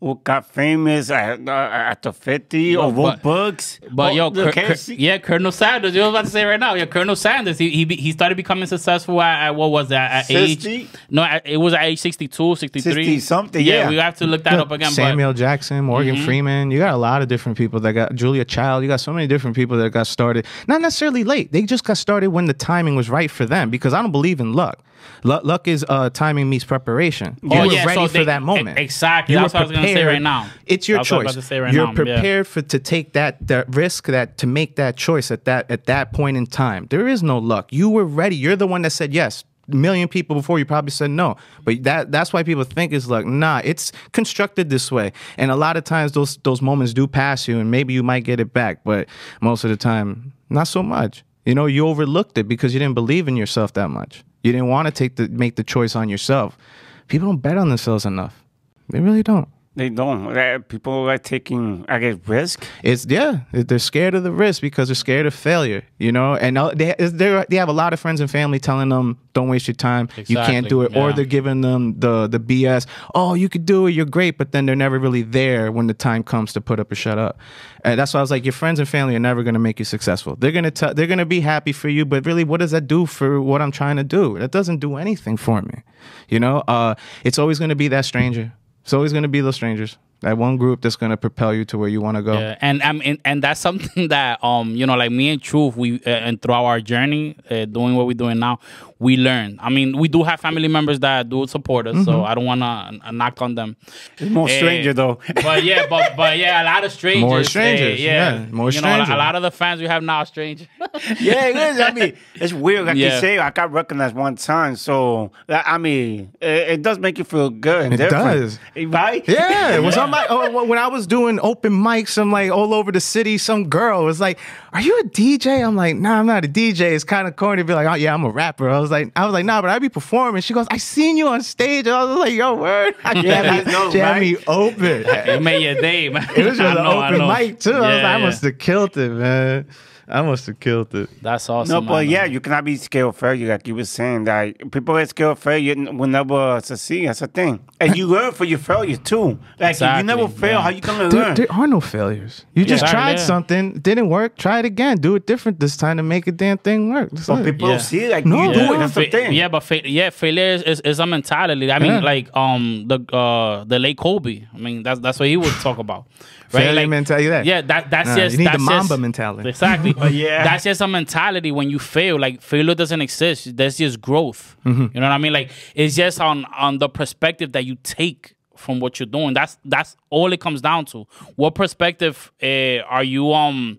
who 0.00 0.18
got 0.24 0.46
famous 0.46 1.10
at, 1.10 1.46
uh, 1.46 1.50
at 1.52 2.00
the 2.02 2.12
50 2.12 2.74
or 2.76 2.90
Well, 2.90 2.90
wrote 2.92 3.02
but- 3.02 3.22
books. 3.22 3.80
But 3.92 4.12
Oh, 4.12 4.14
yo, 4.14 4.30
Cur- 4.30 4.50
Cur- 4.52 4.74
yeah, 4.94 5.18
Colonel 5.18 5.52
Sanders. 5.52 5.94
You 5.94 6.00
were 6.02 6.08
about 6.08 6.24
to 6.24 6.30
say 6.30 6.44
right 6.44 6.58
now. 6.58 6.72
Yeah, 6.74 6.86
Colonel 6.86 7.14
Sanders. 7.16 7.58
He 7.58 7.70
he, 7.70 7.84
he 7.96 8.12
started 8.12 8.34
becoming 8.36 8.66
successful 8.66 9.20
at, 9.20 9.48
at 9.48 9.54
what 9.56 9.70
was 9.70 9.88
that 9.90 10.10
at 10.10 10.26
60? 10.26 10.70
age? 10.72 10.88
No, 11.10 11.22
at, 11.22 11.46
it 11.46 11.58
was 11.58 11.74
at 11.74 11.82
age 11.82 11.98
62, 11.98 12.56
63. 12.56 12.92
60 12.92 13.20
something, 13.20 13.64
yeah. 13.64 13.88
we 13.90 13.96
have 13.96 14.16
to 14.16 14.26
look 14.26 14.42
that 14.44 14.58
up 14.58 14.70
again. 14.70 14.90
Samuel 14.90 15.32
Jackson, 15.34 15.84
Morgan 15.84 16.16
Freeman. 16.24 16.70
You 16.70 16.78
got 16.78 16.94
a 16.94 16.96
lot 16.96 17.20
of 17.22 17.28
different 17.28 17.58
people 17.58 17.78
that 17.80 17.92
got 17.92 18.14
Julia 18.14 18.44
Child. 18.44 18.82
You 18.82 18.88
got 18.88 19.00
so 19.00 19.12
many 19.12 19.26
different 19.26 19.54
people 19.54 19.76
that 19.78 19.90
got 19.90 20.06
started. 20.06 20.46
Not 20.66 20.80
necessarily 20.80 21.24
late. 21.24 21.52
They 21.52 21.62
just 21.62 21.84
got 21.84 21.98
started 21.98 22.28
when 22.28 22.46
the 22.46 22.54
timing 22.54 22.96
was 22.96 23.10
right 23.10 23.30
for 23.30 23.44
them. 23.44 23.68
Because 23.70 23.92
I 23.92 24.00
don't 24.00 24.12
believe 24.12 24.40
in 24.40 24.54
luck. 24.54 24.82
Luck, 25.24 25.44
luck 25.44 25.66
is 25.68 25.84
uh, 25.88 26.10
timing 26.10 26.48
meets 26.50 26.64
preparation. 26.64 27.38
You 27.42 27.50
Oh, 27.52 27.66
were 27.66 27.72
yeah, 27.72 27.84
ready 27.86 28.00
so 28.00 28.06
for 28.08 28.18
they- 28.18 28.24
that 28.24 28.42
moment. 28.42 28.78
e- 28.78 28.82
exactly. 28.82 29.34
You 29.34 29.40
That's 29.40 29.52
were 29.54 29.60
what 29.60 29.64
I 29.64 29.68
was 29.68 29.76
gonna 29.76 29.86
say 29.94 30.04
right 30.04 30.22
now. 30.22 30.48
It's 30.66 30.88
your 30.88 30.98
That's 30.98 31.10
what 31.10 31.16
I 31.16 31.24
was 31.24 31.26
choice. 31.26 31.34
about 31.34 31.40
to 31.40 31.46
say 31.46 31.60
right 31.60 31.72
You're 31.74 31.86
now, 31.86 31.90
yeah. 31.90 31.94
prepared 31.96 32.46
for 32.46 32.62
to 32.62 32.78
take 32.78 33.12
that 33.14 33.46
that 33.48 33.74
risk 33.74 34.06
that 34.06 34.38
to 34.38 34.46
make 34.46 34.76
that 34.76 34.96
choice 34.96 35.30
at 35.30 35.44
that 35.44 35.70
at 35.70 35.86
that 35.86 36.12
point 36.12 36.36
in 36.36 36.46
time. 36.46 36.86
There 36.90 37.06
is 37.08 37.22
no 37.22 37.38
luck. 37.38 37.72
You 37.72 37.88
were 37.90 38.04
ready. 38.04 38.36
You're 38.36 38.56
the 38.56 38.66
one 38.66 38.82
that 38.82 38.90
said 38.90 39.12
yes. 39.14 39.44
Million 39.68 40.08
people 40.08 40.34
before 40.34 40.58
you 40.58 40.64
probably 40.64 40.90
said 40.90 41.10
no. 41.10 41.36
But 41.64 41.84
that 41.84 42.10
that's 42.10 42.32
why 42.32 42.42
people 42.42 42.64
think 42.64 42.92
it's 42.92 43.06
luck. 43.06 43.24
Nah, 43.24 43.60
it's 43.62 43.92
constructed 44.12 44.68
this 44.68 44.90
way. 44.90 45.12
And 45.36 45.50
a 45.52 45.56
lot 45.56 45.76
of 45.76 45.84
times 45.84 46.12
those 46.12 46.38
those 46.38 46.60
moments 46.60 46.92
do 46.92 47.06
pass 47.06 47.46
you 47.46 47.60
and 47.60 47.70
maybe 47.70 47.94
you 47.94 48.02
might 48.02 48.24
get 48.24 48.40
it 48.40 48.52
back, 48.52 48.82
but 48.84 49.08
most 49.40 49.62
of 49.62 49.70
the 49.70 49.76
time 49.76 50.32
not 50.48 50.66
so 50.66 50.82
much. 50.82 51.22
You 51.46 51.54
know, 51.54 51.66
you 51.66 51.86
overlooked 51.86 52.36
it 52.36 52.48
because 52.48 52.74
you 52.74 52.80
didn't 52.80 52.94
believe 52.94 53.28
in 53.28 53.36
yourself 53.36 53.72
that 53.74 53.88
much. 53.88 54.24
You 54.42 54.52
didn't 54.52 54.68
want 54.68 54.86
to 54.86 54.92
take 54.92 55.16
the 55.16 55.28
make 55.28 55.54
the 55.54 55.64
choice 55.64 55.94
on 55.94 56.08
yourself. 56.08 56.58
People 57.06 57.28
don't 57.28 57.38
bet 57.38 57.56
on 57.56 57.68
themselves 57.68 58.04
enough. 58.04 58.42
They 58.88 58.98
really 59.00 59.22
don't. 59.22 59.48
They 59.80 59.88
don't. 59.88 60.36
Uh, 60.36 60.58
People 60.68 61.08
are 61.08 61.16
taking, 61.16 61.86
I 61.88 61.98
guess, 61.98 62.16
risk. 62.26 62.66
It's 62.82 63.06
yeah, 63.08 63.40
they're 63.50 63.78
scared 63.78 64.14
of 64.14 64.24
the 64.24 64.30
risk 64.30 64.60
because 64.60 64.88
they're 64.88 64.94
scared 64.94 65.24
of 65.24 65.32
failure, 65.32 65.82
you 65.98 66.12
know. 66.12 66.34
And 66.34 66.58
uh, 66.58 66.72
they 66.74 66.94
they 66.98 67.44
they 67.48 67.56
have 67.56 67.70
a 67.70 67.72
lot 67.72 67.94
of 67.94 67.98
friends 67.98 68.20
and 68.20 68.30
family 68.30 68.58
telling 68.58 68.90
them, 68.90 69.16
"Don't 69.32 69.48
waste 69.48 69.68
your 69.68 69.74
time. 69.74 70.10
You 70.26 70.36
can't 70.36 70.68
do 70.68 70.82
it," 70.82 70.94
or 70.94 71.14
they're 71.14 71.24
giving 71.24 71.62
them 71.62 71.98
the 71.98 72.26
the 72.26 72.38
BS. 72.38 72.84
Oh, 73.14 73.32
you 73.32 73.48
could 73.48 73.64
do 73.64 73.86
it. 73.86 73.92
You're 73.92 74.04
great, 74.04 74.36
but 74.36 74.52
then 74.52 74.66
they're 74.66 74.76
never 74.76 74.98
really 74.98 75.22
there 75.22 75.72
when 75.72 75.86
the 75.86 75.94
time 75.94 76.24
comes 76.24 76.52
to 76.52 76.60
put 76.60 76.78
up 76.78 76.92
or 76.92 76.94
shut 76.94 77.16
up. 77.16 77.38
And 77.82 77.98
that's 77.98 78.12
why 78.12 78.20
I 78.20 78.22
was 78.22 78.30
like, 78.30 78.44
your 78.44 78.52
friends 78.52 78.78
and 78.80 78.86
family 78.86 79.16
are 79.16 79.18
never 79.30 79.42
gonna 79.42 79.58
make 79.58 79.78
you 79.78 79.86
successful. 79.86 80.36
They're 80.36 80.52
gonna 80.52 80.70
tell, 80.70 80.92
they're 80.92 81.06
gonna 81.06 81.24
be 81.24 81.40
happy 81.40 81.72
for 81.72 81.88
you, 81.88 82.04
but 82.04 82.26
really, 82.26 82.44
what 82.44 82.60
does 82.60 82.72
that 82.72 82.86
do 82.86 83.06
for 83.06 83.40
what 83.40 83.62
I'm 83.62 83.72
trying 83.72 83.96
to 83.96 84.04
do? 84.04 84.38
That 84.38 84.50
doesn't 84.50 84.80
do 84.80 84.96
anything 84.96 85.38
for 85.38 85.62
me, 85.62 85.84
you 86.28 86.38
know. 86.38 86.58
Uh, 86.68 86.96
it's 87.24 87.38
always 87.38 87.58
gonna 87.58 87.74
be 87.74 87.88
that 87.88 88.04
stranger. 88.04 88.52
It's 88.82 88.92
always 88.92 89.12
gonna 89.12 89.28
be 89.28 89.40
those 89.40 89.56
strangers. 89.56 89.98
That 90.20 90.36
one 90.36 90.58
group 90.58 90.82
that's 90.82 90.96
gonna 90.96 91.16
propel 91.16 91.54
you 91.54 91.64
to 91.66 91.78
where 91.78 91.88
you 91.88 92.00
want 92.02 92.18
to 92.18 92.22
go. 92.22 92.34
Yeah, 92.34 92.58
and 92.60 92.82
um, 92.82 93.00
and, 93.04 93.18
and 93.24 93.42
that's 93.42 93.60
something 93.60 94.08
that 94.14 94.42
um, 94.44 94.74
you 94.76 94.86
know, 94.86 94.94
like 94.96 95.10
me 95.10 95.30
and 95.30 95.42
Truth, 95.42 95.76
we 95.76 95.94
uh, 96.04 96.10
and 96.10 96.40
throughout 96.40 96.64
our 96.64 96.80
journey, 96.80 97.36
uh, 97.50 97.64
doing 97.64 97.96
what 97.96 98.06
we're 98.06 98.12
doing 98.14 98.38
now, 98.38 98.60
we 99.00 99.16
learn. 99.16 99.58
I 99.60 99.70
mean, 99.70 99.96
we 99.98 100.06
do 100.08 100.22
have 100.22 100.38
family 100.40 100.68
members 100.68 101.00
that 101.00 101.28
do 101.28 101.46
support 101.48 101.86
us, 101.88 102.04
so 102.04 102.22
I 102.24 102.34
don't 102.36 102.44
want 102.44 102.60
to 102.60 103.10
knock 103.12 103.40
on 103.42 103.54
them. 103.56 103.76
It's 104.18 104.30
More 104.30 104.48
Eh, 104.48 104.56
stranger 104.58 104.92
though. 104.92 105.18
but 105.42 105.64
yeah, 105.64 105.86
but 105.88 106.14
but 106.20 106.38
yeah, 106.38 106.62
a 106.62 106.64
lot 106.64 106.84
of 106.84 106.92
strangers. 106.92 107.22
More 107.28 107.40
eh, 107.40 107.42
strangers, 107.42 107.98
yeah, 108.00 108.44
more 108.52 108.70
you 108.70 108.80
know, 108.80 108.86
a 108.86 108.90
lot- 108.90 108.94
strangers. 109.06 109.14
a 109.14 109.16
lot 109.16 109.34
of 109.36 109.42
the 109.42 109.50
fans 109.50 109.80
we 109.80 109.86
have 109.88 110.02
now 110.02 110.18
are 110.18 110.26
strangers. 110.26 110.68
yeah, 111.18 111.46
it 111.46 111.56
is. 111.56 111.80
I 111.80 111.90
mean, 111.92 112.16
it's 112.34 112.52
weird. 112.52 112.86
Like 112.86 112.96
you 112.98 113.10
say, 113.10 113.38
I 113.38 113.50
got 113.50 113.72
recognized 113.72 114.14
one 114.14 114.36
time. 114.36 114.76
So, 114.76 115.32
I 115.48 115.78
mean, 115.78 116.32
it, 116.40 116.68
it 116.68 116.82
does 116.82 116.98
make 116.98 117.16
you 117.18 117.24
feel 117.24 117.50
good 117.50 117.86
and 117.86 117.94
It 117.94 117.96
different. 117.96 118.40
does. 118.40 118.58
Right? 118.86 119.26
Yeah, 119.26 119.74
it 119.76 119.82
was 119.82 119.96
on 119.96 120.10
my 120.10 120.26
oh, 120.28 120.64
when 120.66 120.78
I 120.78 120.88
was 120.88 121.06
doing 121.06 121.40
open 121.42 121.72
mics. 121.72 122.18
I'm 122.18 122.30
like 122.30 122.50
all 122.50 122.74
over 122.74 122.92
the 122.92 123.00
city. 123.00 123.38
Some 123.38 123.68
girl 123.70 124.04
was 124.04 124.20
like, 124.20 124.38
"Are 124.74 124.80
you 124.82 125.00
a 125.00 125.04
DJ?" 125.04 125.66
I'm 125.66 125.74
like, 125.76 125.96
"Nah, 125.96 126.18
I'm 126.20 126.26
not 126.26 126.44
a 126.44 126.48
DJ." 126.48 126.92
It's 126.92 127.04
kind 127.04 127.26
of 127.26 127.36
corny 127.36 127.62
to 127.62 127.66
be 127.66 127.72
like, 127.74 127.86
"Oh 127.86 127.94
yeah, 127.94 128.12
I'm 128.12 128.24
a 128.24 128.30
rapper." 128.30 128.68
I 128.68 128.78
was 128.78 128.89
like, 128.90 129.10
"I 129.16 129.24
was 129.24 129.32
like, 129.32 129.44
nah, 129.44 129.60
but 129.62 129.70
I 129.70 129.78
be 129.78 129.88
performing." 129.88 130.42
She 130.42 130.54
goes, 130.54 130.66
"I 130.70 130.76
seen 130.78 131.16
you 131.16 131.28
on 131.28 131.42
stage." 131.42 131.86
I 131.86 132.04
was 132.04 132.18
like, 132.18 132.32
"Yo, 132.32 132.54
word!" 132.54 132.94
She 132.94 133.02
Yeah, 133.26 133.42
had 133.42 133.44
me, 133.52 133.60
that's 133.64 133.70
dope, 133.70 133.92
she 133.92 134.00
right? 134.00 134.20
me 134.20 134.36
open. 134.46 135.04
it 135.06 135.42
made 135.42 135.62
your 135.62 135.74
day, 135.80 136.08
man. 136.08 136.28
It 136.36 136.44
was 136.46 136.58
just 136.58 136.60
I 136.60 136.70
an 136.78 136.84
know, 136.84 137.02
open 137.04 137.18
know. 137.18 137.28
mic 137.28 137.60
too. 137.60 137.72
I 137.72 137.74
was 137.80 137.82
Yeah, 137.82 137.94
like, 137.96 138.04
I 138.04 138.18
must 138.18 138.42
have 138.42 138.58
killed 138.58 138.96
it, 138.96 139.10
man. 139.10 139.66
I 140.10 140.22
must 140.22 140.46
have 140.46 140.58
killed 140.60 140.94
it. 140.94 141.08
That's 141.22 141.48
awesome. 141.48 141.72
No, 141.72 141.80
but 141.80 142.06
yeah, 142.06 142.24
you 142.24 142.40
cannot 142.40 142.64
be 142.64 142.76
scared 142.76 143.06
of 143.06 143.16
failure, 143.16 143.48
like 143.48 143.66
you 143.68 143.74
were 143.74 143.84
saying. 143.84 144.24
That 144.24 144.70
people 144.70 144.96
get 144.96 145.08
scared 145.08 145.30
of 145.32 145.38
failure 145.38 145.72
n- 145.76 145.96
will 145.98 146.08
never 146.08 146.60
succeed. 146.62 147.06
That's 147.08 147.20
the 147.20 147.28
thing, 147.28 147.60
and 147.80 147.96
you 147.96 148.06
learn 148.06 148.32
from 148.32 148.46
your 148.48 148.58
failure 148.58 148.96
too. 148.96 149.38
Like 149.58 149.80
if 149.80 149.96
you 149.98 150.02
never 150.02 150.26
fail, 150.28 150.50
yeah. 150.52 150.60
how 150.62 150.68
you 150.70 150.80
gonna 150.80 151.08
There, 151.08 151.20
learn? 151.22 151.34
there 151.34 151.52
are 151.52 151.66
no 151.66 151.80
failures. 151.80 152.44
You 152.54 152.64
just 152.64 152.82
Exactly, 152.82 152.92
tried 153.00 153.10
yeah. 153.18 153.24
something, 153.24 153.72
didn't 153.80 154.08
work. 154.08 154.36
Try 154.36 154.58
it 154.58 154.64
again. 154.64 154.96
Do 154.98 155.14
it 155.14 155.26
different 155.26 155.60
this 155.60 155.76
time 155.76 155.96
to 155.98 156.02
make 156.02 156.26
a 156.26 156.32
damn 156.32 156.58
thing 156.58 156.92
work. 156.92 157.10
That's 157.12 157.26
But 157.26 157.40
it. 157.40 157.44
people 157.52 157.68
Yeah. 157.68 157.74
don't 157.74 157.80
see 157.84 158.00
it 158.04 158.10
like 158.10 158.26
No. 158.26 158.42
you 158.44 158.52
do 158.54 158.74
it. 158.74 158.78
That's 158.78 158.94
the 158.94 159.04
Fa- 159.04 159.10
thing. 159.10 159.32
Yeah, 159.32 159.48
but 159.48 159.60
fa- 159.60 159.88
yeah, 159.88 160.10
failure 160.10 160.54
is, 160.54 160.62
is, 160.64 160.80
is 160.80 160.98
a 160.98 161.06
mentality. 161.06 161.70
I 161.70 161.78
mean, 161.78 161.92
Yeah. 161.92 162.00
like 162.00 162.34
um 162.36 162.86
the 162.88 162.98
uh 163.14 163.64
the 163.64 163.78
late 163.78 163.96
Kobe. 163.98 164.44
I 164.54 164.58
mean, 164.58 164.82
that's 164.82 165.00
that's 165.00 165.18
what 165.20 165.28
he 165.28 165.36
would 165.36 165.54
talk 165.62 165.78
about. 165.78 166.06
Right? 166.52 166.62
Failure 166.64 166.80
like, 166.80 166.88
mentality, 166.88 167.28
that. 167.28 167.44
Yeah, 167.44 167.60
that 167.62 167.90
that's 167.90 168.08
Nah, 168.08 168.16
just 168.16 168.32
you 168.32 168.38
need 168.38 168.46
the 168.46 168.50
that's 168.52 168.62
Mamba 168.62 168.88
just- 168.88 169.00
mentality. 169.00 169.48
Exactly. 169.48 169.94
yeah. 170.10 170.42
That's 170.44 170.64
just 170.64 170.80
a 170.80 170.88
mentality 170.88 171.52
when 171.52 171.70
you 171.70 171.78
fail. 171.78 172.18
Like 172.18 172.42
failure 172.42 172.74
doesn't 172.74 173.00
exist. 173.00 173.56
There's 173.56 173.78
just 173.78 174.00
growth. 174.00 174.56
Mm-hmm. 174.66 174.86
You 174.94 175.00
know 175.00 175.06
what 175.08 175.12
I 175.14 175.18
mean? 175.18 175.32
Like 175.32 175.50
it's 175.74 175.94
just 175.96 176.20
on 176.20 176.44
on 176.46 176.78
the 176.78 176.88
perspective 176.88 177.52
that 177.52 177.64
you 177.64 177.76
take 177.82 178.34
from 178.56 178.78
what 178.80 178.98
you're 179.00 179.06
doing. 179.06 179.32
That's 179.32 179.56
that's 179.64 179.96
all 180.10 180.32
it 180.32 180.40
comes 180.40 180.60
down 180.60 180.84
to. 180.86 181.06
What 181.36 181.54
perspective 181.54 182.30
uh, 182.42 182.78
are 182.88 183.04
you 183.04 183.32
um 183.32 183.78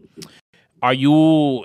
are 0.81 0.93
you 0.93 1.13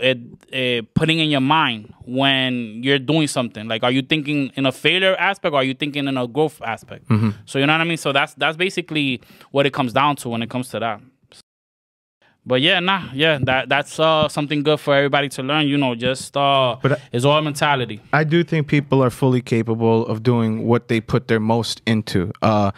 uh, 0.02 0.14
uh, 0.54 0.82
putting 0.94 1.18
in 1.20 1.30
your 1.30 1.40
mind 1.40 1.94
when 2.04 2.82
you're 2.82 2.98
doing 2.98 3.26
something? 3.26 3.66
Like, 3.66 3.82
are 3.82 3.90
you 3.90 4.02
thinking 4.02 4.52
in 4.56 4.66
a 4.66 4.72
failure 4.72 5.16
aspect, 5.16 5.52
or 5.54 5.56
are 5.56 5.64
you 5.64 5.74
thinking 5.74 6.06
in 6.06 6.16
a 6.16 6.26
growth 6.26 6.60
aspect? 6.62 7.08
Mm-hmm. 7.08 7.30
So 7.46 7.58
you 7.58 7.66
know 7.66 7.72
what 7.72 7.80
I 7.80 7.84
mean. 7.84 7.96
So 7.96 8.12
that's 8.12 8.34
that's 8.34 8.56
basically 8.56 9.22
what 9.50 9.66
it 9.66 9.72
comes 9.72 9.92
down 9.92 10.16
to 10.16 10.28
when 10.28 10.42
it 10.42 10.50
comes 10.50 10.68
to 10.70 10.80
that. 10.80 11.00
But 12.48 12.60
yeah, 12.60 12.78
nah, 12.78 13.08
yeah, 13.12 13.38
that 13.42 13.68
that's 13.68 13.98
uh, 13.98 14.28
something 14.28 14.62
good 14.62 14.78
for 14.78 14.94
everybody 14.94 15.28
to 15.30 15.42
learn. 15.42 15.66
You 15.66 15.76
know, 15.78 15.94
just 15.96 16.36
uh, 16.36 16.76
But 16.80 16.92
I- 16.92 17.02
it's 17.12 17.24
all 17.24 17.40
mentality. 17.42 18.00
I 18.12 18.22
do 18.22 18.44
think 18.44 18.68
people 18.68 19.02
are 19.02 19.10
fully 19.10 19.40
capable 19.40 20.06
of 20.06 20.22
doing 20.22 20.64
what 20.64 20.86
they 20.88 21.00
put 21.00 21.26
their 21.26 21.40
most 21.40 21.82
into. 21.86 22.30
Uh, 22.42 22.70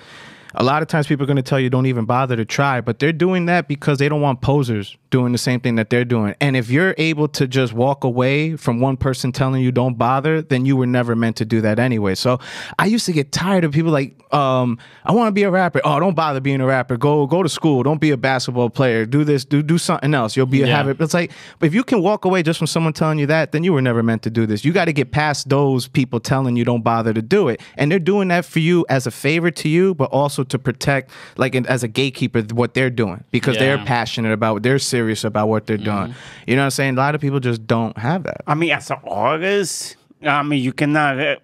a 0.55 0.65
lot 0.65 0.81
of 0.81 0.89
times 0.89 1.07
people 1.07 1.25
are 1.25 1.27
going 1.27 1.37
to 1.37 1.43
tell 1.43 1.61
you 1.61 1.69
don't 1.69 1.85
even 1.85 2.07
bother 2.07 2.35
to 2.35 2.47
try, 2.47 2.81
but 2.81 2.99
they're 2.99 3.13
doing 3.13 3.45
that 3.47 3.69
because 3.69 3.99
they 3.99 4.09
don't 4.09 4.23
want 4.23 4.41
posers 4.41 4.97
doing 5.11 5.33
the 5.33 5.39
same 5.39 5.61
thing 5.61 5.77
that 5.77 5.91
they're 5.91 6.05
doing. 6.05 6.35
And 6.41 6.57
if 6.57 6.71
you're 6.71 6.95
able 6.99 7.29
to 7.29 7.47
just 7.47 7.73
walk 7.73 8.05
away 8.05 8.57
from 8.57 8.81
one 8.81 8.97
person 8.97 9.33
telling 9.33 9.63
you 9.63 9.73
don't 9.73 9.97
bother, 9.97 10.43
then 10.43 10.67
you 10.67 10.77
were 10.77 10.87
never 10.87 11.17
meant 11.17 11.37
to 11.37 11.45
do 11.45 11.61
that 11.63 11.79
anyway. 11.79 12.15
So 12.15 12.39
I 12.79 12.87
used 12.87 13.07
to 13.07 13.13
get 13.13 13.33
tired 13.33 13.65
of 13.65 13.73
people 13.73 13.91
like, 13.91 14.15
um, 14.35 14.79
I 15.05 15.13
want 15.13 15.29
to 15.29 15.33
be 15.33 15.45
a 15.45 15.51
rapper. 15.51 15.81
Oh, 15.85 15.99
don't 15.99 16.15
bother 16.15 16.41
being 16.41 16.61
a 16.61 16.67
rapper. 16.67 16.99
Go 16.99 17.27
go 17.27 17.43
to 17.43 17.49
school. 17.49 17.83
Don't 17.83 18.01
be 18.01 18.11
a 18.11 18.17
basketball 18.19 18.69
player. 18.69 19.07
Do 19.07 19.25
this. 19.25 19.47
Do 19.47 19.63
do 19.63 19.79
something 19.79 20.13
else. 20.13 20.37
You'll 20.37 20.45
be 20.45 20.63
a 20.63 20.67
Yeah. 20.67 20.77
habit. 20.77 21.01
It's 21.01 21.15
like, 21.15 21.31
if 21.63 21.73
you 21.73 21.83
can 21.83 22.03
walk 22.03 22.27
away 22.27 22.43
just 22.43 22.59
from 22.59 22.67
someone 22.67 22.93
telling 22.93 23.19
you 23.19 23.27
that, 23.27 23.53
then 23.53 23.65
you 23.65 23.73
were 23.73 23.81
never 23.81 24.03
meant 24.03 24.23
to 24.25 24.31
do 24.31 24.45
this. 24.45 24.65
You 24.67 24.73
got 24.73 24.85
to 24.85 24.93
get 24.93 25.11
past 25.13 25.49
those 25.49 25.89
people 25.89 26.21
telling 26.21 26.57
you 26.57 26.65
don't 26.67 26.83
bother 26.85 27.15
to 27.15 27.23
do 27.23 27.49
it, 27.49 27.63
and 27.79 27.91
they're 27.91 27.99
doing 27.99 28.29
that 28.29 28.45
for 28.45 28.59
you 28.59 28.85
as 28.91 29.07
a 29.07 29.11
favor 29.11 29.51
to 29.51 29.69
you, 29.69 29.95
but 29.95 30.11
also 30.11 30.45
to 30.45 30.59
protect, 30.59 31.11
like 31.39 31.55
as 31.55 31.83
a 31.83 31.89
gatekeeper, 31.89 32.43
what 32.53 32.75
they're 32.75 32.91
doing 32.91 33.25
because 33.31 33.57
they're 33.57 33.79
passionate 33.79 34.33
about, 34.33 34.63
they're 34.63 34.79
serious 34.79 34.98
about 35.25 35.49
what 35.49 35.67
they're 35.67 35.77
doing. 35.77 36.15
You 36.47 36.57
know 36.57 36.63
what 36.63 36.67
I'm 36.67 36.71
saying? 36.71 36.95
A 36.95 36.97
lot 36.97 37.15
of 37.15 37.21
people 37.21 37.41
just 37.41 37.67
don't 37.67 37.97
have 37.99 38.25
that. 38.25 38.43
I 38.47 38.55
mean, 38.55 38.71
as 38.71 38.91
an 38.91 38.99
artist, 39.05 39.97
I 40.23 40.43
mean, 40.43 40.63
you 40.63 40.73
cannot. 40.73 41.19
Uh, 41.19 41.37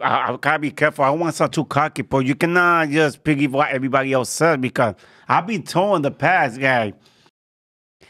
I, 0.00 0.32
I 0.32 0.36
gotta 0.40 0.58
be 0.58 0.70
careful. 0.70 1.04
I 1.04 1.08
don't 1.08 1.20
want 1.20 1.32
to 1.32 1.36
sound 1.36 1.52
too 1.52 1.64
cocky, 1.64 2.02
but 2.02 2.26
you 2.26 2.34
cannot 2.34 2.88
just 2.90 3.22
piggyback 3.24 3.50
what 3.50 3.70
everybody 3.70 4.12
else 4.12 4.30
says 4.30 4.56
because 4.58 4.94
I've 5.28 5.46
been 5.46 5.62
told 5.62 5.96
in 5.96 6.02
the 6.02 6.10
past, 6.10 6.58
like, 6.60 6.94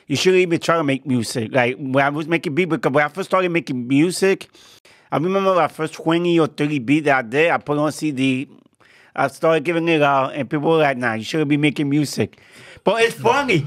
you 0.06 0.16
shouldn't 0.16 0.40
even 0.40 0.58
try 0.60 0.76
to 0.76 0.84
make 0.84 1.06
music. 1.06 1.52
Like 1.52 1.76
when 1.76 2.04
I 2.04 2.08
was 2.08 2.26
making 2.26 2.54
beat, 2.54 2.66
because 2.66 2.92
when 2.92 3.04
I 3.04 3.08
first 3.08 3.28
started 3.28 3.50
making 3.50 3.86
music, 3.86 4.48
I 5.12 5.16
remember 5.16 5.54
my 5.54 5.68
first 5.68 5.94
20 5.94 6.38
or 6.40 6.46
30 6.46 6.78
beat 6.80 7.00
that 7.00 7.18
I 7.18 7.22
did, 7.22 7.50
I 7.50 7.58
put 7.58 7.78
on 7.78 7.92
CD. 7.92 8.48
I 9.14 9.28
started 9.28 9.64
giving 9.64 9.88
it 9.88 10.00
out, 10.00 10.34
and 10.34 10.48
people 10.48 10.70
were 10.70 10.78
like, 10.78 10.96
nah, 10.96 11.14
you 11.14 11.24
shouldn't 11.24 11.48
be 11.48 11.56
making 11.56 11.88
music. 11.88 12.40
But 12.88 13.02
it's 13.02 13.16
funny. 13.16 13.66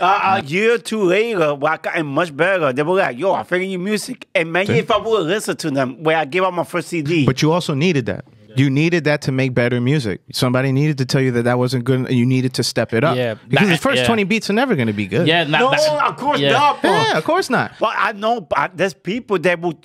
Uh, 0.00 0.40
a 0.42 0.44
year 0.44 0.74
or 0.74 0.78
two 0.78 1.04
later, 1.04 1.54
when 1.54 1.72
I 1.72 1.76
got 1.76 2.04
much 2.04 2.34
better, 2.36 2.72
they 2.72 2.82
were 2.82 2.96
like, 2.96 3.16
yo, 3.16 3.32
I 3.32 3.44
figured 3.44 3.70
your 3.70 3.80
music. 3.80 4.26
And 4.34 4.52
maybe 4.52 4.72
if 4.72 4.90
I 4.90 4.96
would 4.96 5.26
listen 5.26 5.56
to 5.58 5.70
them, 5.70 6.02
when 6.02 6.16
I 6.16 6.24
gave 6.24 6.42
out 6.42 6.52
my 6.52 6.64
first 6.64 6.88
CD. 6.88 7.26
But 7.26 7.42
you 7.42 7.52
also 7.52 7.74
needed 7.74 8.06
that. 8.06 8.24
You 8.56 8.68
needed 8.68 9.04
that 9.04 9.22
to 9.22 9.32
make 9.32 9.54
better 9.54 9.80
music. 9.80 10.22
Somebody 10.32 10.72
needed 10.72 10.98
to 10.98 11.06
tell 11.06 11.20
you 11.20 11.30
that 11.32 11.42
that 11.42 11.58
wasn't 11.58 11.84
good, 11.84 12.00
and 12.00 12.10
you 12.10 12.26
needed 12.26 12.54
to 12.54 12.64
step 12.64 12.92
it 12.92 13.04
up. 13.04 13.16
Yeah, 13.16 13.34
because 13.48 13.68
that- 13.68 13.74
the 13.74 13.80
first 13.80 13.98
yeah. 13.98 14.06
twenty 14.06 14.24
beats 14.24 14.50
are 14.50 14.54
never 14.54 14.74
going 14.74 14.88
to 14.88 14.92
be 14.92 15.06
good. 15.06 15.28
Yeah, 15.28 15.44
not, 15.44 15.60
no, 15.60 15.70
that- 15.70 16.08
of 16.08 16.16
course 16.16 16.40
yeah. 16.40 16.50
not. 16.50 16.82
bro. 16.82 16.90
yeah, 16.90 17.16
of 17.16 17.22
course 17.24 17.48
not. 17.48 17.78
Well, 17.80 17.92
I 17.94 18.10
know 18.10 18.40
but 18.40 18.76
there's 18.76 18.92
people 18.92 19.38
that 19.38 19.60
will 19.60 19.78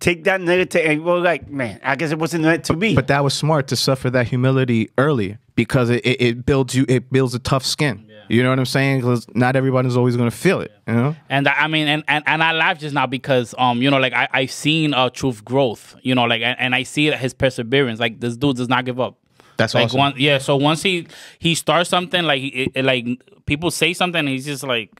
take 0.00 0.24
that 0.24 0.40
negative 0.40 0.84
and 0.84 1.04
were 1.04 1.20
like, 1.20 1.48
man, 1.48 1.80
I 1.84 1.94
guess 1.94 2.10
it 2.10 2.18
wasn't 2.18 2.44
meant 2.44 2.64
to 2.64 2.74
be. 2.74 2.94
But 2.94 3.06
that 3.06 3.22
was 3.22 3.34
smart 3.34 3.68
to 3.68 3.76
suffer 3.76 4.10
that 4.10 4.26
humility 4.26 4.90
early 4.98 5.38
because 5.54 5.90
it, 5.90 6.04
it, 6.04 6.20
it 6.20 6.46
builds 6.46 6.74
you. 6.74 6.84
It 6.88 7.12
builds 7.12 7.34
a 7.34 7.38
tough 7.38 7.64
skin. 7.64 8.07
You 8.28 8.42
know 8.42 8.50
what 8.50 8.58
I'm 8.58 8.66
saying? 8.66 9.00
Because 9.00 9.26
not 9.34 9.56
everybody's 9.56 9.96
always 9.96 10.16
going 10.16 10.30
to 10.30 10.36
feel 10.36 10.60
it. 10.60 10.72
You 10.86 10.94
know. 10.94 11.16
And 11.28 11.48
I 11.48 11.66
mean, 11.66 11.88
and, 11.88 12.04
and, 12.08 12.22
and 12.26 12.42
I 12.42 12.52
laugh 12.52 12.78
just 12.78 12.94
now 12.94 13.06
because, 13.06 13.54
um, 13.58 13.80
you 13.82 13.90
know, 13.90 13.98
like 13.98 14.12
I, 14.12 14.28
I've 14.32 14.52
seen 14.52 14.94
uh, 14.94 15.10
Truth 15.10 15.44
growth, 15.44 15.96
you 16.02 16.14
know, 16.14 16.24
like, 16.24 16.42
and, 16.42 16.58
and 16.58 16.74
I 16.74 16.82
see 16.82 17.10
his 17.10 17.34
perseverance. 17.34 18.00
Like 18.00 18.20
this 18.20 18.36
dude 18.36 18.56
does 18.56 18.68
not 18.68 18.84
give 18.84 19.00
up. 19.00 19.16
That's 19.56 19.74
like 19.74 19.86
awesome. 19.86 19.98
one, 19.98 20.14
yeah. 20.16 20.38
So 20.38 20.56
once 20.56 20.82
he 20.82 21.08
he 21.40 21.54
starts 21.56 21.90
something, 21.90 22.22
like 22.22 22.42
it, 22.42 22.72
it- 22.74 22.84
like 22.84 23.06
people 23.44 23.70
say 23.72 23.92
something, 23.92 24.26
he's 24.26 24.44
just 24.44 24.62
like 24.62 24.90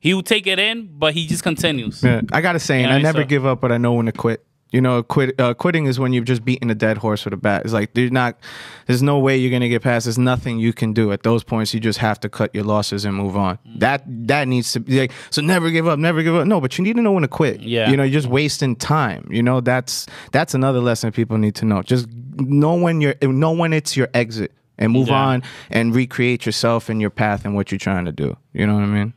he 0.00 0.14
will 0.14 0.22
take 0.22 0.46
it 0.46 0.58
in, 0.60 0.88
but 0.96 1.12
he 1.14 1.26
just 1.26 1.42
continues. 1.42 2.02
Yeah, 2.04 2.20
I 2.32 2.40
got 2.40 2.54
a 2.54 2.60
saying. 2.60 2.82
You 2.84 2.90
know, 2.90 2.96
I 2.96 3.02
never 3.02 3.22
so- 3.22 3.26
give 3.26 3.44
up, 3.46 3.60
but 3.60 3.72
I 3.72 3.78
know 3.78 3.94
when 3.94 4.06
to 4.06 4.12
quit. 4.12 4.44
You 4.72 4.80
know, 4.80 5.02
quit. 5.04 5.40
Uh, 5.40 5.54
quitting 5.54 5.86
is 5.86 6.00
when 6.00 6.12
you've 6.12 6.24
just 6.24 6.44
beaten 6.44 6.70
a 6.70 6.74
dead 6.74 6.98
horse 6.98 7.24
with 7.24 7.32
a 7.32 7.36
bat. 7.36 7.62
It's 7.64 7.72
like 7.72 7.94
there's 7.94 8.10
not, 8.10 8.36
there's 8.86 9.02
no 9.02 9.18
way 9.18 9.36
you're 9.36 9.50
gonna 9.52 9.68
get 9.68 9.82
past. 9.82 10.06
There's 10.06 10.18
nothing 10.18 10.58
you 10.58 10.72
can 10.72 10.92
do 10.92 11.12
at 11.12 11.22
those 11.22 11.44
points. 11.44 11.72
You 11.72 11.78
just 11.78 12.00
have 12.00 12.18
to 12.20 12.28
cut 12.28 12.52
your 12.54 12.64
losses 12.64 13.04
and 13.04 13.14
move 13.14 13.36
on. 13.36 13.58
Mm. 13.66 13.80
That 13.80 14.02
that 14.26 14.48
needs 14.48 14.72
to 14.72 14.80
be 14.80 14.98
like. 14.98 15.12
So 15.30 15.40
never 15.40 15.70
give 15.70 15.86
up. 15.86 15.98
Never 16.00 16.22
give 16.22 16.34
up. 16.34 16.46
No, 16.48 16.60
but 16.60 16.76
you 16.78 16.84
need 16.84 16.96
to 16.96 17.02
know 17.02 17.12
when 17.12 17.22
to 17.22 17.28
quit. 17.28 17.60
Yeah. 17.60 17.88
You 17.90 17.96
know, 17.96 18.02
you're 18.02 18.20
just 18.20 18.26
wasting 18.26 18.74
time. 18.74 19.28
You 19.30 19.42
know, 19.42 19.60
that's 19.60 20.06
that's 20.32 20.52
another 20.52 20.80
lesson 20.80 21.12
people 21.12 21.38
need 21.38 21.54
to 21.56 21.64
know. 21.64 21.82
Just 21.82 22.08
know 22.36 22.74
when 22.74 23.00
you're 23.00 23.14
know 23.22 23.52
when 23.52 23.72
it's 23.72 23.96
your 23.96 24.08
exit 24.14 24.52
and 24.78 24.92
move 24.92 25.08
Yeah. 25.08 25.24
on 25.26 25.42
and 25.70 25.94
recreate 25.94 26.44
yourself 26.44 26.88
and 26.88 27.00
your 27.00 27.10
path 27.10 27.44
and 27.44 27.54
what 27.54 27.70
you're 27.70 27.78
trying 27.78 28.04
to 28.06 28.12
do. 28.12 28.36
You 28.52 28.66
know 28.66 28.74
what 28.74 28.82
I 28.82 28.86
mean? 28.86 29.14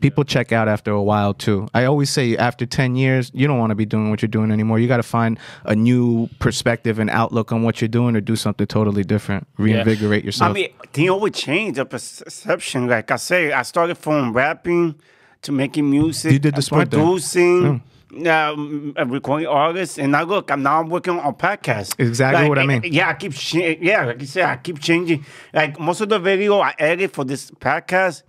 People 0.00 0.24
check 0.24 0.52
out 0.52 0.68
after 0.68 0.90
a 0.90 1.02
while 1.02 1.34
too. 1.34 1.68
I 1.74 1.84
always 1.84 2.10
say 2.10 2.36
after 2.36 2.66
10 2.66 2.96
years, 2.96 3.30
you 3.34 3.46
don't 3.46 3.58
want 3.58 3.70
to 3.70 3.74
be 3.74 3.86
doing 3.86 4.10
what 4.10 4.22
you're 4.22 4.28
doing 4.28 4.50
anymore. 4.50 4.78
You 4.78 4.88
got 4.88 4.98
to 4.98 5.02
find 5.02 5.38
a 5.64 5.74
new 5.74 6.28
perspective 6.38 6.98
and 6.98 7.08
outlook 7.10 7.52
on 7.52 7.62
what 7.62 7.80
you're 7.80 7.88
doing 7.88 8.16
or 8.16 8.20
do 8.20 8.36
something 8.36 8.66
totally 8.66 9.04
different. 9.04 9.46
Reinvigorate 9.58 10.24
yourself. 10.24 10.50
I 10.50 10.54
mean, 10.54 10.68
thing 10.92 11.10
always 11.10 11.32
change 11.34 11.76
the 11.76 11.84
perception. 11.86 12.86
Like 12.88 13.10
I 13.10 13.16
say, 13.16 13.52
I 13.52 13.62
started 13.62 13.96
from 13.96 14.32
rapping 14.32 14.94
to 15.42 15.52
making 15.52 15.88
music, 15.90 16.32
You 16.32 16.38
did 16.38 16.54
the 16.56 16.62
smart 16.62 16.90
thing. 16.90 17.00
producing, 17.00 17.82
um, 18.28 18.94
uh, 18.98 19.06
recording 19.06 19.46
artists, 19.46 19.98
and 19.98 20.12
now 20.12 20.22
look, 20.24 20.50
I'm 20.50 20.62
now 20.62 20.80
I'm 20.80 20.88
working 20.88 21.18
on 21.18 21.34
podcast. 21.34 21.94
Exactly 21.98 22.42
Like, 22.42 22.48
what 22.48 22.58
I 22.58 22.66
mean. 22.66 22.84
eh, 22.84 22.88
Yeah, 22.90 23.08
I 23.10 23.14
keep, 23.14 23.32
yeah, 23.52 24.06
like 24.06 24.20
you 24.20 24.26
said, 24.26 24.44
I 24.46 24.56
keep 24.56 24.80
changing. 24.80 25.24
Like 25.52 25.78
most 25.78 26.00
of 26.00 26.08
the 26.08 26.18
video 26.18 26.58
I 26.58 26.74
edit 26.78 27.12
for 27.12 27.24
this 27.24 27.50
podcast. 27.50 28.22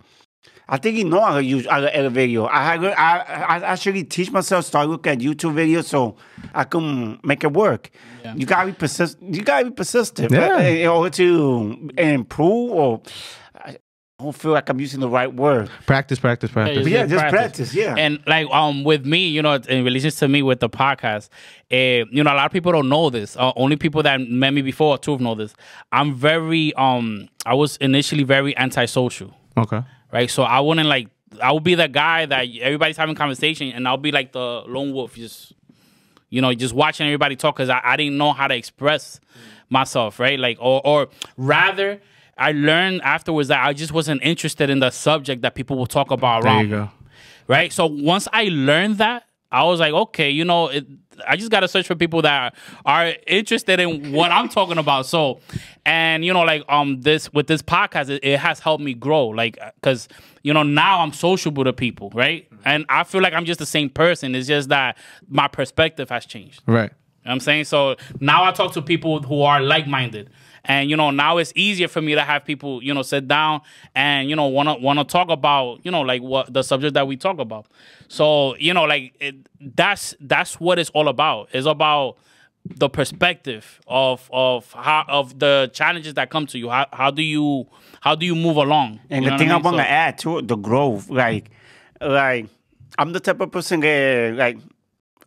I 0.68 0.76
think 0.76 0.98
you 0.98 1.04
know 1.04 1.20
I 1.20 1.40
use 1.40 1.66
I 1.66 1.82
edit 1.86 2.12
video. 2.12 2.44
I, 2.44 2.74
I 2.76 2.92
I 2.92 3.56
actually 3.72 4.04
teach 4.04 4.30
myself 4.30 4.64
start 4.66 4.88
looking 4.88 5.12
at 5.12 5.18
YouTube 5.18 5.54
videos 5.54 5.84
so 5.84 6.16
I 6.54 6.64
can 6.64 7.18
make 7.24 7.42
it 7.44 7.52
work. 7.52 7.90
You 8.36 8.44
gotta 8.44 8.66
be 8.66 8.72
persistent. 8.74 9.34
You 9.34 9.42
gotta 9.42 9.64
be 9.66 9.70
persistent 9.70 10.30
Yeah. 10.30 10.60
in 10.60 10.86
order 10.88 11.08
to 11.16 11.90
improve. 11.96 12.70
Or 12.72 13.00
I 13.54 13.78
don't 14.20 14.34
feel 14.34 14.50
like 14.52 14.68
I'm 14.68 14.78
using 14.78 15.00
the 15.00 15.08
right 15.08 15.32
word. 15.32 15.70
practice, 15.86 16.18
practice, 16.18 16.50
practice. 16.50 16.86
yeah, 16.86 17.06
just 17.06 17.24
practice, 17.28 17.72
yeah. 17.72 17.94
And 17.96 18.18
like 18.26 18.46
um 18.50 18.84
with 18.84 19.06
me, 19.06 19.26
you 19.28 19.40
know, 19.40 19.54
in 19.54 19.84
relation 19.84 20.10
to 20.10 20.28
me 20.28 20.42
with 20.42 20.60
the 20.60 20.68
podcast, 20.68 21.30
uh, 21.72 22.04
you 22.12 22.22
know, 22.22 22.32
a 22.32 22.36
lot 22.36 22.44
of 22.46 22.52
people 22.52 22.72
don't 22.72 22.90
know 22.90 23.08
this. 23.08 23.38
Uh, 23.38 23.52
only 23.56 23.76
people 23.76 24.02
that 24.02 24.20
met 24.20 24.52
me 24.52 24.60
before 24.60 24.96
or 24.96 24.98
Truth 24.98 25.20
know 25.20 25.34
this. 25.34 25.54
I'm 25.92 26.14
very 26.14 26.74
um 26.74 27.28
I 27.46 27.54
was 27.54 27.78
initially 27.78 28.24
very 28.24 28.54
antisocial. 28.58 29.32
okay. 29.56 29.80
Right? 30.12 30.30
So 30.30 30.42
I 30.42 30.60
wouldn't 30.60 30.88
like 30.88 31.08
I 31.42 31.52
would 31.52 31.64
be 31.64 31.74
the 31.74 31.88
guy 31.88 32.26
that 32.26 32.46
everybody's 32.60 32.96
having 32.96 33.14
conversation, 33.14 33.70
and 33.72 33.86
I'll 33.86 33.96
be 33.96 34.10
like 34.12 34.32
the 34.32 34.62
lone 34.66 34.92
wolf, 34.92 35.14
just 35.14 35.52
you 36.30 36.40
know, 36.42 36.52
just 36.54 36.74
watching 36.74 37.06
everybody 37.06 37.36
talk 37.36 37.56
because 37.56 37.70
I, 37.70 37.80
I 37.82 37.96
didn't 37.96 38.18
know 38.18 38.32
how 38.32 38.48
to 38.48 38.54
express 38.54 39.18
myself, 39.70 40.18
right? 40.18 40.38
Like, 40.38 40.58
or 40.60 40.80
or 40.84 41.08
rather, 41.36 42.00
I 42.36 42.52
learned 42.52 43.02
afterwards 43.02 43.48
that 43.48 43.64
I 43.64 43.72
just 43.72 43.92
wasn't 43.92 44.22
interested 44.22 44.70
in 44.70 44.80
the 44.80 44.90
subject 44.90 45.42
that 45.42 45.54
people 45.54 45.76
will 45.76 45.86
talk 45.86 46.10
about 46.10 46.42
There 46.44 46.62
you 46.62 46.68
go. 46.68 46.90
right? 47.46 47.72
So 47.72 47.86
once 47.86 48.28
I 48.32 48.44
learned 48.44 48.98
that, 48.98 49.24
I 49.50 49.64
was 49.64 49.80
like, 49.80 49.92
okay, 49.92 50.30
you 50.30 50.44
know, 50.44 50.68
it, 50.68 50.86
I 51.26 51.36
just 51.36 51.50
got 51.50 51.60
to 51.60 51.68
search 51.68 51.86
for 51.86 51.94
people 51.94 52.22
that 52.22 52.54
are 52.84 53.14
interested 53.26 53.80
in 53.80 54.12
what 54.12 54.30
I'm 54.30 54.48
talking 54.48 54.78
about. 54.78 55.06
So, 55.06 55.40
and 55.84 56.24
you 56.24 56.32
know, 56.32 56.42
like 56.42 56.64
um, 56.68 57.00
this 57.00 57.32
with 57.32 57.46
this 57.46 57.62
podcast, 57.62 58.10
it, 58.10 58.22
it 58.22 58.38
has 58.38 58.60
helped 58.60 58.82
me 58.82 58.94
grow, 58.94 59.28
like, 59.28 59.58
cause 59.82 60.08
you 60.42 60.52
know 60.52 60.62
now 60.62 61.00
I'm 61.00 61.12
sociable 61.12 61.64
to 61.64 61.72
people, 61.72 62.10
right? 62.14 62.48
And 62.64 62.84
I 62.88 63.04
feel 63.04 63.22
like 63.22 63.32
I'm 63.32 63.44
just 63.44 63.58
the 63.58 63.66
same 63.66 63.88
person. 63.88 64.34
It's 64.34 64.48
just 64.48 64.68
that 64.68 64.98
my 65.28 65.48
perspective 65.48 66.10
has 66.10 66.26
changed. 66.26 66.62
Right. 66.66 66.92
You 67.28 67.32
know 67.32 67.34
what 67.34 67.34
I'm 67.34 67.40
saying? 67.40 67.64
So 67.64 67.96
now 68.20 68.44
I 68.44 68.52
talk 68.52 68.72
to 68.72 68.80
people 68.80 69.20
who 69.22 69.42
are 69.42 69.60
like 69.60 69.86
minded. 69.86 70.30
And 70.64 70.88
you 70.88 70.96
know, 70.96 71.10
now 71.10 71.36
it's 71.36 71.52
easier 71.54 71.86
for 71.86 72.00
me 72.00 72.14
to 72.14 72.22
have 72.22 72.44
people, 72.46 72.82
you 72.82 72.94
know, 72.94 73.02
sit 73.02 73.28
down 73.28 73.60
and 73.94 74.30
you 74.30 74.34
know 74.36 74.46
wanna 74.46 74.78
wanna 74.78 75.04
talk 75.04 75.28
about, 75.28 75.84
you 75.84 75.90
know, 75.90 76.00
like 76.00 76.22
what 76.22 76.50
the 76.52 76.62
subject 76.62 76.94
that 76.94 77.06
we 77.06 77.16
talk 77.18 77.38
about. 77.38 77.66
So, 78.08 78.56
you 78.56 78.72
know, 78.72 78.84
like 78.84 79.14
it, 79.20 79.36
that's 79.60 80.14
that's 80.20 80.58
what 80.58 80.78
it's 80.78 80.88
all 80.90 81.08
about. 81.08 81.50
It's 81.52 81.66
about 81.66 82.16
the 82.64 82.88
perspective 82.88 83.78
of 83.86 84.28
of 84.32 84.72
how 84.72 85.04
of 85.08 85.38
the 85.38 85.70
challenges 85.74 86.14
that 86.14 86.30
come 86.30 86.46
to 86.46 86.58
you. 86.58 86.70
How 86.70 86.86
how 86.94 87.10
do 87.10 87.22
you 87.22 87.66
how 88.00 88.14
do 88.14 88.24
you 88.24 88.34
move 88.34 88.56
along? 88.56 89.00
And 89.10 89.24
You 89.24 89.30
the 89.32 89.38
thing 89.38 89.50
I, 89.50 89.54
mean? 89.56 89.62
want 89.64 89.76
to 89.76 89.82
So- 89.82 89.88
add 89.88 90.18
to 90.18 90.40
the 90.42 90.56
growth, 90.56 91.10
like, 91.10 91.50
like 92.00 92.46
I'm 92.98 93.12
the 93.12 93.20
type 93.20 93.40
of 93.40 93.52
person 93.52 93.80
that, 93.80 94.34
like, 94.36 94.58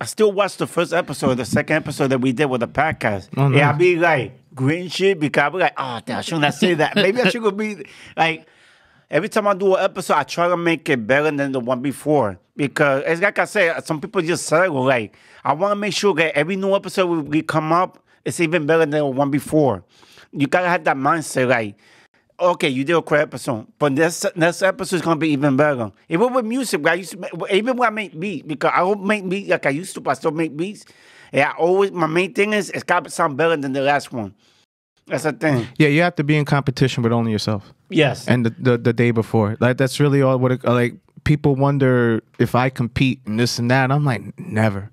I 0.02 0.04
still 0.04 0.32
watch 0.32 0.56
the 0.56 0.66
first 0.66 0.92
episode, 0.92 1.34
the 1.36 1.44
second 1.44 1.76
episode 1.76 2.08
that 2.08 2.18
we 2.20 2.32
did 2.32 2.46
with 2.46 2.60
the 2.60 2.66
podcast. 2.66 3.28
Oh, 3.36 3.48
Yeah, 3.52 3.68
I 3.68 3.70
nice. 3.70 3.78
be 3.78 3.96
like 3.96 4.32
green 4.52 4.88
shit 4.88 5.20
because 5.20 5.44
I 5.44 5.48
be 5.50 5.58
like, 5.58 5.74
oh, 5.76 6.00
damn, 6.04 6.22
shouldn't 6.24 6.44
I 6.44 6.50
say 6.50 6.74
that? 6.74 6.96
Maybe 6.96 7.20
I 7.20 7.28
should 7.28 7.40
go 7.42 7.52
be 7.52 7.86
like. 8.16 8.48
Every 9.08 9.28
time 9.28 9.46
I 9.46 9.54
do 9.54 9.76
an 9.76 9.84
episode, 9.84 10.14
I 10.14 10.22
try 10.24 10.48
to 10.48 10.56
make 10.56 10.88
it 10.88 11.06
better 11.06 11.30
than 11.30 11.52
the 11.52 11.60
one 11.60 11.82
before 11.82 12.40
because 12.56 13.04
it's 13.06 13.20
like 13.20 13.38
I 13.38 13.44
said, 13.44 13.84
some 13.86 14.00
people 14.00 14.22
just 14.22 14.46
settle. 14.46 14.82
Like 14.84 15.14
I 15.44 15.52
want 15.52 15.70
to 15.70 15.76
make 15.76 15.92
sure 15.94 16.14
that 16.14 16.36
every 16.36 16.56
new 16.56 16.74
episode 16.74 17.28
we, 17.28 17.42
come 17.42 17.72
up, 17.72 18.02
it's 18.24 18.40
even 18.40 18.66
better 18.66 18.80
than 18.80 18.90
the 18.90 19.06
one 19.06 19.30
before. 19.30 19.84
You 20.32 20.48
gotta 20.48 20.68
have 20.68 20.82
that 20.84 20.96
mindset, 20.96 21.48
like 21.48 21.76
okay, 22.50 22.68
you 22.68 22.84
did 22.84 22.96
a 22.96 23.00
great 23.00 23.20
episode, 23.22 23.66
but 23.78 23.94
this 23.96 24.26
next 24.34 24.62
episode 24.62 24.96
is 24.96 25.02
gonna 25.02 25.16
be 25.16 25.28
even 25.30 25.56
better. 25.56 25.92
Even 26.08 26.32
with 26.32 26.44
music, 26.44 26.86
I 26.86 26.94
used 26.94 27.12
to 27.12 27.18
make, 27.18 27.32
even 27.50 27.76
when 27.76 27.86
I 27.86 27.90
make 27.90 28.18
beats 28.18 28.46
because 28.46 28.72
I 28.74 28.80
don't 28.80 29.04
make 29.04 29.28
beats 29.28 29.48
like 29.48 29.66
I 29.66 29.70
used 29.70 29.94
to, 29.94 30.00
but 30.00 30.10
I 30.10 30.14
still 30.14 30.30
make 30.32 30.56
beats. 30.56 30.84
Yeah, 31.32 31.50
I 31.50 31.56
always 31.56 31.92
my 31.92 32.06
main 32.06 32.34
thing 32.34 32.52
is 32.52 32.70
it's 32.70 32.82
gotta 32.82 33.10
sound 33.10 33.36
better 33.36 33.56
than 33.56 33.72
the 33.72 33.80
last 33.80 34.12
one. 34.12 34.34
That's 35.06 35.24
the 35.24 35.32
thing. 35.32 35.66
Yeah, 35.78 35.88
you 35.88 36.02
have 36.02 36.14
to 36.16 36.24
be 36.24 36.36
in 36.36 36.44
competition 36.44 37.02
with 37.02 37.12
only 37.12 37.32
yourself. 37.32 37.72
Yes. 37.88 38.28
and 38.28 38.46
the, 38.46 38.50
the 38.58 38.78
the 38.78 38.92
day 38.92 39.10
before. 39.10 39.56
Like 39.60 39.76
that's 39.76 40.00
really 40.00 40.22
all 40.22 40.38
what 40.38 40.52
it, 40.52 40.64
like 40.64 40.94
people 41.24 41.54
wonder 41.56 42.22
if 42.38 42.54
I 42.54 42.70
compete 42.70 43.20
and 43.26 43.38
this 43.38 43.58
and 43.58 43.70
that. 43.70 43.90
I'm 43.92 44.04
like 44.04 44.38
never. 44.38 44.90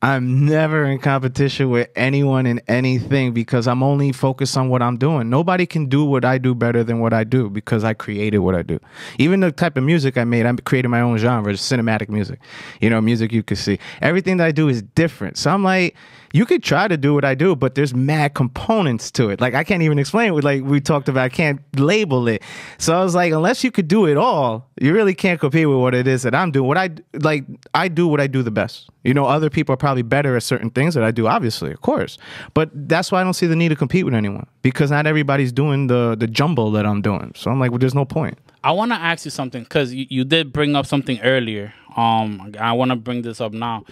I'm 0.00 0.44
never 0.46 0.84
in 0.84 0.98
competition 0.98 1.70
with 1.70 1.88
anyone 1.96 2.46
in 2.46 2.60
anything 2.68 3.32
because 3.32 3.66
I'm 3.66 3.82
only 3.82 4.12
focused 4.12 4.56
on 4.56 4.68
what 4.68 4.82
I'm 4.82 4.96
doing. 4.96 5.30
Nobody 5.30 5.66
can 5.66 5.86
do 5.86 6.04
what 6.04 6.24
I 6.24 6.38
do 6.38 6.54
better 6.54 6.82
than 6.82 7.00
what 7.00 7.12
I 7.12 7.24
do 7.24 7.48
because 7.50 7.84
I 7.84 7.94
created 7.94 8.38
what 8.38 8.54
I 8.54 8.62
do. 8.62 8.80
Even 9.18 9.40
the 9.40 9.52
type 9.52 9.76
of 9.76 9.84
music 9.84 10.18
I 10.18 10.24
made, 10.24 10.46
I 10.46 10.52
created 10.64 10.88
my 10.88 11.00
own 11.00 11.18
genre, 11.18 11.52
cinematic 11.52 12.08
music. 12.08 12.40
You 12.80 12.90
know, 12.90 13.00
music 13.00 13.32
you 13.32 13.42
can 13.42 13.56
see. 13.56 13.78
Everything 14.00 14.38
that 14.38 14.46
I 14.46 14.52
do 14.52 14.68
is 14.68 14.82
different. 14.82 15.38
So 15.38 15.50
I'm 15.50 15.62
like, 15.62 15.94
you 16.32 16.46
could 16.46 16.62
try 16.62 16.88
to 16.88 16.96
do 16.96 17.14
what 17.14 17.24
I 17.24 17.34
do, 17.34 17.54
but 17.54 17.74
there's 17.74 17.94
mad 17.94 18.34
components 18.34 19.10
to 19.12 19.30
it. 19.30 19.40
Like 19.40 19.54
I 19.54 19.64
can't 19.64 19.82
even 19.82 19.98
explain 19.98 20.32
it. 20.32 20.44
Like 20.44 20.62
we 20.62 20.80
talked 20.80 21.08
about, 21.08 21.24
I 21.24 21.28
can't 21.28 21.60
label 21.78 22.26
it. 22.28 22.42
So 22.78 22.98
I 22.98 23.02
was 23.02 23.14
like, 23.14 23.32
unless 23.32 23.62
you 23.62 23.70
could 23.70 23.88
do 23.88 24.06
it 24.06 24.16
all, 24.16 24.68
you 24.80 24.92
really 24.92 25.14
can't 25.14 25.38
compete 25.38 25.68
with 25.68 25.78
what 25.78 25.94
it 25.94 26.06
is 26.06 26.22
that 26.22 26.34
I'm 26.34 26.50
doing. 26.50 26.66
What 26.66 26.78
I 26.78 26.90
like, 27.14 27.44
I 27.74 27.88
do 27.88 28.08
what 28.08 28.20
I 28.20 28.26
do 28.26 28.42
the 28.42 28.50
best. 28.50 28.88
You 29.04 29.14
know, 29.14 29.26
other 29.26 29.50
people 29.50 29.72
are 29.72 29.76
probably 29.76 30.02
better 30.02 30.36
at 30.36 30.42
certain 30.42 30.70
things 30.70 30.94
that 30.94 31.04
I 31.04 31.10
do, 31.10 31.26
obviously, 31.26 31.72
of 31.72 31.80
course. 31.80 32.18
But 32.54 32.70
that's 32.88 33.10
why 33.12 33.20
I 33.20 33.24
don't 33.24 33.34
see 33.34 33.46
the 33.46 33.56
need 33.56 33.68
to 33.70 33.76
compete 33.76 34.04
with 34.04 34.14
anyone 34.14 34.46
because 34.62 34.90
not 34.90 35.06
everybody's 35.06 35.52
doing 35.52 35.88
the 35.88 36.16
the 36.18 36.26
jumble 36.26 36.70
that 36.72 36.86
I'm 36.86 37.02
doing. 37.02 37.32
So 37.34 37.50
I'm 37.50 37.58
like, 37.58 37.70
well, 37.70 37.78
there's 37.78 37.94
no 37.94 38.04
point. 38.04 38.38
I 38.64 38.72
want 38.72 38.92
to 38.92 38.96
ask 38.96 39.24
you 39.24 39.30
something 39.30 39.64
because 39.64 39.92
you, 39.92 40.06
you 40.08 40.24
did 40.24 40.52
bring 40.52 40.76
up 40.76 40.86
something 40.86 41.20
earlier. 41.22 41.74
Um, 41.96 42.54
I 42.58 42.72
want 42.72 42.90
to 42.90 42.96
bring 42.96 43.22
this 43.22 43.40
up 43.40 43.52
now. 43.52 43.84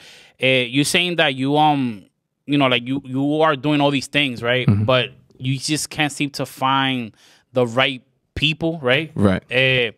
Uh, 0.43 0.47
you're 0.47 0.85
saying 0.85 1.17
that 1.17 1.35
you 1.35 1.57
um, 1.59 2.07
you 2.51 2.59
know, 2.59 2.67
like 2.67 2.87
you 2.87 3.01
you 3.05 3.41
are 3.41 3.57
doing 3.57 3.81
all 3.81 3.91
these 3.91 4.09
things, 4.09 4.43
right? 4.43 4.67
But 4.85 5.11
you 5.39 5.59
just 5.59 5.91
can't 5.91 6.13
seem 6.13 6.31
to 6.31 6.47
find 6.47 7.13
the 7.53 7.67
right 7.67 8.03
people, 8.35 8.79
right? 8.81 9.11
Right. 9.15 9.43
Uh, 9.51 9.93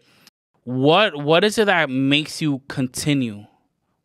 what 0.64 1.16
what 1.16 1.44
is 1.44 1.58
it 1.58 1.64
that 1.66 1.90
makes 1.90 2.40
you 2.40 2.60
continue 2.68 3.44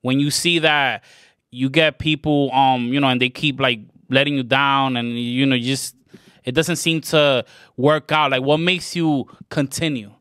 when 0.01 0.19
you 0.19 0.31
see 0.31 0.59
that 0.59 1.03
you 1.51 1.69
get 1.69 1.99
people 1.99 2.51
um 2.51 2.87
you 2.87 2.99
know 2.99 3.07
and 3.07 3.21
they 3.21 3.29
keep 3.29 3.59
like 3.59 3.79
letting 4.09 4.33
you 4.33 4.43
down 4.43 4.97
and 4.97 5.19
you 5.19 5.45
know 5.45 5.55
you 5.55 5.65
just 5.65 5.95
it 6.45 6.53
doesn't 6.53 6.77
seem 6.77 6.99
to 6.99 7.45
work 7.75 8.11
out 8.11 8.31
like 8.31 8.41
what 8.41 8.57
makes 8.57 8.95
you 8.95 9.27
continue 9.49 10.11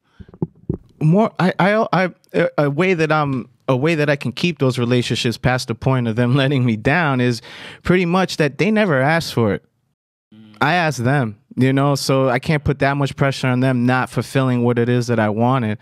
more 1.01 1.33
I, 1.39 1.55
I 1.59 1.87
i 1.93 2.49
a 2.59 2.71
way 2.71 2.95
that 2.95 3.11
i'm 3.11 3.49
a 3.69 3.77
way 3.77 3.95
that 3.95 4.09
i 4.09 4.17
can 4.17 4.33
keep 4.33 4.59
those 4.59 4.79
relationships 4.79 5.37
past 5.37 5.69
the 5.69 5.75
point 5.75 6.09
of 6.09 6.17
them 6.17 6.35
letting 6.43 6.65
me 6.65 6.77
down 6.77 7.21
is 7.21 7.43
pretty 7.83 8.07
much 8.07 8.37
that 8.37 8.59
they 8.59 8.71
never 8.71 9.01
asked 9.01 9.35
for 9.35 9.55
it. 9.55 9.65
I 10.61 10.75
asked 10.75 11.05
them 11.05 11.39
you 11.57 11.73
know 11.73 11.95
so 11.95 12.29
i 12.29 12.39
can't 12.39 12.65
put 12.65 12.79
that 12.79 12.97
much 12.97 13.17
pressure 13.17 13.49
on 13.49 13.61
them 13.61 13.87
not 13.87 14.11
fulfilling 14.11 14.63
what 14.63 14.79
it 14.79 14.89
is 14.89 15.09
that 15.09 15.19
i 15.19 15.29
wanted. 15.29 15.79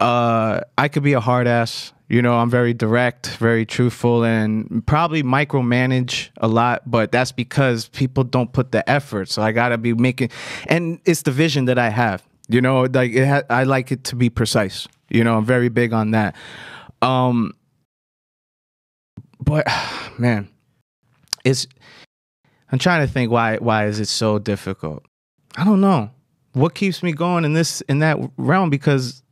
Uh 0.00 0.60
i 0.76 0.88
could 0.88 1.02
be 1.02 1.14
a 1.14 1.20
hard 1.20 1.46
ass 1.46 1.92
you 2.08 2.22
know 2.22 2.38
i'm 2.38 2.50
very 2.50 2.74
direct 2.74 3.28
very 3.36 3.64
truthful 3.66 4.24
and 4.24 4.86
probably 4.86 5.22
micromanage 5.22 6.30
a 6.38 6.48
lot 6.48 6.88
but 6.90 7.12
that's 7.12 7.32
because 7.32 7.88
people 7.88 8.24
don't 8.24 8.52
put 8.52 8.72
the 8.72 8.88
effort 8.88 9.28
so 9.28 9.42
i 9.42 9.52
gotta 9.52 9.78
be 9.78 9.94
making 9.94 10.30
and 10.66 11.00
it's 11.04 11.22
the 11.22 11.30
vision 11.30 11.66
that 11.66 11.78
i 11.78 11.88
have 11.88 12.22
you 12.48 12.60
know 12.60 12.82
like 12.82 13.16
ha- 13.16 13.42
i 13.50 13.64
like 13.64 13.92
it 13.92 14.04
to 14.04 14.16
be 14.16 14.30
precise 14.30 14.88
you 15.10 15.22
know 15.22 15.36
i'm 15.36 15.44
very 15.44 15.68
big 15.68 15.92
on 15.92 16.12
that 16.12 16.34
um 17.02 17.52
but 19.40 19.66
man 20.18 20.48
it's 21.44 21.66
i'm 22.70 22.78
trying 22.78 23.06
to 23.06 23.12
think 23.12 23.30
why 23.30 23.56
why 23.56 23.86
is 23.86 24.00
it 24.00 24.08
so 24.08 24.38
difficult? 24.38 25.04
I 25.56 25.64
don't 25.64 25.80
know. 25.80 26.10
What 26.52 26.74
keeps 26.74 27.02
me 27.02 27.12
going 27.12 27.44
in 27.44 27.52
this 27.52 27.80
in 27.82 27.98
that 27.98 28.18
realm? 28.36 28.70
Because 28.70 29.22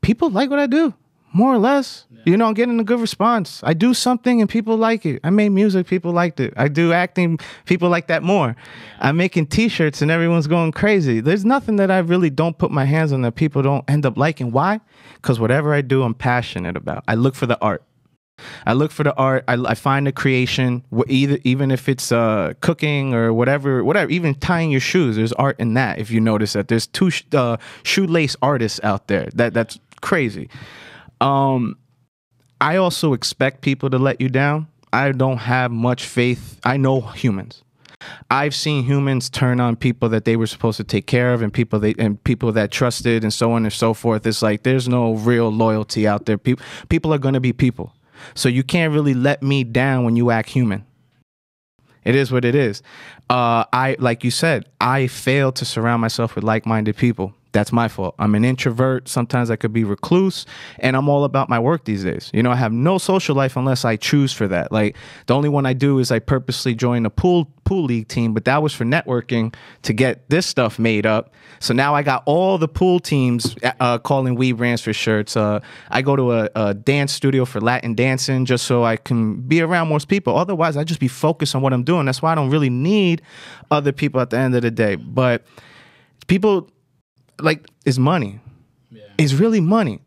people 0.00 0.30
like 0.30 0.48
what 0.48 0.58
I 0.58 0.66
do, 0.66 0.94
more 1.32 1.52
or 1.52 1.58
less. 1.58 2.06
You 2.24 2.36
know, 2.36 2.46
I'm 2.46 2.54
getting 2.54 2.78
a 2.78 2.84
good 2.84 3.00
response. 3.00 3.60
I 3.64 3.74
do 3.74 3.94
something 3.94 4.40
and 4.40 4.48
people 4.48 4.76
like 4.76 5.04
it. 5.04 5.20
I 5.24 5.30
made 5.30 5.48
music, 5.48 5.88
people 5.88 6.12
liked 6.12 6.38
it. 6.38 6.54
I 6.56 6.68
do 6.68 6.92
acting, 6.92 7.40
people 7.64 7.88
like 7.88 8.06
that 8.06 8.22
more. 8.22 8.54
I'm 9.00 9.16
making 9.16 9.46
t-shirts 9.46 10.02
and 10.02 10.10
everyone's 10.10 10.46
going 10.46 10.70
crazy. 10.70 11.20
There's 11.20 11.44
nothing 11.44 11.76
that 11.76 11.90
I 11.90 11.98
really 11.98 12.30
don't 12.30 12.56
put 12.56 12.70
my 12.70 12.84
hands 12.84 13.12
on 13.12 13.22
that 13.22 13.34
people 13.34 13.62
don't 13.62 13.84
end 13.90 14.06
up 14.06 14.16
liking. 14.16 14.52
Why? 14.52 14.80
Because 15.14 15.40
whatever 15.40 15.74
I 15.74 15.80
do, 15.80 16.04
I'm 16.04 16.14
passionate 16.14 16.76
about. 16.76 17.02
I 17.08 17.16
look 17.16 17.34
for 17.34 17.46
the 17.46 17.60
art. 17.60 17.82
I 18.64 18.72
look 18.72 18.92
for 18.92 19.02
the 19.02 19.14
art. 19.14 19.44
I, 19.48 19.54
I 19.54 19.74
find 19.74 20.06
the 20.06 20.12
creation. 20.12 20.84
Either 21.08 21.38
even 21.44 21.70
if 21.70 21.88
it's 21.88 22.12
uh, 22.12 22.54
cooking 22.60 23.14
or 23.14 23.32
whatever, 23.32 23.82
whatever. 23.84 24.10
Even 24.10 24.34
tying 24.34 24.70
your 24.70 24.80
shoes, 24.80 25.16
there's 25.16 25.32
art 25.34 25.58
in 25.58 25.74
that. 25.74 25.98
If 25.98 26.10
you 26.10 26.20
notice 26.20 26.52
that, 26.52 26.68
there's 26.68 26.86
two 26.86 27.10
sh- 27.10 27.24
uh, 27.32 27.56
shoelace 27.82 28.36
artists 28.42 28.80
out 28.82 29.08
there. 29.08 29.28
That 29.34 29.54
that's 29.54 29.78
crazy. 30.00 30.48
Um, 31.22 31.78
I 32.60 32.76
also 32.76 33.12
expect 33.12 33.60
people 33.60 33.90
to 33.90 33.98
let 33.98 34.20
you 34.20 34.28
down. 34.28 34.68
I 34.92 35.12
don't 35.12 35.38
have 35.38 35.70
much 35.70 36.04
faith. 36.04 36.60
I 36.64 36.76
know 36.76 37.00
humans. 37.00 37.62
I've 38.30 38.54
seen 38.54 38.84
humans 38.84 39.30
turn 39.30 39.60
on 39.60 39.76
people 39.76 40.08
that 40.08 40.24
they 40.24 40.36
were 40.36 40.46
supposed 40.46 40.76
to 40.78 40.84
take 40.84 41.06
care 41.06 41.32
of 41.32 41.40
and 41.40 41.52
people 41.52 41.78
they 41.78 41.94
and 41.98 42.22
people 42.24 42.50
that 42.52 42.72
trusted 42.72 43.22
and 43.22 43.32
so 43.32 43.52
on 43.52 43.64
and 43.64 43.72
so 43.72 43.94
forth. 43.94 44.26
It's 44.26 44.42
like 44.42 44.64
there's 44.64 44.88
no 44.88 45.14
real 45.14 45.50
loyalty 45.50 46.06
out 46.06 46.26
there. 46.26 46.36
People 46.36 46.64
people 46.88 47.14
are 47.14 47.18
gonna 47.18 47.40
be 47.40 47.52
people. 47.52 47.94
So 48.34 48.48
you 48.48 48.64
can't 48.64 48.92
really 48.92 49.14
let 49.14 49.42
me 49.42 49.64
down 49.64 50.04
when 50.04 50.16
you 50.16 50.30
act 50.30 50.50
human. 50.50 50.84
It 52.04 52.16
is 52.16 52.32
what 52.32 52.44
it 52.44 52.56
is. 52.56 52.82
Uh, 53.30 53.64
I 53.72 53.96
like 54.00 54.24
you 54.24 54.32
said, 54.32 54.68
I 54.80 55.06
fail 55.06 55.52
to 55.52 55.64
surround 55.64 56.00
myself 56.00 56.34
with 56.34 56.44
like-minded 56.44 56.96
people. 56.96 57.34
That's 57.52 57.70
my 57.70 57.88
fault. 57.88 58.14
I'm 58.18 58.34
an 58.34 58.44
introvert. 58.44 59.08
Sometimes 59.08 59.50
I 59.50 59.56
could 59.56 59.72
be 59.72 59.84
recluse, 59.84 60.46
and 60.78 60.96
I'm 60.96 61.08
all 61.08 61.24
about 61.24 61.48
my 61.48 61.58
work 61.58 61.84
these 61.84 62.02
days. 62.02 62.30
You 62.32 62.42
know, 62.42 62.50
I 62.50 62.56
have 62.56 62.72
no 62.72 62.98
social 62.98 63.36
life 63.36 63.56
unless 63.56 63.84
I 63.84 63.96
choose 63.96 64.32
for 64.32 64.48
that. 64.48 64.72
Like 64.72 64.96
the 65.26 65.34
only 65.34 65.50
one 65.50 65.66
I 65.66 65.74
do 65.74 65.98
is 65.98 66.10
I 66.10 66.18
purposely 66.18 66.74
join 66.74 67.04
a 67.04 67.10
pool 67.10 67.50
pool 67.64 67.84
league 67.84 68.08
team, 68.08 68.34
but 68.34 68.44
that 68.46 68.62
was 68.62 68.74
for 68.74 68.84
networking 68.84 69.54
to 69.82 69.92
get 69.92 70.28
this 70.28 70.46
stuff 70.46 70.78
made 70.78 71.06
up. 71.06 71.32
So 71.60 71.72
now 71.74 71.94
I 71.94 72.02
got 72.02 72.22
all 72.26 72.58
the 72.58 72.68
pool 72.68 72.98
teams 72.98 73.54
uh, 73.80 73.98
calling 73.98 74.34
We 74.34 74.52
Brands 74.52 74.82
for 74.82 74.92
shirts. 74.92 75.36
Uh, 75.36 75.60
I 75.90 76.02
go 76.02 76.16
to 76.16 76.32
a, 76.32 76.50
a 76.54 76.74
dance 76.74 77.12
studio 77.12 77.44
for 77.44 77.60
Latin 77.60 77.94
dancing 77.94 78.46
just 78.46 78.66
so 78.66 78.82
I 78.82 78.96
can 78.96 79.42
be 79.42 79.60
around 79.60 79.88
more 79.88 80.00
people. 80.00 80.36
Otherwise, 80.36 80.76
I 80.76 80.84
just 80.84 81.00
be 81.00 81.08
focused 81.08 81.54
on 81.54 81.62
what 81.62 81.72
I'm 81.72 81.84
doing. 81.84 82.06
That's 82.06 82.22
why 82.22 82.32
I 82.32 82.34
don't 82.34 82.50
really 82.50 82.70
need 82.70 83.22
other 83.70 83.92
people 83.92 84.20
at 84.20 84.30
the 84.30 84.38
end 84.38 84.54
of 84.54 84.62
the 84.62 84.70
day. 84.70 84.96
But 84.96 85.44
people 86.26 86.70
like 87.40 87.68
is 87.84 87.98
money. 87.98 88.40
It's 89.18 89.34
really 89.34 89.60
money. 89.60 90.00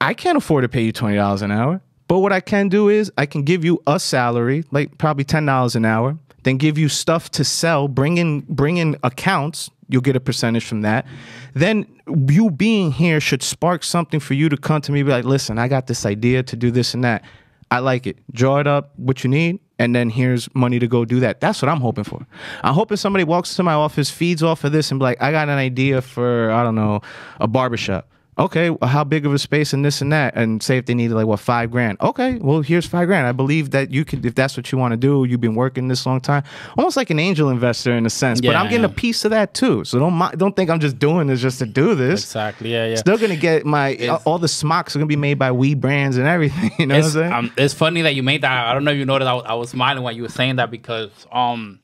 I 0.00 0.14
can't 0.14 0.38
afford 0.38 0.62
to 0.62 0.68
pay 0.68 0.82
you 0.82 0.92
twenty 0.92 1.16
dollars 1.16 1.42
an 1.42 1.50
hour. 1.50 1.80
But 2.08 2.20
what 2.20 2.32
I 2.32 2.40
can 2.40 2.68
do 2.68 2.88
is 2.88 3.12
I 3.18 3.26
can 3.26 3.42
give 3.42 3.64
you 3.64 3.82
a 3.86 4.00
salary, 4.00 4.64
like 4.70 4.96
probably 4.98 5.24
ten 5.24 5.44
dollars 5.46 5.76
an 5.76 5.84
hour, 5.84 6.18
then 6.44 6.56
give 6.56 6.78
you 6.78 6.88
stuff 6.88 7.30
to 7.32 7.44
sell, 7.44 7.88
bring 7.88 8.16
in 8.16 8.40
bring 8.48 8.78
in 8.78 8.96
accounts, 9.02 9.70
you'll 9.88 10.02
get 10.02 10.16
a 10.16 10.20
percentage 10.20 10.64
from 10.64 10.82
that. 10.82 11.06
Then 11.54 11.86
you 12.28 12.50
being 12.50 12.92
here 12.92 13.20
should 13.20 13.42
spark 13.42 13.84
something 13.84 14.20
for 14.20 14.34
you 14.34 14.48
to 14.48 14.56
come 14.56 14.80
to 14.82 14.92
me 14.92 15.00
and 15.00 15.06
be 15.06 15.12
like, 15.12 15.24
listen, 15.24 15.58
I 15.58 15.68
got 15.68 15.86
this 15.86 16.06
idea 16.06 16.42
to 16.44 16.56
do 16.56 16.70
this 16.70 16.94
and 16.94 17.04
that. 17.04 17.24
I 17.70 17.80
like 17.80 18.06
it. 18.06 18.18
Draw 18.32 18.60
it 18.60 18.66
up, 18.66 18.92
what 18.96 19.24
you 19.24 19.30
need, 19.30 19.60
and 19.78 19.94
then 19.94 20.10
here's 20.10 20.52
money 20.54 20.78
to 20.78 20.88
go 20.88 21.04
do 21.04 21.20
that. 21.20 21.40
That's 21.40 21.62
what 21.62 21.68
I'm 21.68 21.80
hoping 21.80 22.04
for. 22.04 22.26
I'm 22.62 22.74
hoping 22.74 22.96
somebody 22.96 23.24
walks 23.24 23.54
to 23.56 23.62
my 23.62 23.74
office, 23.74 24.10
feeds 24.10 24.42
off 24.42 24.64
of 24.64 24.72
this, 24.72 24.90
and 24.90 24.98
be 24.98 25.04
like, 25.04 25.22
I 25.22 25.30
got 25.30 25.48
an 25.48 25.58
idea 25.58 26.02
for, 26.02 26.50
I 26.50 26.62
don't 26.62 26.74
know, 26.74 27.00
a 27.40 27.46
barbershop. 27.46 28.08
Okay, 28.38 28.70
well, 28.70 28.88
how 28.88 29.02
big 29.02 29.26
of 29.26 29.34
a 29.34 29.38
space 29.38 29.72
and 29.72 29.84
this 29.84 30.00
and 30.00 30.12
that, 30.12 30.36
and 30.36 30.62
say 30.62 30.76
if 30.78 30.86
they 30.86 30.94
needed 30.94 31.14
like 31.14 31.26
what 31.26 31.40
five 31.40 31.72
grand. 31.72 32.00
Okay, 32.00 32.36
well 32.36 32.60
here's 32.60 32.86
five 32.86 33.08
grand. 33.08 33.26
I 33.26 33.32
believe 33.32 33.70
that 33.72 33.90
you 33.90 34.04
could, 34.04 34.24
if 34.24 34.36
that's 34.36 34.56
what 34.56 34.70
you 34.70 34.78
want 34.78 34.92
to 34.92 34.96
do. 34.96 35.24
You've 35.24 35.40
been 35.40 35.56
working 35.56 35.88
this 35.88 36.06
long 36.06 36.20
time, 36.20 36.44
almost 36.76 36.96
like 36.96 37.10
an 37.10 37.18
angel 37.18 37.50
investor 37.50 37.92
in 37.92 38.06
a 38.06 38.10
sense. 38.10 38.40
but 38.40 38.54
I'm 38.54 38.66
Yeah. 38.66 38.70
getting 38.70 38.84
a 38.84 38.88
piece 38.90 39.24
of 39.24 39.32
that 39.32 39.54
too. 39.54 39.82
So 39.84 39.98
don't 39.98 40.38
don't 40.38 40.54
think 40.54 40.70
I'm 40.70 40.78
just 40.78 40.98
doing 41.00 41.26
this 41.26 41.40
just 41.40 41.58
to 41.58 41.66
do 41.66 41.96
this. 41.96 42.22
Exactly. 42.22 42.72
Yeah, 42.72 42.86
yeah. 42.86 42.94
Still 42.96 43.18
gonna 43.18 43.34
get 43.34 43.66
my 43.66 43.96
all 44.24 44.38
the 44.38 44.46
smocks 44.48 44.94
are 44.94 45.00
gonna 45.00 45.06
be 45.06 45.16
made 45.16 45.34
by 45.40 45.50
We 45.50 45.74
brands 45.74 46.16
and 46.16 46.26
everything. 46.28 46.70
You 46.78 46.86
know 46.86 46.94
what 46.94 47.00
I'm 47.00 47.04
it's, 47.06 47.14
saying? 47.14 47.32
um, 47.32 47.52
it's 47.56 47.74
funny 47.74 48.02
that 48.02 48.14
you 48.14 48.22
made 48.22 48.42
that. 48.42 48.66
I 48.68 48.72
don't 48.72 48.84
know 48.84 48.92
if 48.92 48.98
you 48.98 49.04
noticed. 49.04 49.28
I, 49.28 49.34
was- 49.34 49.44
I 49.48 49.54
was 49.54 49.70
smiling 49.70 50.04
when 50.04 50.14
you 50.14 50.22
were 50.22 50.28
saying 50.28 50.56
that 50.56 50.70
because, 50.70 51.10
um, 51.32 51.80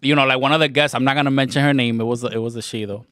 you 0.00 0.14
know, 0.14 0.24
like 0.24 0.40
one 0.40 0.52
of 0.52 0.60
the 0.60 0.68
guests. 0.68 0.94
I'm 0.94 1.04
not 1.04 1.14
gonna 1.14 1.30
mention 1.30 1.62
her 1.62 1.74
name. 1.74 2.00
It 2.00 2.04
was 2.04 2.24
a, 2.24 2.28
it 2.28 2.38
was 2.38 2.56
a 2.56 2.62
she 2.62 2.86
though. 2.86 3.04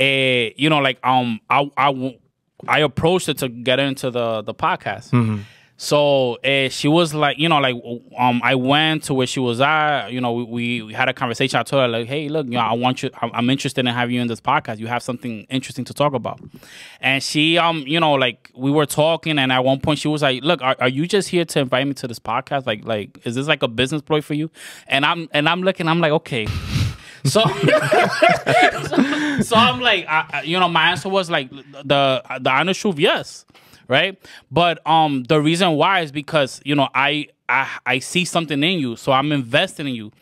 Eh, 0.00 0.52
you 0.56 0.70
know, 0.70 0.78
like 0.78 0.98
um, 1.04 1.40
I 1.50 1.70
I 1.76 2.18
I 2.66 2.80
approached 2.80 3.26
her 3.26 3.34
to 3.34 3.48
get 3.48 3.78
her 3.78 3.84
into 3.84 4.10
the 4.10 4.40
the 4.40 4.54
podcast. 4.54 5.10
Mm-hmm. 5.10 5.40
So 5.82 6.34
uh, 6.44 6.68
she 6.68 6.88
was 6.88 7.14
like, 7.14 7.38
you 7.38 7.48
know, 7.48 7.58
like 7.58 7.74
um, 8.18 8.42
I 8.44 8.54
went 8.54 9.04
to 9.04 9.14
where 9.14 9.26
she 9.26 9.40
was 9.40 9.62
at. 9.62 10.08
You 10.08 10.20
know, 10.20 10.32
we, 10.34 10.82
we 10.82 10.92
had 10.92 11.08
a 11.08 11.14
conversation. 11.14 11.58
I 11.58 11.62
told 11.62 11.80
her 11.80 11.88
like, 11.88 12.06
hey, 12.06 12.28
look, 12.28 12.44
you 12.46 12.52
know, 12.52 12.60
I 12.60 12.74
want 12.74 13.02
you. 13.02 13.08
I'm, 13.20 13.30
I'm 13.32 13.48
interested 13.48 13.86
in 13.86 13.94
having 13.94 14.14
you 14.14 14.20
in 14.20 14.28
this 14.28 14.42
podcast. 14.42 14.78
You 14.78 14.88
have 14.88 15.02
something 15.02 15.46
interesting 15.48 15.86
to 15.86 15.94
talk 15.94 16.12
about. 16.12 16.38
And 17.00 17.22
she, 17.22 17.56
um, 17.56 17.84
you 17.86 17.98
know, 17.98 18.12
like 18.12 18.50
we 18.54 18.70
were 18.70 18.84
talking, 18.84 19.38
and 19.38 19.50
at 19.50 19.64
one 19.64 19.80
point 19.80 19.98
she 19.98 20.08
was 20.08 20.20
like, 20.20 20.44
look, 20.44 20.60
are, 20.60 20.76
are 20.80 20.88
you 20.88 21.06
just 21.06 21.28
here 21.28 21.46
to 21.46 21.60
invite 21.60 21.86
me 21.86 21.94
to 21.94 22.06
this 22.06 22.18
podcast? 22.18 22.66
Like, 22.66 22.84
like 22.84 23.18
is 23.24 23.34
this 23.34 23.48
like 23.48 23.62
a 23.62 23.68
business 23.68 24.02
ploy 24.02 24.20
for 24.20 24.34
you? 24.34 24.50
And 24.86 25.06
I'm 25.06 25.30
and 25.32 25.48
I'm 25.48 25.62
looking. 25.62 25.88
I'm 25.88 26.00
like, 26.00 26.12
okay. 26.12 26.46
So, 27.24 27.42
so, 28.86 29.40
so 29.42 29.56
I'm 29.56 29.80
like, 29.80 30.06
I, 30.08 30.42
you 30.44 30.58
know, 30.58 30.68
my 30.68 30.90
answer 30.90 31.08
was 31.08 31.30
like 31.30 31.50
the 31.50 32.22
the 32.40 32.50
honest 32.50 32.80
truth, 32.80 32.98
yes, 32.98 33.44
right. 33.88 34.18
But 34.50 34.84
um, 34.86 35.24
the 35.24 35.40
reason 35.40 35.72
why 35.72 36.00
is 36.00 36.12
because 36.12 36.60
you 36.64 36.74
know 36.74 36.88
I 36.94 37.28
I 37.48 37.68
I 37.84 37.98
see 37.98 38.24
something 38.24 38.62
in 38.62 38.78
you, 38.78 38.96
so 38.96 39.12
I'm 39.12 39.32
investing 39.32 39.88
in 39.88 39.94
you. 39.94 40.12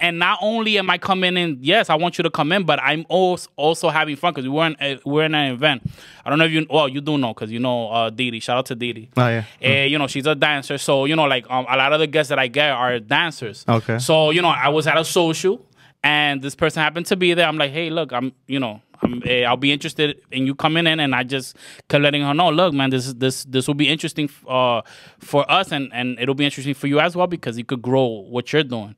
And 0.00 0.20
not 0.20 0.38
only 0.40 0.78
am 0.78 0.88
I 0.90 0.98
coming 0.98 1.36
in, 1.36 1.58
yes, 1.60 1.90
I 1.90 1.96
want 1.96 2.16
you 2.16 2.22
to 2.22 2.30
come 2.30 2.52
in, 2.52 2.62
but 2.64 2.78
I'm 2.80 3.04
also 3.08 3.50
also 3.56 3.88
having 3.88 4.14
fun 4.14 4.32
because 4.32 4.44
we 4.44 4.54
were 4.54 4.66
in 4.66 5.00
we're 5.04 5.24
in 5.24 5.34
an 5.34 5.52
event. 5.52 5.82
I 6.24 6.30
don't 6.30 6.38
know 6.38 6.44
if 6.44 6.52
you 6.52 6.66
well 6.70 6.88
you 6.88 7.00
do 7.00 7.18
know 7.18 7.34
because 7.34 7.50
you 7.50 7.58
know 7.58 7.88
uh, 7.90 8.10
Didi. 8.10 8.38
Shout 8.40 8.58
out 8.58 8.66
to 8.66 8.74
Didi. 8.76 9.10
Oh, 9.16 9.28
yeah. 9.28 9.44
Eh, 9.60 9.84
you 9.86 9.98
know 9.98 10.06
she's 10.06 10.26
a 10.26 10.34
dancer, 10.34 10.78
so 10.78 11.04
you 11.04 11.16
know 11.16 11.24
like 11.24 11.50
um, 11.50 11.66
a 11.68 11.76
lot 11.76 11.92
of 11.92 11.98
the 11.98 12.06
guests 12.06 12.28
that 12.28 12.38
I 12.38 12.46
get 12.46 12.70
are 12.70 13.00
dancers. 13.00 13.64
Okay. 13.68 13.98
So 13.98 14.30
you 14.30 14.42
know 14.42 14.50
I 14.50 14.68
was 14.68 14.86
at 14.86 14.96
a 14.96 15.04
social 15.04 15.64
and 16.02 16.42
this 16.42 16.54
person 16.54 16.82
happened 16.82 17.06
to 17.06 17.16
be 17.16 17.34
there. 17.34 17.46
I'm 17.46 17.58
like, 17.58 17.72
hey, 17.72 17.90
look, 17.90 18.12
I'm 18.12 18.32
you 18.46 18.60
know. 18.60 18.82
I'm, 19.04 19.20
eh, 19.26 19.42
I'll 19.42 19.56
be 19.56 19.72
interested 19.72 20.20
in 20.30 20.46
you 20.46 20.54
coming 20.54 20.86
in, 20.86 21.00
and 21.00 21.12
I 21.12 21.24
just 21.24 21.56
kept 21.88 22.02
letting 22.02 22.22
her 22.22 22.32
know, 22.32 22.50
look, 22.50 22.72
man, 22.72 22.90
this 22.90 23.08
is 23.08 23.14
this 23.16 23.42
this 23.44 23.66
will 23.66 23.74
be 23.74 23.88
interesting 23.88 24.30
uh, 24.46 24.82
for 25.18 25.50
us, 25.50 25.72
and 25.72 25.92
and 25.92 26.18
it'll 26.20 26.36
be 26.36 26.44
interesting 26.44 26.74
for 26.74 26.86
you 26.86 27.00
as 27.00 27.16
well 27.16 27.26
because 27.26 27.58
you 27.58 27.64
could 27.64 27.82
grow 27.82 28.06
what 28.06 28.52
you're 28.52 28.62
doing. 28.62 28.94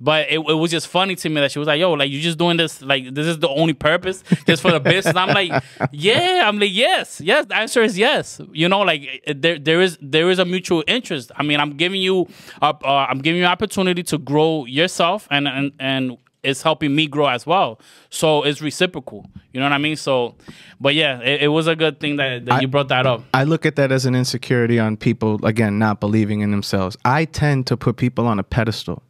But 0.00 0.28
it, 0.28 0.40
it 0.40 0.54
was 0.54 0.72
just 0.72 0.88
funny 0.88 1.14
to 1.14 1.28
me 1.28 1.40
that 1.40 1.52
she 1.52 1.58
was 1.58 1.68
like, 1.68 1.78
yo, 1.78 1.92
like 1.92 2.10
you're 2.10 2.20
just 2.20 2.36
doing 2.36 2.56
this, 2.56 2.82
like 2.82 3.14
this 3.14 3.26
is 3.26 3.38
the 3.38 3.48
only 3.48 3.74
purpose, 3.74 4.24
just 4.46 4.60
for 4.60 4.72
the 4.72 4.80
business. 4.80 5.14
I'm 5.14 5.28
like, 5.28 5.62
yeah, 5.92 6.42
I'm 6.46 6.58
like, 6.58 6.72
yes, 6.72 7.20
yes. 7.20 7.46
The 7.46 7.56
answer 7.56 7.82
is 7.82 7.96
yes. 7.96 8.40
You 8.52 8.68
know, 8.68 8.80
like 8.80 9.22
eh, 9.26 9.34
there 9.36 9.58
there 9.58 9.80
is 9.80 9.96
there 10.00 10.30
is 10.30 10.40
a 10.40 10.44
mutual 10.44 10.82
interest. 10.88 11.30
I 11.36 11.44
mean, 11.44 11.60
I'm 11.60 11.76
giving 11.76 12.02
you, 12.02 12.26
uh, 12.60 12.72
uh, 12.82 13.06
I'm 13.08 13.20
giving 13.20 13.40
you 13.40 13.46
opportunity 13.46 14.02
to 14.02 14.18
grow 14.18 14.64
yourself, 14.64 15.28
and 15.30 15.46
and 15.46 15.72
and 15.78 16.18
it's 16.44 16.62
helping 16.62 16.94
me 16.94 17.06
grow 17.06 17.26
as 17.26 17.46
well. 17.46 17.80
So 18.10 18.42
it's 18.42 18.60
reciprocal. 18.60 19.26
You 19.52 19.60
know 19.60 19.66
what 19.66 19.72
I 19.72 19.78
mean? 19.78 19.96
So, 19.96 20.36
but 20.80 20.94
yeah, 20.94 21.20
it, 21.20 21.42
it 21.44 21.48
was 21.48 21.66
a 21.66 21.74
good 21.74 22.00
thing 22.00 22.16
that, 22.16 22.44
that 22.46 22.62
you 22.62 22.68
brought 22.68 22.88
that 22.88 23.06
up. 23.06 23.22
I 23.32 23.44
look 23.44 23.66
at 23.66 23.76
that 23.76 23.90
as 23.90 24.06
an 24.06 24.14
insecurity 24.14 24.78
on 24.78 24.96
people 24.96 25.44
again 25.44 25.78
not 25.78 26.00
believing 26.00 26.40
in 26.40 26.50
themselves. 26.50 26.96
I 27.04 27.24
tend 27.24 27.66
to 27.68 27.76
put 27.76 27.96
people 27.96 28.26
on 28.26 28.38
a 28.38 28.44
pedestal 28.44 29.02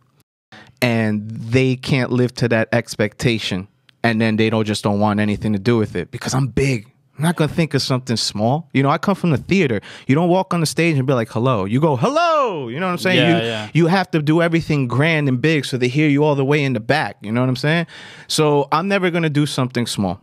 and 0.80 1.30
they 1.30 1.76
can't 1.76 2.11
live 2.11 2.35
to 2.35 2.49
that 2.49 2.68
expectation 2.72 3.68
and 4.03 4.20
then 4.20 4.37
they 4.37 4.51
don't 4.51 4.66
just 4.66 4.85
don't 4.85 5.01
want 5.01 5.18
anything 5.18 5.53
to 5.55 5.59
do 5.59 5.76
with 5.76 5.97
it 5.97 6.11
because 6.11 6.35
I'm 6.35 6.47
big. 6.47 6.91
I'm 7.17 7.23
not 7.23 7.37
gonna 7.37 7.53
think 7.53 7.75
of 7.75 7.83
something 7.83 8.17
small. 8.17 8.69
You 8.73 8.83
know, 8.83 8.91
I 8.91 8.99
come 8.99 9.15
from 9.15 9.31
the 9.31 9.39
theater. 9.39 9.81
You 10.09 10.17
don't 10.17 10.29
walk 10.29 10.53
on 10.53 10.61
the 10.61 10.67
stage 10.67 10.99
and 10.99 11.07
be 11.07 11.12
like, 11.12 11.31
hello. 11.31 11.65
You 11.65 11.81
go, 11.81 11.97
hello. 11.97 12.69
You 12.69 12.81
know 12.81 12.87
what 12.87 12.93
I'm 12.93 12.99
saying? 12.99 13.19
Yeah, 13.19 13.39
you, 13.39 13.47
yeah. 13.47 13.71
you 13.73 13.87
have 13.87 14.11
to 14.11 14.23
do 14.23 14.43
everything 14.43 14.89
grand 14.89 15.29
and 15.29 15.41
big 15.41 15.65
so 15.65 15.77
they 15.77 15.89
hear 15.89 16.09
you 16.09 16.25
all 16.25 16.35
the 16.35 16.45
way 16.45 16.65
in 16.65 16.73
the 16.73 16.81
back. 16.81 17.17
You 17.23 17.31
know 17.31 17.41
what 17.41 17.49
I'm 17.49 17.57
saying? 17.57 17.87
So 18.27 18.69
I'm 18.73 18.89
never 18.89 19.11
gonna 19.11 19.31
do 19.31 19.47
something 19.47 19.87
small 19.87 20.21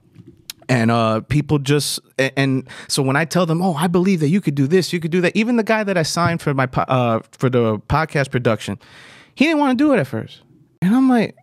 and 0.71 0.89
uh 0.89 1.19
people 1.21 1.59
just 1.59 1.99
and, 2.17 2.31
and 2.37 2.69
so 2.87 3.03
when 3.03 3.15
i 3.15 3.25
tell 3.25 3.45
them 3.45 3.61
oh 3.61 3.73
i 3.73 3.87
believe 3.87 4.19
that 4.21 4.29
you 4.29 4.39
could 4.39 4.55
do 4.55 4.67
this 4.67 4.93
you 4.93 4.99
could 4.99 5.11
do 5.11 5.19
that 5.19 5.35
even 5.35 5.57
the 5.57 5.63
guy 5.63 5.83
that 5.83 5.97
i 5.97 6.03
signed 6.03 6.41
for 6.41 6.53
my 6.53 6.65
po- 6.65 6.83
uh 6.83 7.19
for 7.31 7.49
the 7.49 7.77
podcast 7.89 8.31
production 8.31 8.79
he 9.35 9.45
didn't 9.45 9.59
want 9.59 9.77
to 9.77 9.83
do 9.83 9.91
it 9.91 9.97
at 9.97 10.07
first 10.07 10.41
and 10.81 10.95
i'm 10.95 11.09
like 11.09 11.35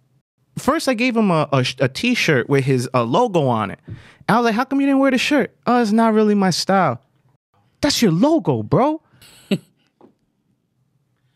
first 0.58 0.88
i 0.88 0.94
gave 0.94 1.16
him 1.16 1.30
a, 1.30 1.48
a, 1.52 1.64
a 1.80 1.88
t-shirt 1.88 2.48
with 2.48 2.64
his 2.64 2.88
uh, 2.94 3.02
logo 3.02 3.46
on 3.46 3.70
it 3.70 3.78
i 4.28 4.36
was 4.36 4.44
like 4.44 4.54
how 4.54 4.64
come 4.64 4.80
you 4.80 4.86
didn't 4.86 5.00
wear 5.00 5.10
the 5.10 5.18
shirt 5.18 5.56
oh 5.66 5.80
it's 5.80 5.92
not 5.92 6.12
really 6.14 6.34
my 6.34 6.50
style 6.50 7.00
that's 7.80 8.02
your 8.02 8.12
logo 8.12 8.62
bro 8.62 9.00
i 9.50 9.58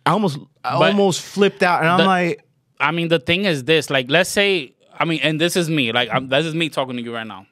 almost 0.06 0.38
i 0.64 0.78
But 0.78 0.90
almost 0.90 1.20
flipped 1.22 1.62
out 1.62 1.80
and 1.80 1.88
i'm 1.88 2.06
like 2.06 2.44
I 2.82 2.90
mean, 2.90 3.08
the 3.08 3.20
thing 3.20 3.44
is 3.44 3.64
this: 3.64 3.90
like, 3.90 4.10
let's 4.10 4.28
say, 4.28 4.74
I 4.98 5.04
mean, 5.04 5.20
and 5.22 5.40
this 5.40 5.56
is 5.56 5.70
me. 5.70 5.92
Like, 5.92 6.08
I'm, 6.12 6.28
this 6.28 6.44
is 6.44 6.54
me 6.54 6.68
talking 6.68 6.96
to 6.96 7.02
you 7.02 7.14
right 7.14 7.26
now. 7.26 7.46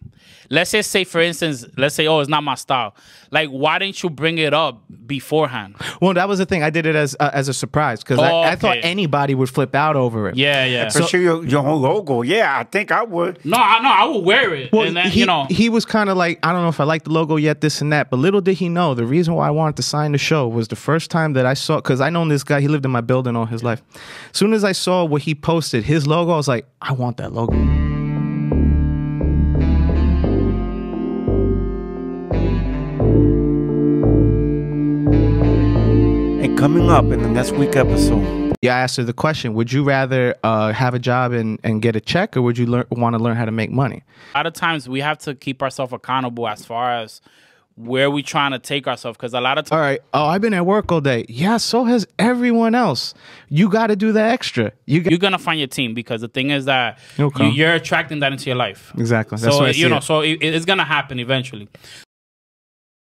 Let's 0.51 0.73
just 0.73 0.91
say, 0.91 1.05
for 1.05 1.21
instance, 1.21 1.65
let's 1.77 1.95
say, 1.95 2.09
oh, 2.09 2.19
it's 2.19 2.29
not 2.29 2.43
my 2.43 2.57
style. 2.57 2.95
Like, 3.31 3.49
why 3.51 3.79
didn't 3.79 4.03
you 4.03 4.11
bring 4.11 4.39
it 4.39 4.53
up 4.53 4.83
beforehand? 5.07 5.77
well 6.01 6.15
that 6.15 6.29
was 6.29 6.39
the 6.39 6.47
thing 6.47 6.63
i 6.63 6.71
did 6.71 6.87
it 6.87 6.95
as 6.95 7.17
uh, 7.19 7.31
as 7.33 7.49
a 7.49 7.53
surprise 7.55 8.01
because 8.01 8.19
I, 8.19 8.53
I 8.53 8.57
thought 8.57 8.79
anybody 8.83 9.35
would 9.35 9.49
flip 9.51 9.75
out 9.75 9.97
over 9.97 10.29
it 10.29 10.37
Yeah, 10.37 10.65
yeah. 10.65 10.89
For 10.89 11.03
sure, 11.03 11.21
your, 11.21 11.45
your 11.45 11.63
whole 11.63 11.79
logo. 11.81 12.23
Yeah, 12.23 12.59
I 12.59 12.65
think 12.65 12.93
I 12.93 13.03
would. 13.03 13.45
no, 13.45 13.57
I 13.57 13.81
know. 13.83 13.91
I 13.91 14.05
would 14.07 14.25
wear 14.25 14.55
it, 14.55 14.73
Well, 14.73 14.87
and 14.87 14.97
then 14.97 15.07
he, 15.11 15.21
you 15.21 15.27
know. 15.27 15.47
he 15.51 15.69
was 15.69 15.85
kind 15.85 16.09
of 16.11 16.17
like, 16.17 16.39
I 16.45 16.53
don't 16.53 16.63
know 16.63 16.69
if 16.69 16.81
I 16.81 16.85
like 16.85 17.05
the 17.05 17.11
logo 17.11 17.37
yet, 17.37 17.61
this 17.61 17.81
and 17.81 17.93
that. 17.93 18.11
But 18.11 18.19
little 18.19 18.41
did 18.41 18.57
he 18.57 18.69
know, 18.69 18.95
the 18.95 19.05
reason 19.07 19.35
why 19.35 19.49
I 19.49 19.51
wanted 19.51 19.77
to 19.77 19.83
sign 19.83 20.13
the 20.13 20.19
show 20.19 20.47
was 20.49 20.69
the 20.69 20.77
first 20.77 21.11
time 21.11 21.33
that 21.35 21.47
I 21.47 21.55
saw, 21.55 21.77
because 21.77 22.01
I 22.01 22.11
known 22.11 22.29
this 22.29 22.45
guy, 22.45 22.61
he 22.61 22.69
lived 22.69 22.85
in 22.85 22.91
my 22.91 23.01
building 23.01 23.37
all 23.37 23.47
his 23.47 23.63
life. 23.63 23.83
As 24.31 24.37
soon 24.37 24.53
as 24.53 24.65
I 24.65 24.73
saw 24.73 25.05
what 25.05 25.23
he 25.23 25.35
posted, 25.35 25.85
his 25.85 26.07
logo, 26.07 26.33
I 26.33 26.37
was 26.37 26.49
like, 26.49 26.67
I 26.81 26.93
want 26.93 27.17
that 27.19 27.33
logo. 27.33 27.80
Coming 36.61 36.91
up 36.91 37.05
in 37.07 37.23
the 37.23 37.29
next 37.29 37.53
week 37.53 37.75
episode, 37.75 38.53
Yeah, 38.61 38.77
I 38.77 38.81
asked 38.81 38.99
her 38.99 39.03
the 39.03 39.15
question: 39.15 39.55
Would 39.55 39.73
you 39.73 39.83
rather 39.83 40.35
uh, 40.45 40.73
have 40.75 40.93
a 40.93 40.99
job 40.99 41.33
and, 41.33 41.59
and 41.65 41.81
get 41.81 41.97
a 41.97 42.01
check, 42.03 42.37
or 42.37 42.43
would 42.43 42.59
you 42.59 42.67
learn, 42.67 42.85
want 42.91 43.17
to 43.17 43.19
learn 43.23 43.35
how 43.37 43.47
to 43.47 43.51
make 43.51 43.71
money? 43.71 44.03
a 44.35 44.39
lot 44.39 44.47
of 44.47 44.53
times 44.53 44.87
we 44.89 45.01
have 45.01 45.17
to 45.19 45.35
keep 45.35 45.63
ourselves 45.63 45.93
accountable 45.95 46.47
as 46.47 46.65
far 46.67 46.93
as 46.93 47.23
where 47.77 48.11
we 48.11 48.23
trying 48.23 48.51
to 48.53 48.59
take 48.59 48.87
ourselves 48.87 49.17
because 49.17 49.33
a 49.33 49.41
lot 49.41 49.57
of 49.57 49.65
times 49.65 49.73
All 49.73 49.81
right. 49.81 50.01
Oh, 50.13 50.27
I've 50.27 50.43
been 50.43 50.53
at 50.53 50.67
work 50.67 50.93
all 50.93 51.01
day. 51.01 51.25
Yeah, 51.31 51.57
so 51.57 51.85
has 51.85 52.07
everyone 52.19 52.75
else. 52.75 53.15
You 53.49 53.71
got 53.71 53.87
to 53.87 53.97
do 53.97 54.13
the 54.13 54.21
extra. 54.23 54.73
you 54.85 55.01
you're 55.01 55.19
gonna 55.19 55.39
find 55.39 55.59
your 55.59 55.69
team 55.69 55.95
because 55.95 56.21
the 56.21 56.29
thing 56.29 56.51
is 56.51 56.67
that 56.67 56.99
Okay. 57.19 57.47
you, 57.47 57.53
you're 57.53 57.73
attracting 57.73 58.21
that 58.21 58.33
into 58.33 58.47
your 58.51 58.57
life 58.57 58.93
exactly. 58.99 59.37
That's 59.39 59.55
so 59.55 59.61
what 59.63 59.69
I 59.71 59.73
see 59.73 59.81
you 59.81 59.89
know 59.89 59.97
it. 59.97 60.03
so 60.03 60.21
it, 60.21 60.35
it's 60.43 60.67
gonna 60.67 60.85
happen 60.85 61.19
eventually 61.21 61.69